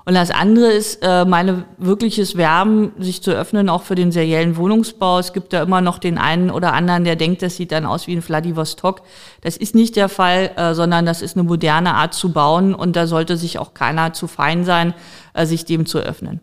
Und 0.05 0.15
das 0.15 0.31
andere 0.31 0.67
ist 0.67 0.99
äh, 1.01 1.23
meine 1.23 1.63
wirkliches 1.77 2.35
Werben, 2.35 2.91
sich 2.99 3.23
zu 3.23 3.31
öffnen, 3.31 3.69
auch 3.69 3.83
für 3.83 3.95
den 3.95 4.11
seriellen 4.11 4.57
Wohnungsbau. 4.57 5.19
Es 5.19 5.31
gibt 5.31 5.53
da 5.53 5.63
immer 5.63 5.79
noch 5.79 5.97
den 5.97 6.17
einen 6.17 6.51
oder 6.51 6.73
anderen, 6.73 7.05
der 7.05 7.15
denkt, 7.15 7.41
das 7.41 7.55
sieht 7.55 7.71
dann 7.71 7.85
aus 7.85 8.07
wie 8.07 8.15
ein 8.15 8.21
Vladivostok. 8.21 9.01
Das 9.41 9.55
ist 9.55 9.75
nicht 9.75 9.95
der 9.95 10.09
Fall, 10.09 10.51
äh, 10.57 10.73
sondern 10.73 11.05
das 11.05 11.21
ist 11.21 11.37
eine 11.37 11.43
moderne 11.43 11.93
Art 11.93 12.13
zu 12.13 12.33
bauen 12.33 12.75
und 12.75 12.97
da 12.97 13.07
sollte 13.07 13.37
sich 13.37 13.59
auch 13.59 13.73
keiner 13.73 14.11
zu 14.11 14.27
fein 14.27 14.65
sein, 14.65 14.93
äh, 15.33 15.45
sich 15.45 15.63
dem 15.63 15.85
zu 15.85 15.99
öffnen. 15.99 16.41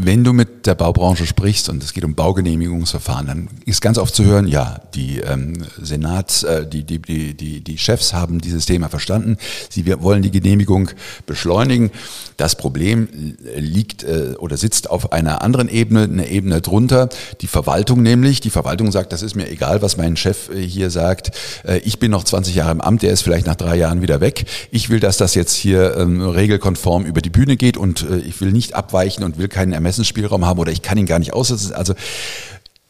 Wenn 0.00 0.22
du 0.22 0.32
mit 0.32 0.66
der 0.66 0.76
Baubranche 0.76 1.26
sprichst 1.26 1.68
und 1.68 1.82
es 1.82 1.92
geht 1.92 2.04
um 2.04 2.14
Baugenehmigungsverfahren, 2.14 3.26
dann 3.26 3.48
ist 3.64 3.80
ganz 3.80 3.98
oft 3.98 4.14
zu 4.14 4.24
hören, 4.24 4.46
ja, 4.46 4.80
die 4.94 5.18
ähm, 5.18 5.64
Senats, 5.82 6.44
äh, 6.44 6.64
die, 6.64 6.84
die, 6.84 7.00
die, 7.00 7.34
die, 7.34 7.62
die 7.62 7.78
Chefs 7.78 8.12
haben 8.12 8.40
dieses 8.40 8.64
Thema 8.64 8.88
verstanden. 8.90 9.38
Sie 9.68 9.84
wollen 10.00 10.22
die 10.22 10.30
Genehmigung 10.30 10.90
beschleunigen. 11.26 11.90
Das 12.36 12.54
Problem 12.54 13.08
liegt 13.56 14.04
äh, 14.04 14.36
oder 14.38 14.56
sitzt 14.56 14.88
auf 14.88 15.10
einer 15.10 15.42
anderen 15.42 15.68
Ebene, 15.68 16.04
eine 16.04 16.28
Ebene 16.28 16.60
drunter. 16.60 17.08
Die 17.40 17.48
Verwaltung 17.48 18.00
nämlich. 18.00 18.40
Die 18.40 18.50
Verwaltung 18.50 18.92
sagt, 18.92 19.12
das 19.12 19.22
ist 19.22 19.34
mir 19.34 19.50
egal, 19.50 19.82
was 19.82 19.96
mein 19.96 20.16
Chef 20.16 20.48
äh, 20.50 20.62
hier 20.62 20.90
sagt. 20.90 21.32
Äh, 21.66 21.78
ich 21.78 21.98
bin 21.98 22.12
noch 22.12 22.22
20 22.22 22.54
Jahre 22.54 22.70
im 22.70 22.80
Amt, 22.80 23.02
der 23.02 23.10
ist 23.10 23.22
vielleicht 23.22 23.48
nach 23.48 23.56
drei 23.56 23.74
Jahren 23.74 24.00
wieder 24.00 24.20
weg. 24.20 24.44
Ich 24.70 24.90
will, 24.90 25.00
dass 25.00 25.16
das 25.16 25.34
jetzt 25.34 25.56
hier 25.56 25.96
ähm, 25.96 26.22
regelkonform 26.22 27.04
über 27.04 27.20
die 27.20 27.30
Bühne 27.30 27.56
geht 27.56 27.76
und 27.76 28.08
äh, 28.08 28.18
ich 28.18 28.40
will 28.40 28.52
nicht 28.52 28.74
abweichen 28.74 29.24
und 29.24 29.38
will 29.38 29.48
keinen 29.48 29.72
Ermessensspielraum 29.88 30.44
haben 30.44 30.58
oder 30.58 30.70
ich 30.70 30.82
kann 30.82 30.98
ihn 30.98 31.06
gar 31.06 31.18
nicht 31.18 31.32
aussetzen. 31.32 31.72
Also 31.72 31.94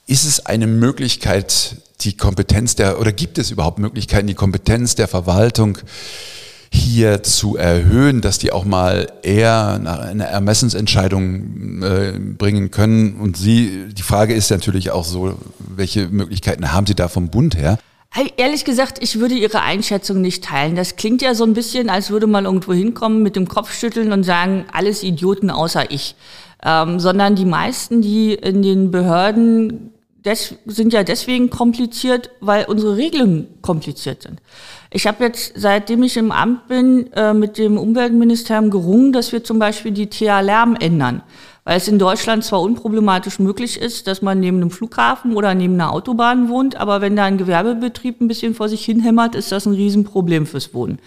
ist 0.09 0.25
es 0.25 0.47
eine 0.47 0.67
Möglichkeit, 0.67 1.77
die 2.01 2.17
Kompetenz 2.17 2.75
der, 2.75 3.01
oder 3.01 3.13
gibt 3.13 3.39
es 3.39 3.51
überhaupt 3.53 3.79
Möglichkeiten, 3.79 4.27
die 4.27 4.35
Kompetenz 4.35 4.97
der 4.97 5.07
Verwaltung 5.07 5.79
hier 6.71 7.23
zu 7.23 7.57
erhöhen, 7.57 8.21
dass 8.21 8.39
die 8.39 8.53
auch 8.53 8.65
mal 8.65 9.13
eher 9.23 9.81
eine 9.85 10.27
Ermessensentscheidung 10.27 11.83
äh, 11.83 12.19
bringen 12.19 12.73
können? 12.73 13.15
Und 13.21 13.37
Sie, 13.37 13.87
die 13.93 14.03
Frage 14.03 14.35
ist 14.35 14.51
natürlich 14.51 14.91
auch 14.91 15.05
so, 15.05 15.39
welche 15.59 16.09
Möglichkeiten 16.09 16.73
haben 16.73 16.87
Sie 16.87 16.95
da 16.95 17.09
vom 17.09 17.31
Bund 17.31 17.57
her? 17.57 17.79
Ehrlich 18.37 18.65
gesagt, 18.65 19.03
ich 19.03 19.21
würde 19.21 19.35
Ihre 19.35 19.61
Einschätzung 19.61 20.21
nicht 20.21 20.43
teilen. 20.43 20.75
Das 20.75 20.97
klingt 20.97 21.23
ja 21.23 21.35
so 21.35 21.45
ein 21.45 21.53
bisschen, 21.53 21.91
als 21.91 22.11
würde 22.11 22.27
man 22.27 22.47
irgendwo 22.47 22.73
hinkommen, 22.73 23.23
mit 23.23 23.37
dem 23.37 23.47
Kopf 23.47 23.73
schütteln 23.73 24.13
und 24.13 24.25
sagen, 24.25 24.65
alles 24.73 25.03
Idioten 25.03 25.51
außer 25.51 25.91
ich 25.91 26.17
ähm, 26.65 27.01
sondern 27.01 27.35
die 27.35 27.45
meisten, 27.45 28.03
die 28.03 28.35
in 28.35 28.63
den 28.63 28.91
Behörden 28.91 29.93
des, 30.25 30.55
sind 30.67 30.93
ja 30.93 31.05
deswegen 31.05 31.51
kompliziert, 31.51 32.31
weil 32.41 32.65
unsere 32.67 32.97
Regeln 32.97 33.47
kompliziert 33.63 34.23
sind. 34.23 34.41
Ich 34.91 35.07
habe 35.07 35.25
jetzt, 35.25 35.53
seitdem 35.57 36.03
ich 36.03 36.17
im 36.17 36.33
Amt 36.33 36.69
bin, 36.69 37.13
äh, 37.13 37.35
mit 37.35 37.59
dem 37.59 37.79
Umweltministerium 37.79 38.71
gerungen, 38.71 39.13
dass 39.13 39.33
wir 39.33 39.45
zum 39.45 39.59
Beispiel 39.59 39.93
die 39.93 40.09
TA-Lärm 40.09 40.77
ändern. 40.77 41.23
Weil 41.65 41.77
es 41.77 41.89
in 41.89 41.99
Deutschland 41.99 42.45
zwar 42.45 42.63
unproblematisch 42.63 43.39
möglich 43.39 43.79
ist, 43.79 44.07
dass 44.07 44.23
man 44.23 44.41
neben 44.41 44.57
einem 44.57 44.71
Flughafen 44.71 45.37
oder 45.37 45.55
neben 45.55 45.75
einer 45.75 45.93
Autobahn 45.93 46.49
wohnt, 46.49 46.77
aber 46.77 47.03
wenn 47.03 47.15
da 47.15 47.25
ein 47.25 47.37
Gewerbebetrieb 47.37 48.21
ein 48.21 48.29
bisschen 48.29 48.55
vor 48.55 48.71
sich 48.71 48.85
hinhämmert, 48.85 49.35
ist 49.35 49.53
das 49.53 49.67
ein 49.67 49.75
Riesenproblem 49.75 50.47
fürs 50.47 50.73
Wohnen. 50.73 50.99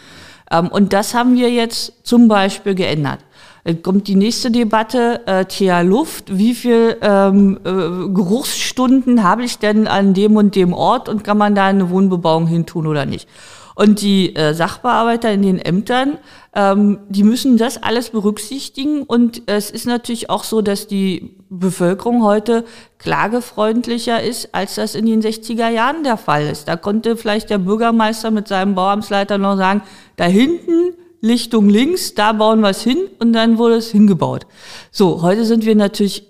Ähm, 0.52 0.68
und 0.68 0.94
das 0.94 1.16
haben 1.16 1.36
wir 1.36 1.50
jetzt 1.50 1.94
zum 2.04 2.28
Beispiel 2.28 2.76
geändert. 2.76 3.20
Dann 3.64 3.84
kommt 3.84 4.08
die 4.08 4.16
nächste 4.16 4.50
Debatte, 4.50 5.22
äh, 5.28 5.46
Thea 5.46 5.82
Luft, 5.82 6.38
wie 6.38 6.56
viel 6.56 6.98
ähm, 7.02 7.60
äh, 7.64 7.70
Geruchsstunden 8.14 9.24
habe 9.24 9.44
ich 9.44 9.60
denn 9.60 9.88
an 9.88 10.14
dem 10.14 10.36
und 10.36 10.56
dem 10.56 10.74
Ort 10.74 11.10
und 11.10 11.24
kann 11.24 11.38
man 11.38 11.54
da 11.54 11.66
eine 11.66 11.90
Wohnbebauung 11.90 12.48
hintun 12.48 12.88
oder 12.88 13.06
nicht? 13.06 13.28
Und 13.76 14.02
die 14.02 14.36
äh, 14.36 14.54
Sachbearbeiter 14.54 15.32
in 15.32 15.44
den 15.44 15.58
Ämtern, 15.58 16.18
ähm, 16.54 17.00
die 17.08 17.24
müssen 17.24 17.58
das 17.58 17.82
alles 17.82 18.10
berücksichtigen. 18.10 19.04
Und 19.04 19.44
es 19.46 19.72
ist 19.72 19.86
natürlich 19.86 20.30
auch 20.30 20.44
so, 20.44 20.62
dass 20.62 20.88
die 20.88 21.38
Bevölkerung 21.50 22.24
heute 22.24 22.66
klagefreundlicher 22.98 24.22
ist, 24.22 24.54
als 24.54 24.76
das 24.76 24.96
in 24.96 25.06
den 25.06 25.22
60er 25.22 25.70
Jahren 25.70 26.04
der 26.04 26.18
Fall 26.18 26.48
ist. 26.48 26.68
Da 26.68 26.76
konnte 26.76 27.16
vielleicht 27.16 27.50
der 27.50 27.60
Bürgermeister 27.60 28.30
mit 28.30 28.48
seinem 28.48 28.76
Bauamtsleiter 28.76 29.38
noch 29.38 29.56
sagen, 29.58 29.82
da 30.18 30.26
hinten 30.26 30.94
Lichtung 31.22 31.70
links, 31.70 32.16
da 32.16 32.34
bauen 32.34 32.62
wir 32.62 32.70
es 32.70 32.82
hin 32.82 32.98
und 33.20 33.34
dann 33.34 33.58
wurde 33.58 33.76
es 33.76 33.92
hingebaut. 33.92 34.48
So, 34.92 35.22
heute 35.22 35.46
sind 35.46 35.66
wir 35.66 35.76
natürlich 35.76 36.28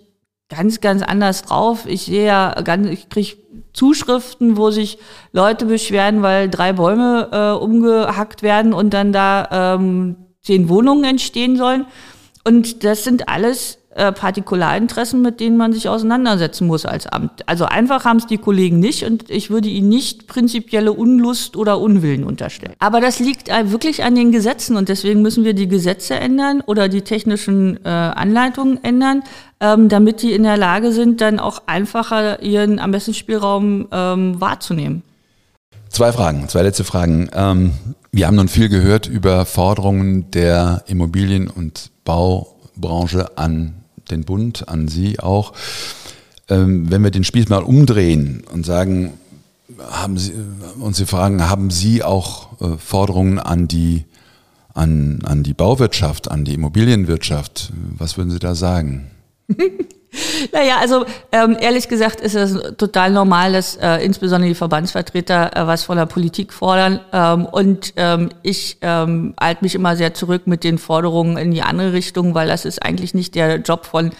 ganz, 0.49 0.81
ganz 0.81 1.01
anders 1.01 1.43
drauf. 1.43 1.85
Ich 1.87 2.03
sehe 2.03 2.25
ja 2.25 2.53
ganz, 2.61 2.87
ich 2.89 3.09
kriege 3.09 3.37
Zuschriften, 3.73 4.57
wo 4.57 4.69
sich 4.69 4.97
Leute 5.31 5.65
beschweren, 5.65 6.21
weil 6.21 6.49
drei 6.49 6.73
Bäume 6.73 7.29
äh, 7.31 7.63
umgehackt 7.63 8.43
werden 8.43 8.73
und 8.73 8.93
dann 8.93 9.13
da 9.13 9.75
ähm, 9.75 10.17
zehn 10.41 10.67
Wohnungen 10.67 11.05
entstehen 11.05 11.55
sollen. 11.55 11.85
Und 12.43 12.83
das 12.83 13.05
sind 13.05 13.29
alles 13.29 13.77
äh, 13.93 14.13
Partikularinteressen, 14.13 15.21
mit 15.21 15.41
denen 15.41 15.57
man 15.57 15.73
sich 15.73 15.89
auseinandersetzen 15.89 16.65
muss 16.65 16.85
als 16.85 17.07
Amt. 17.07 17.47
Also 17.47 17.65
einfach 17.65 18.05
haben 18.05 18.17
es 18.17 18.25
die 18.25 18.37
Kollegen 18.37 18.79
nicht 18.79 19.03
und 19.03 19.29
ich 19.29 19.49
würde 19.49 19.67
ihnen 19.67 19.89
nicht 19.89 20.27
prinzipielle 20.27 20.93
Unlust 20.93 21.57
oder 21.57 21.77
Unwillen 21.79 22.23
unterstellen. 22.23 22.73
Aber 22.79 23.01
das 23.01 23.19
liegt 23.19 23.49
wirklich 23.49 24.03
an 24.03 24.15
den 24.15 24.31
Gesetzen 24.31 24.77
und 24.77 24.87
deswegen 24.87 25.21
müssen 25.21 25.43
wir 25.43 25.53
die 25.53 25.67
Gesetze 25.67 26.15
ändern 26.15 26.61
oder 26.65 26.87
die 26.87 27.01
technischen 27.01 27.83
äh, 27.83 27.89
Anleitungen 27.89 28.81
ändern, 28.81 29.23
ähm, 29.59 29.89
damit 29.89 30.21
die 30.21 30.31
in 30.31 30.43
der 30.43 30.55
Lage 30.55 30.93
sind, 30.93 31.19
dann 31.19 31.39
auch 31.39 31.63
einfacher 31.65 32.41
ihren 32.41 32.77
Ermessensspielraum 32.77 33.89
ähm, 33.91 34.39
wahrzunehmen. 34.39 35.03
Zwei 35.89 36.13
Fragen, 36.13 36.47
zwei 36.47 36.61
letzte 36.61 36.85
Fragen. 36.85 37.29
Ähm, 37.33 37.73
wir 38.13 38.27
haben 38.27 38.37
nun 38.37 38.47
viel 38.47 38.69
gehört 38.69 39.07
über 39.07 39.45
Forderungen 39.45 40.31
der 40.31 40.83
Immobilien- 40.87 41.49
und 41.49 41.91
Baubranche 42.05 43.37
an 43.37 43.80
den 44.09 44.23
Bund, 44.23 44.67
an 44.67 44.87
Sie 44.87 45.19
auch. 45.19 45.53
Ähm, 46.49 46.89
wenn 46.89 47.03
wir 47.03 47.11
den 47.11 47.23
Spieß 47.23 47.49
mal 47.49 47.63
umdrehen 47.63 48.43
und 48.51 48.65
sagen, 48.65 49.13
haben 49.89 50.17
Sie, 50.17 50.33
und 50.79 50.95
Sie 50.95 51.05
fragen, 51.05 51.47
haben 51.49 51.69
Sie 51.69 52.03
auch 52.03 52.61
äh, 52.61 52.77
Forderungen 52.77 53.39
an 53.39 53.67
die 53.67 54.05
an, 54.73 55.19
an 55.25 55.43
die 55.43 55.53
Bauwirtschaft, 55.53 56.31
an 56.31 56.45
die 56.45 56.53
Immobilienwirtschaft. 56.53 57.73
Was 57.97 58.17
würden 58.17 58.31
Sie 58.31 58.39
da 58.39 58.55
sagen? 58.55 59.11
Naja, 60.51 60.77
also 60.79 61.05
ähm, 61.31 61.57
ehrlich 61.59 61.87
gesagt 61.87 62.21
ist 62.21 62.35
es 62.35 62.57
total 62.77 63.11
normal, 63.11 63.53
dass 63.53 63.77
äh, 63.77 63.97
insbesondere 64.03 64.49
die 64.49 64.55
Verbandsvertreter 64.55 65.55
äh, 65.55 65.67
was 65.67 65.83
von 65.83 65.97
der 65.97 66.05
Politik 66.05 66.51
fordern. 66.53 66.99
Ähm, 67.13 67.45
und 67.45 67.93
ähm, 67.95 68.29
ich 68.43 68.77
ähm, 68.81 69.33
halte 69.39 69.63
mich 69.63 69.75
immer 69.75 69.95
sehr 69.95 70.13
zurück 70.13 70.47
mit 70.47 70.63
den 70.63 70.77
Forderungen 70.77 71.37
in 71.37 71.51
die 71.51 71.61
andere 71.61 71.93
Richtung, 71.93 72.35
weil 72.35 72.47
das 72.47 72.65
ist 72.65 72.83
eigentlich 72.83 73.13
nicht 73.13 73.35
der 73.35 73.57
Job 73.57 73.85
von 73.85 74.11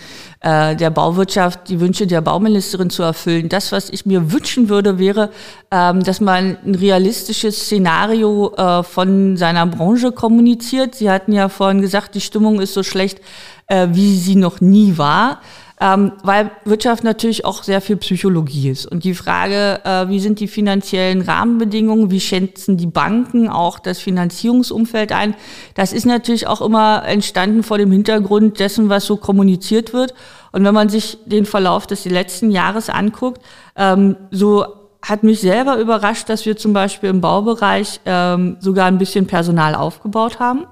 äh, 0.42 0.76
der 0.76 0.90
Bauwirtschaft, 0.90 1.68
die 1.68 1.80
Wünsche 1.80 2.08
der 2.08 2.22
Bauministerin 2.22 2.90
zu 2.90 3.04
erfüllen. 3.04 3.50
Das, 3.50 3.72
was 3.72 3.90
ich 3.90 4.06
mir 4.06 4.32
wünschen 4.32 4.70
würde, 4.70 4.98
wäre, 4.98 5.30
ähm, 5.72 6.04
dass 6.04 6.22
man 6.22 6.58
ein 6.66 6.76
realistisches 6.76 7.60
Szenario 7.60 8.54
äh, 8.56 8.84
von 8.84 9.36
seiner 9.36 9.66
Branche 9.66 10.12
kommuniziert. 10.12 10.96
Sie 10.96 11.10
hatten 11.10 11.34
ja 11.34 11.50
vorhin 11.50 11.82
gesagt, 11.82 12.16
die 12.16 12.22
Stimmung 12.22 12.62
ist 12.62 12.74
so 12.74 12.84
schlecht, 12.84 13.20
äh, 13.68 13.90
wie 13.92 14.18
sie 14.18 14.36
noch 14.36 14.62
nie 14.62 14.98
war 14.98 15.42
ähm, 15.82 16.12
weil 16.22 16.52
Wirtschaft 16.64 17.04
natürlich 17.04 17.44
auch 17.44 17.64
sehr 17.64 17.82
viel 17.82 17.98
Psychologie 17.98 18.70
ist. 18.70 18.86
Und 18.86 19.04
die 19.04 19.16
Frage, 19.16 19.82
äh, 19.84 20.08
wie 20.10 20.20
sind 20.20 20.40
die 20.40 20.48
finanziellen 20.48 21.24
Rahmenbedingungen, 21.24 22.12
wie 22.12 22.20
schätzen 22.20 22.78
die 22.78 22.86
Banken 22.86 23.50
auch 23.50 23.80
das 23.80 23.98
Finanzierungsumfeld 23.98 25.12
ein, 25.12 25.34
das 25.74 25.92
ist 25.92 26.06
natürlich 26.06 26.46
auch 26.46 26.62
immer 26.62 27.04
entstanden 27.06 27.64
vor 27.64 27.80
dem 27.80 27.92
Hintergrund 27.92 28.60
dessen, 28.60 28.90
was 28.90 29.08
so 29.08 29.18
kommuniziert 29.18 29.92
wird. 29.92 30.14
Und 30.52 30.64
wenn 30.64 30.74
man 30.76 30.88
sich 30.88 31.18
den 31.26 31.46
Verlauf 31.48 31.88
des 31.88 32.06
letzten 32.06 32.52
Jahres 32.52 32.92
anguckt, 32.92 33.42
ähm, 33.76 34.18
so 34.30 34.66
hat 35.02 35.24
mich 35.24 35.42
selber 35.42 35.78
überrascht, 35.78 36.30
dass 36.30 36.46
wir 36.46 36.58
zum 36.58 36.74
Beispiel 36.74 37.10
im 37.10 37.22
Baubereich 37.22 38.02
ähm, 38.06 38.58
sogar 38.60 38.86
ein 38.86 39.00
bisschen 39.00 39.26
Personal 39.26 39.74
aufgebaut 39.74 40.40
haben. 40.40 40.68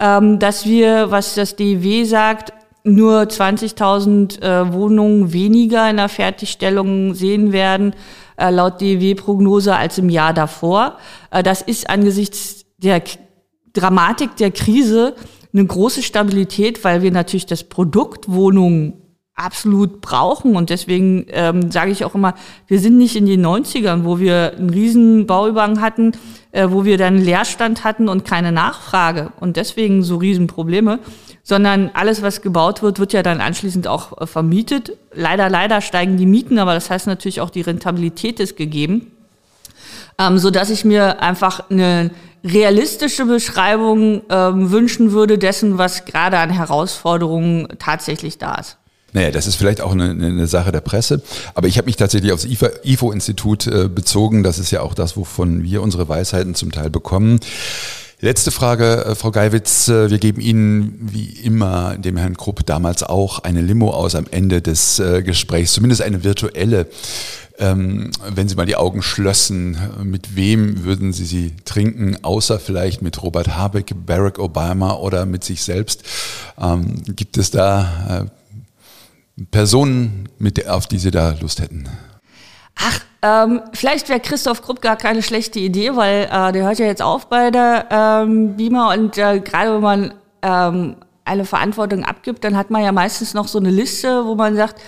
Ähm, 0.00 0.38
dass 0.38 0.66
wir, 0.66 1.10
was 1.10 1.34
das 1.34 1.56
DW 1.56 2.04
sagt, 2.04 2.52
nur 2.84 3.22
20.000 3.22 4.42
äh, 4.42 4.72
Wohnungen 4.72 5.32
weniger 5.32 5.88
in 5.88 5.96
der 5.96 6.10
Fertigstellung 6.10 7.14
sehen 7.14 7.52
werden, 7.52 7.94
äh, 8.36 8.50
laut 8.50 8.80
DEW-Prognose, 8.80 9.74
als 9.74 9.98
im 9.98 10.10
Jahr 10.10 10.34
davor. 10.34 10.98
Äh, 11.30 11.42
das 11.42 11.62
ist 11.62 11.88
angesichts 11.88 12.64
der 12.78 13.00
K 13.00 13.18
Dramatik 13.72 14.36
der 14.36 14.52
Krise 14.52 15.16
eine 15.52 15.66
große 15.66 16.04
Stabilität, 16.04 16.84
weil 16.84 17.02
wir 17.02 17.10
natürlich 17.10 17.46
das 17.46 17.64
Produkt 17.64 18.30
Wohnungen 18.30 19.02
absolut 19.34 20.00
brauchen. 20.00 20.56
Und 20.56 20.70
deswegen 20.70 21.26
ähm, 21.30 21.70
sage 21.70 21.90
ich 21.90 22.04
auch 22.04 22.14
immer, 22.14 22.34
wir 22.66 22.78
sind 22.78 22.98
nicht 22.98 23.16
in 23.16 23.26
den 23.26 23.44
90ern, 23.44 24.04
wo 24.04 24.18
wir 24.18 24.52
einen 24.56 24.70
riesen 24.70 25.26
Bauübergang 25.26 25.80
hatten, 25.80 26.12
äh, 26.52 26.68
wo 26.70 26.84
wir 26.84 26.98
dann 26.98 27.18
Leerstand 27.18 27.84
hatten 27.84 28.08
und 28.08 28.24
keine 28.24 28.52
Nachfrage 28.52 29.32
und 29.40 29.56
deswegen 29.56 30.02
so 30.02 30.16
riesen 30.16 30.46
Probleme, 30.46 31.00
sondern 31.44 31.90
alles, 31.92 32.22
was 32.22 32.40
gebaut 32.40 32.82
wird, 32.82 32.98
wird 32.98 33.12
ja 33.12 33.22
dann 33.22 33.40
anschließend 33.40 33.86
auch 33.86 34.20
äh, 34.20 34.26
vermietet. 34.26 34.96
Leider, 35.12 35.48
leider 35.48 35.80
steigen 35.82 36.16
die 36.16 36.26
Mieten, 36.26 36.58
aber 36.58 36.74
das 36.74 36.90
heißt 36.90 37.06
natürlich 37.06 37.40
auch 37.40 37.50
die 37.50 37.60
Rentabilität 37.60 38.40
ist 38.40 38.56
gegeben, 38.56 39.12
ähm, 40.18 40.38
so 40.38 40.50
ich 40.50 40.84
mir 40.84 41.20
einfach 41.20 41.70
eine 41.70 42.10
realistische 42.42 43.26
Beschreibung 43.26 44.22
ähm, 44.30 44.70
wünschen 44.70 45.12
würde 45.12 45.38
dessen, 45.38 45.78
was 45.78 46.06
gerade 46.06 46.38
an 46.38 46.50
Herausforderungen 46.50 47.68
tatsächlich 47.78 48.38
da 48.38 48.56
ist. 48.56 48.78
Naja, 49.12 49.30
das 49.30 49.46
ist 49.46 49.54
vielleicht 49.54 49.80
auch 49.80 49.92
eine, 49.92 50.10
eine 50.10 50.46
Sache 50.46 50.72
der 50.72 50.80
Presse, 50.80 51.22
aber 51.54 51.68
ich 51.68 51.78
habe 51.78 51.86
mich 51.86 51.96
tatsächlich 51.96 52.32
aufs 52.32 52.44
IFO-Institut 52.44 53.66
äh, 53.66 53.88
bezogen. 53.88 54.42
Das 54.42 54.58
ist 54.58 54.72
ja 54.72 54.80
auch 54.80 54.92
das, 54.92 55.16
wovon 55.16 55.62
wir 55.62 55.82
unsere 55.82 56.08
Weisheiten 56.08 56.54
zum 56.54 56.72
Teil 56.72 56.90
bekommen. 56.90 57.38
Letzte 58.24 58.52
Frage, 58.52 59.04
äh, 59.04 59.14
Frau 59.14 59.30
Geiwitz. 59.30 59.86
Äh, 59.88 60.08
wir 60.08 60.16
geben 60.16 60.40
Ihnen 60.40 60.98
wie 60.98 61.28
immer, 61.44 61.98
dem 61.98 62.16
Herrn 62.16 62.38
Krupp 62.38 62.64
damals 62.64 63.02
auch, 63.02 63.40
eine 63.40 63.60
Limo 63.60 63.90
aus 63.90 64.14
am 64.14 64.24
Ende 64.30 64.62
des 64.62 64.98
äh, 64.98 65.22
Gesprächs, 65.22 65.74
zumindest 65.74 66.00
eine 66.00 66.24
virtuelle. 66.24 66.86
Ähm, 67.58 68.12
wenn 68.34 68.48
Sie 68.48 68.54
mal 68.54 68.64
die 68.64 68.76
Augen 68.76 69.02
schlössen, 69.02 69.76
mit 70.04 70.36
wem 70.36 70.84
würden 70.84 71.12
Sie 71.12 71.26
sie 71.26 71.52
trinken, 71.66 72.16
außer 72.22 72.58
vielleicht 72.58 73.02
mit 73.02 73.22
Robert 73.22 73.58
Habeck, 73.58 73.94
Barack 74.06 74.38
Obama 74.38 74.94
oder 74.94 75.26
mit 75.26 75.44
sich 75.44 75.62
selbst? 75.62 76.02
Ähm, 76.58 77.02
gibt 77.04 77.36
es 77.36 77.50
da 77.50 78.26
Personen, 79.50 80.30
auf 80.66 80.86
die 80.86 80.98
Sie 80.98 81.10
da 81.10 81.36
Lust 81.42 81.60
hätten? 81.60 81.90
Ach, 82.76 83.00
ähm, 83.22 83.62
vielleicht 83.72 84.08
wäre 84.08 84.20
Christoph 84.20 84.62
Krupp 84.62 84.80
gar 84.80 84.96
keine 84.96 85.22
schlechte 85.22 85.58
Idee, 85.58 85.96
weil 85.96 86.24
äh, 86.30 86.52
der 86.52 86.64
hört 86.64 86.78
ja 86.78 86.86
jetzt 86.86 87.02
auf 87.02 87.28
bei 87.28 87.50
der 87.50 87.86
ähm, 87.90 88.56
Beamer 88.56 88.90
und 88.90 89.16
äh, 89.16 89.40
gerade 89.40 89.74
wenn 89.74 89.82
man 89.82 90.14
ähm, 90.42 90.96
eine 91.24 91.44
Verantwortung 91.44 92.04
abgibt, 92.04 92.44
dann 92.44 92.56
hat 92.56 92.70
man 92.70 92.82
ja 92.82 92.92
meistens 92.92 93.34
noch 93.34 93.48
so 93.48 93.58
eine 93.58 93.70
Liste, 93.70 94.26
wo 94.26 94.34
man 94.34 94.56
sagt, 94.56 94.80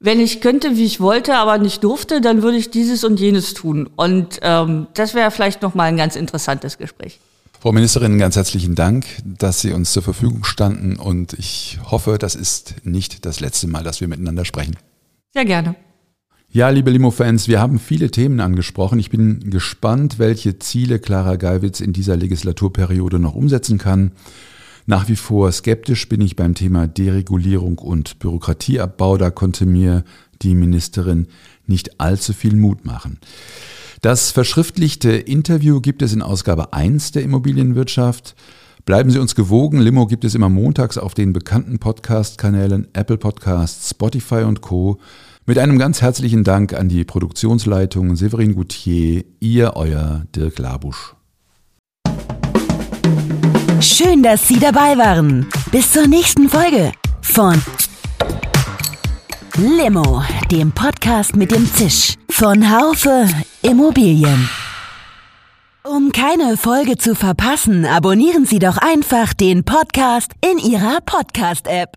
wenn 0.00 0.20
ich 0.20 0.40
könnte, 0.40 0.76
wie 0.76 0.84
ich 0.84 1.00
wollte, 1.00 1.36
aber 1.36 1.58
nicht 1.58 1.82
durfte, 1.82 2.20
dann 2.20 2.42
würde 2.42 2.56
ich 2.56 2.70
dieses 2.70 3.04
und 3.04 3.18
jenes 3.18 3.52
tun. 3.54 3.90
Und 3.96 4.38
ähm, 4.42 4.86
das 4.94 5.14
wäre 5.14 5.30
vielleicht 5.30 5.60
noch 5.62 5.74
mal 5.74 5.84
ein 5.84 5.96
ganz 5.96 6.14
interessantes 6.16 6.78
Gespräch. 6.78 7.18
Frau 7.60 7.72
Ministerin, 7.72 8.18
ganz 8.18 8.36
herzlichen 8.36 8.76
Dank, 8.76 9.04
dass 9.24 9.60
Sie 9.60 9.72
uns 9.72 9.92
zur 9.92 10.04
Verfügung 10.04 10.44
standen 10.44 10.96
und 10.96 11.32
ich 11.32 11.80
hoffe, 11.90 12.16
das 12.16 12.36
ist 12.36 12.76
nicht 12.84 13.26
das 13.26 13.40
letzte 13.40 13.66
Mal, 13.66 13.82
dass 13.82 14.00
wir 14.00 14.06
miteinander 14.06 14.44
sprechen. 14.44 14.76
Sehr 15.34 15.44
gerne. 15.44 15.74
Ja, 16.50 16.70
liebe 16.70 16.90
Limo-Fans, 16.90 17.46
wir 17.46 17.60
haben 17.60 17.78
viele 17.78 18.10
Themen 18.10 18.40
angesprochen. 18.40 18.98
Ich 18.98 19.10
bin 19.10 19.50
gespannt, 19.50 20.18
welche 20.18 20.58
Ziele 20.58 20.98
Clara 20.98 21.36
Geiwitz 21.36 21.80
in 21.80 21.92
dieser 21.92 22.16
Legislaturperiode 22.16 23.18
noch 23.18 23.34
umsetzen 23.34 23.76
kann. 23.76 24.12
Nach 24.86 25.08
wie 25.10 25.16
vor 25.16 25.52
skeptisch 25.52 26.08
bin 26.08 26.22
ich 26.22 26.36
beim 26.36 26.54
Thema 26.54 26.86
Deregulierung 26.86 27.76
und 27.76 28.18
Bürokratieabbau. 28.18 29.18
Da 29.18 29.28
konnte 29.28 29.66
mir 29.66 30.04
die 30.40 30.54
Ministerin 30.54 31.26
nicht 31.66 32.00
allzu 32.00 32.32
viel 32.32 32.56
Mut 32.56 32.86
machen. 32.86 33.18
Das 34.00 34.30
verschriftlichte 34.30 35.10
Interview 35.10 35.82
gibt 35.82 36.00
es 36.00 36.14
in 36.14 36.22
Ausgabe 36.22 36.72
1 36.72 37.12
der 37.12 37.24
Immobilienwirtschaft. 37.24 38.34
Bleiben 38.86 39.10
Sie 39.10 39.18
uns 39.18 39.34
gewogen. 39.34 39.82
Limo 39.82 40.06
gibt 40.06 40.24
es 40.24 40.34
immer 40.34 40.48
montags 40.48 40.96
auf 40.96 41.12
den 41.12 41.34
bekannten 41.34 41.78
Podcast-Kanälen 41.78 42.88
Apple 42.94 43.18
Podcasts, 43.18 43.90
Spotify 43.90 44.44
und 44.44 44.62
Co. 44.62 44.98
Mit 45.48 45.56
einem 45.56 45.78
ganz 45.78 46.02
herzlichen 46.02 46.44
Dank 46.44 46.74
an 46.74 46.90
die 46.90 47.06
Produktionsleitung 47.06 48.16
Severin 48.16 48.54
Goutier, 48.54 49.24
ihr 49.40 49.76
euer 49.76 50.26
Dirk 50.36 50.58
Labusch. 50.58 51.14
Schön, 53.80 54.22
dass 54.22 54.46
Sie 54.46 54.58
dabei 54.58 54.98
waren. 54.98 55.46
Bis 55.72 55.90
zur 55.90 56.06
nächsten 56.06 56.50
Folge 56.50 56.92
von 57.22 57.54
Limo, 59.56 60.22
dem 60.50 60.70
Podcast 60.72 61.34
mit 61.34 61.50
dem 61.50 61.64
Zisch 61.64 62.16
von 62.28 62.70
Haufe 62.70 63.26
Immobilien. 63.62 64.50
Um 65.82 66.12
keine 66.12 66.58
Folge 66.58 66.98
zu 66.98 67.14
verpassen, 67.14 67.86
abonnieren 67.86 68.44
Sie 68.44 68.58
doch 68.58 68.76
einfach 68.76 69.32
den 69.32 69.64
Podcast 69.64 70.32
in 70.44 70.58
Ihrer 70.58 70.98
Podcast-App. 71.06 71.94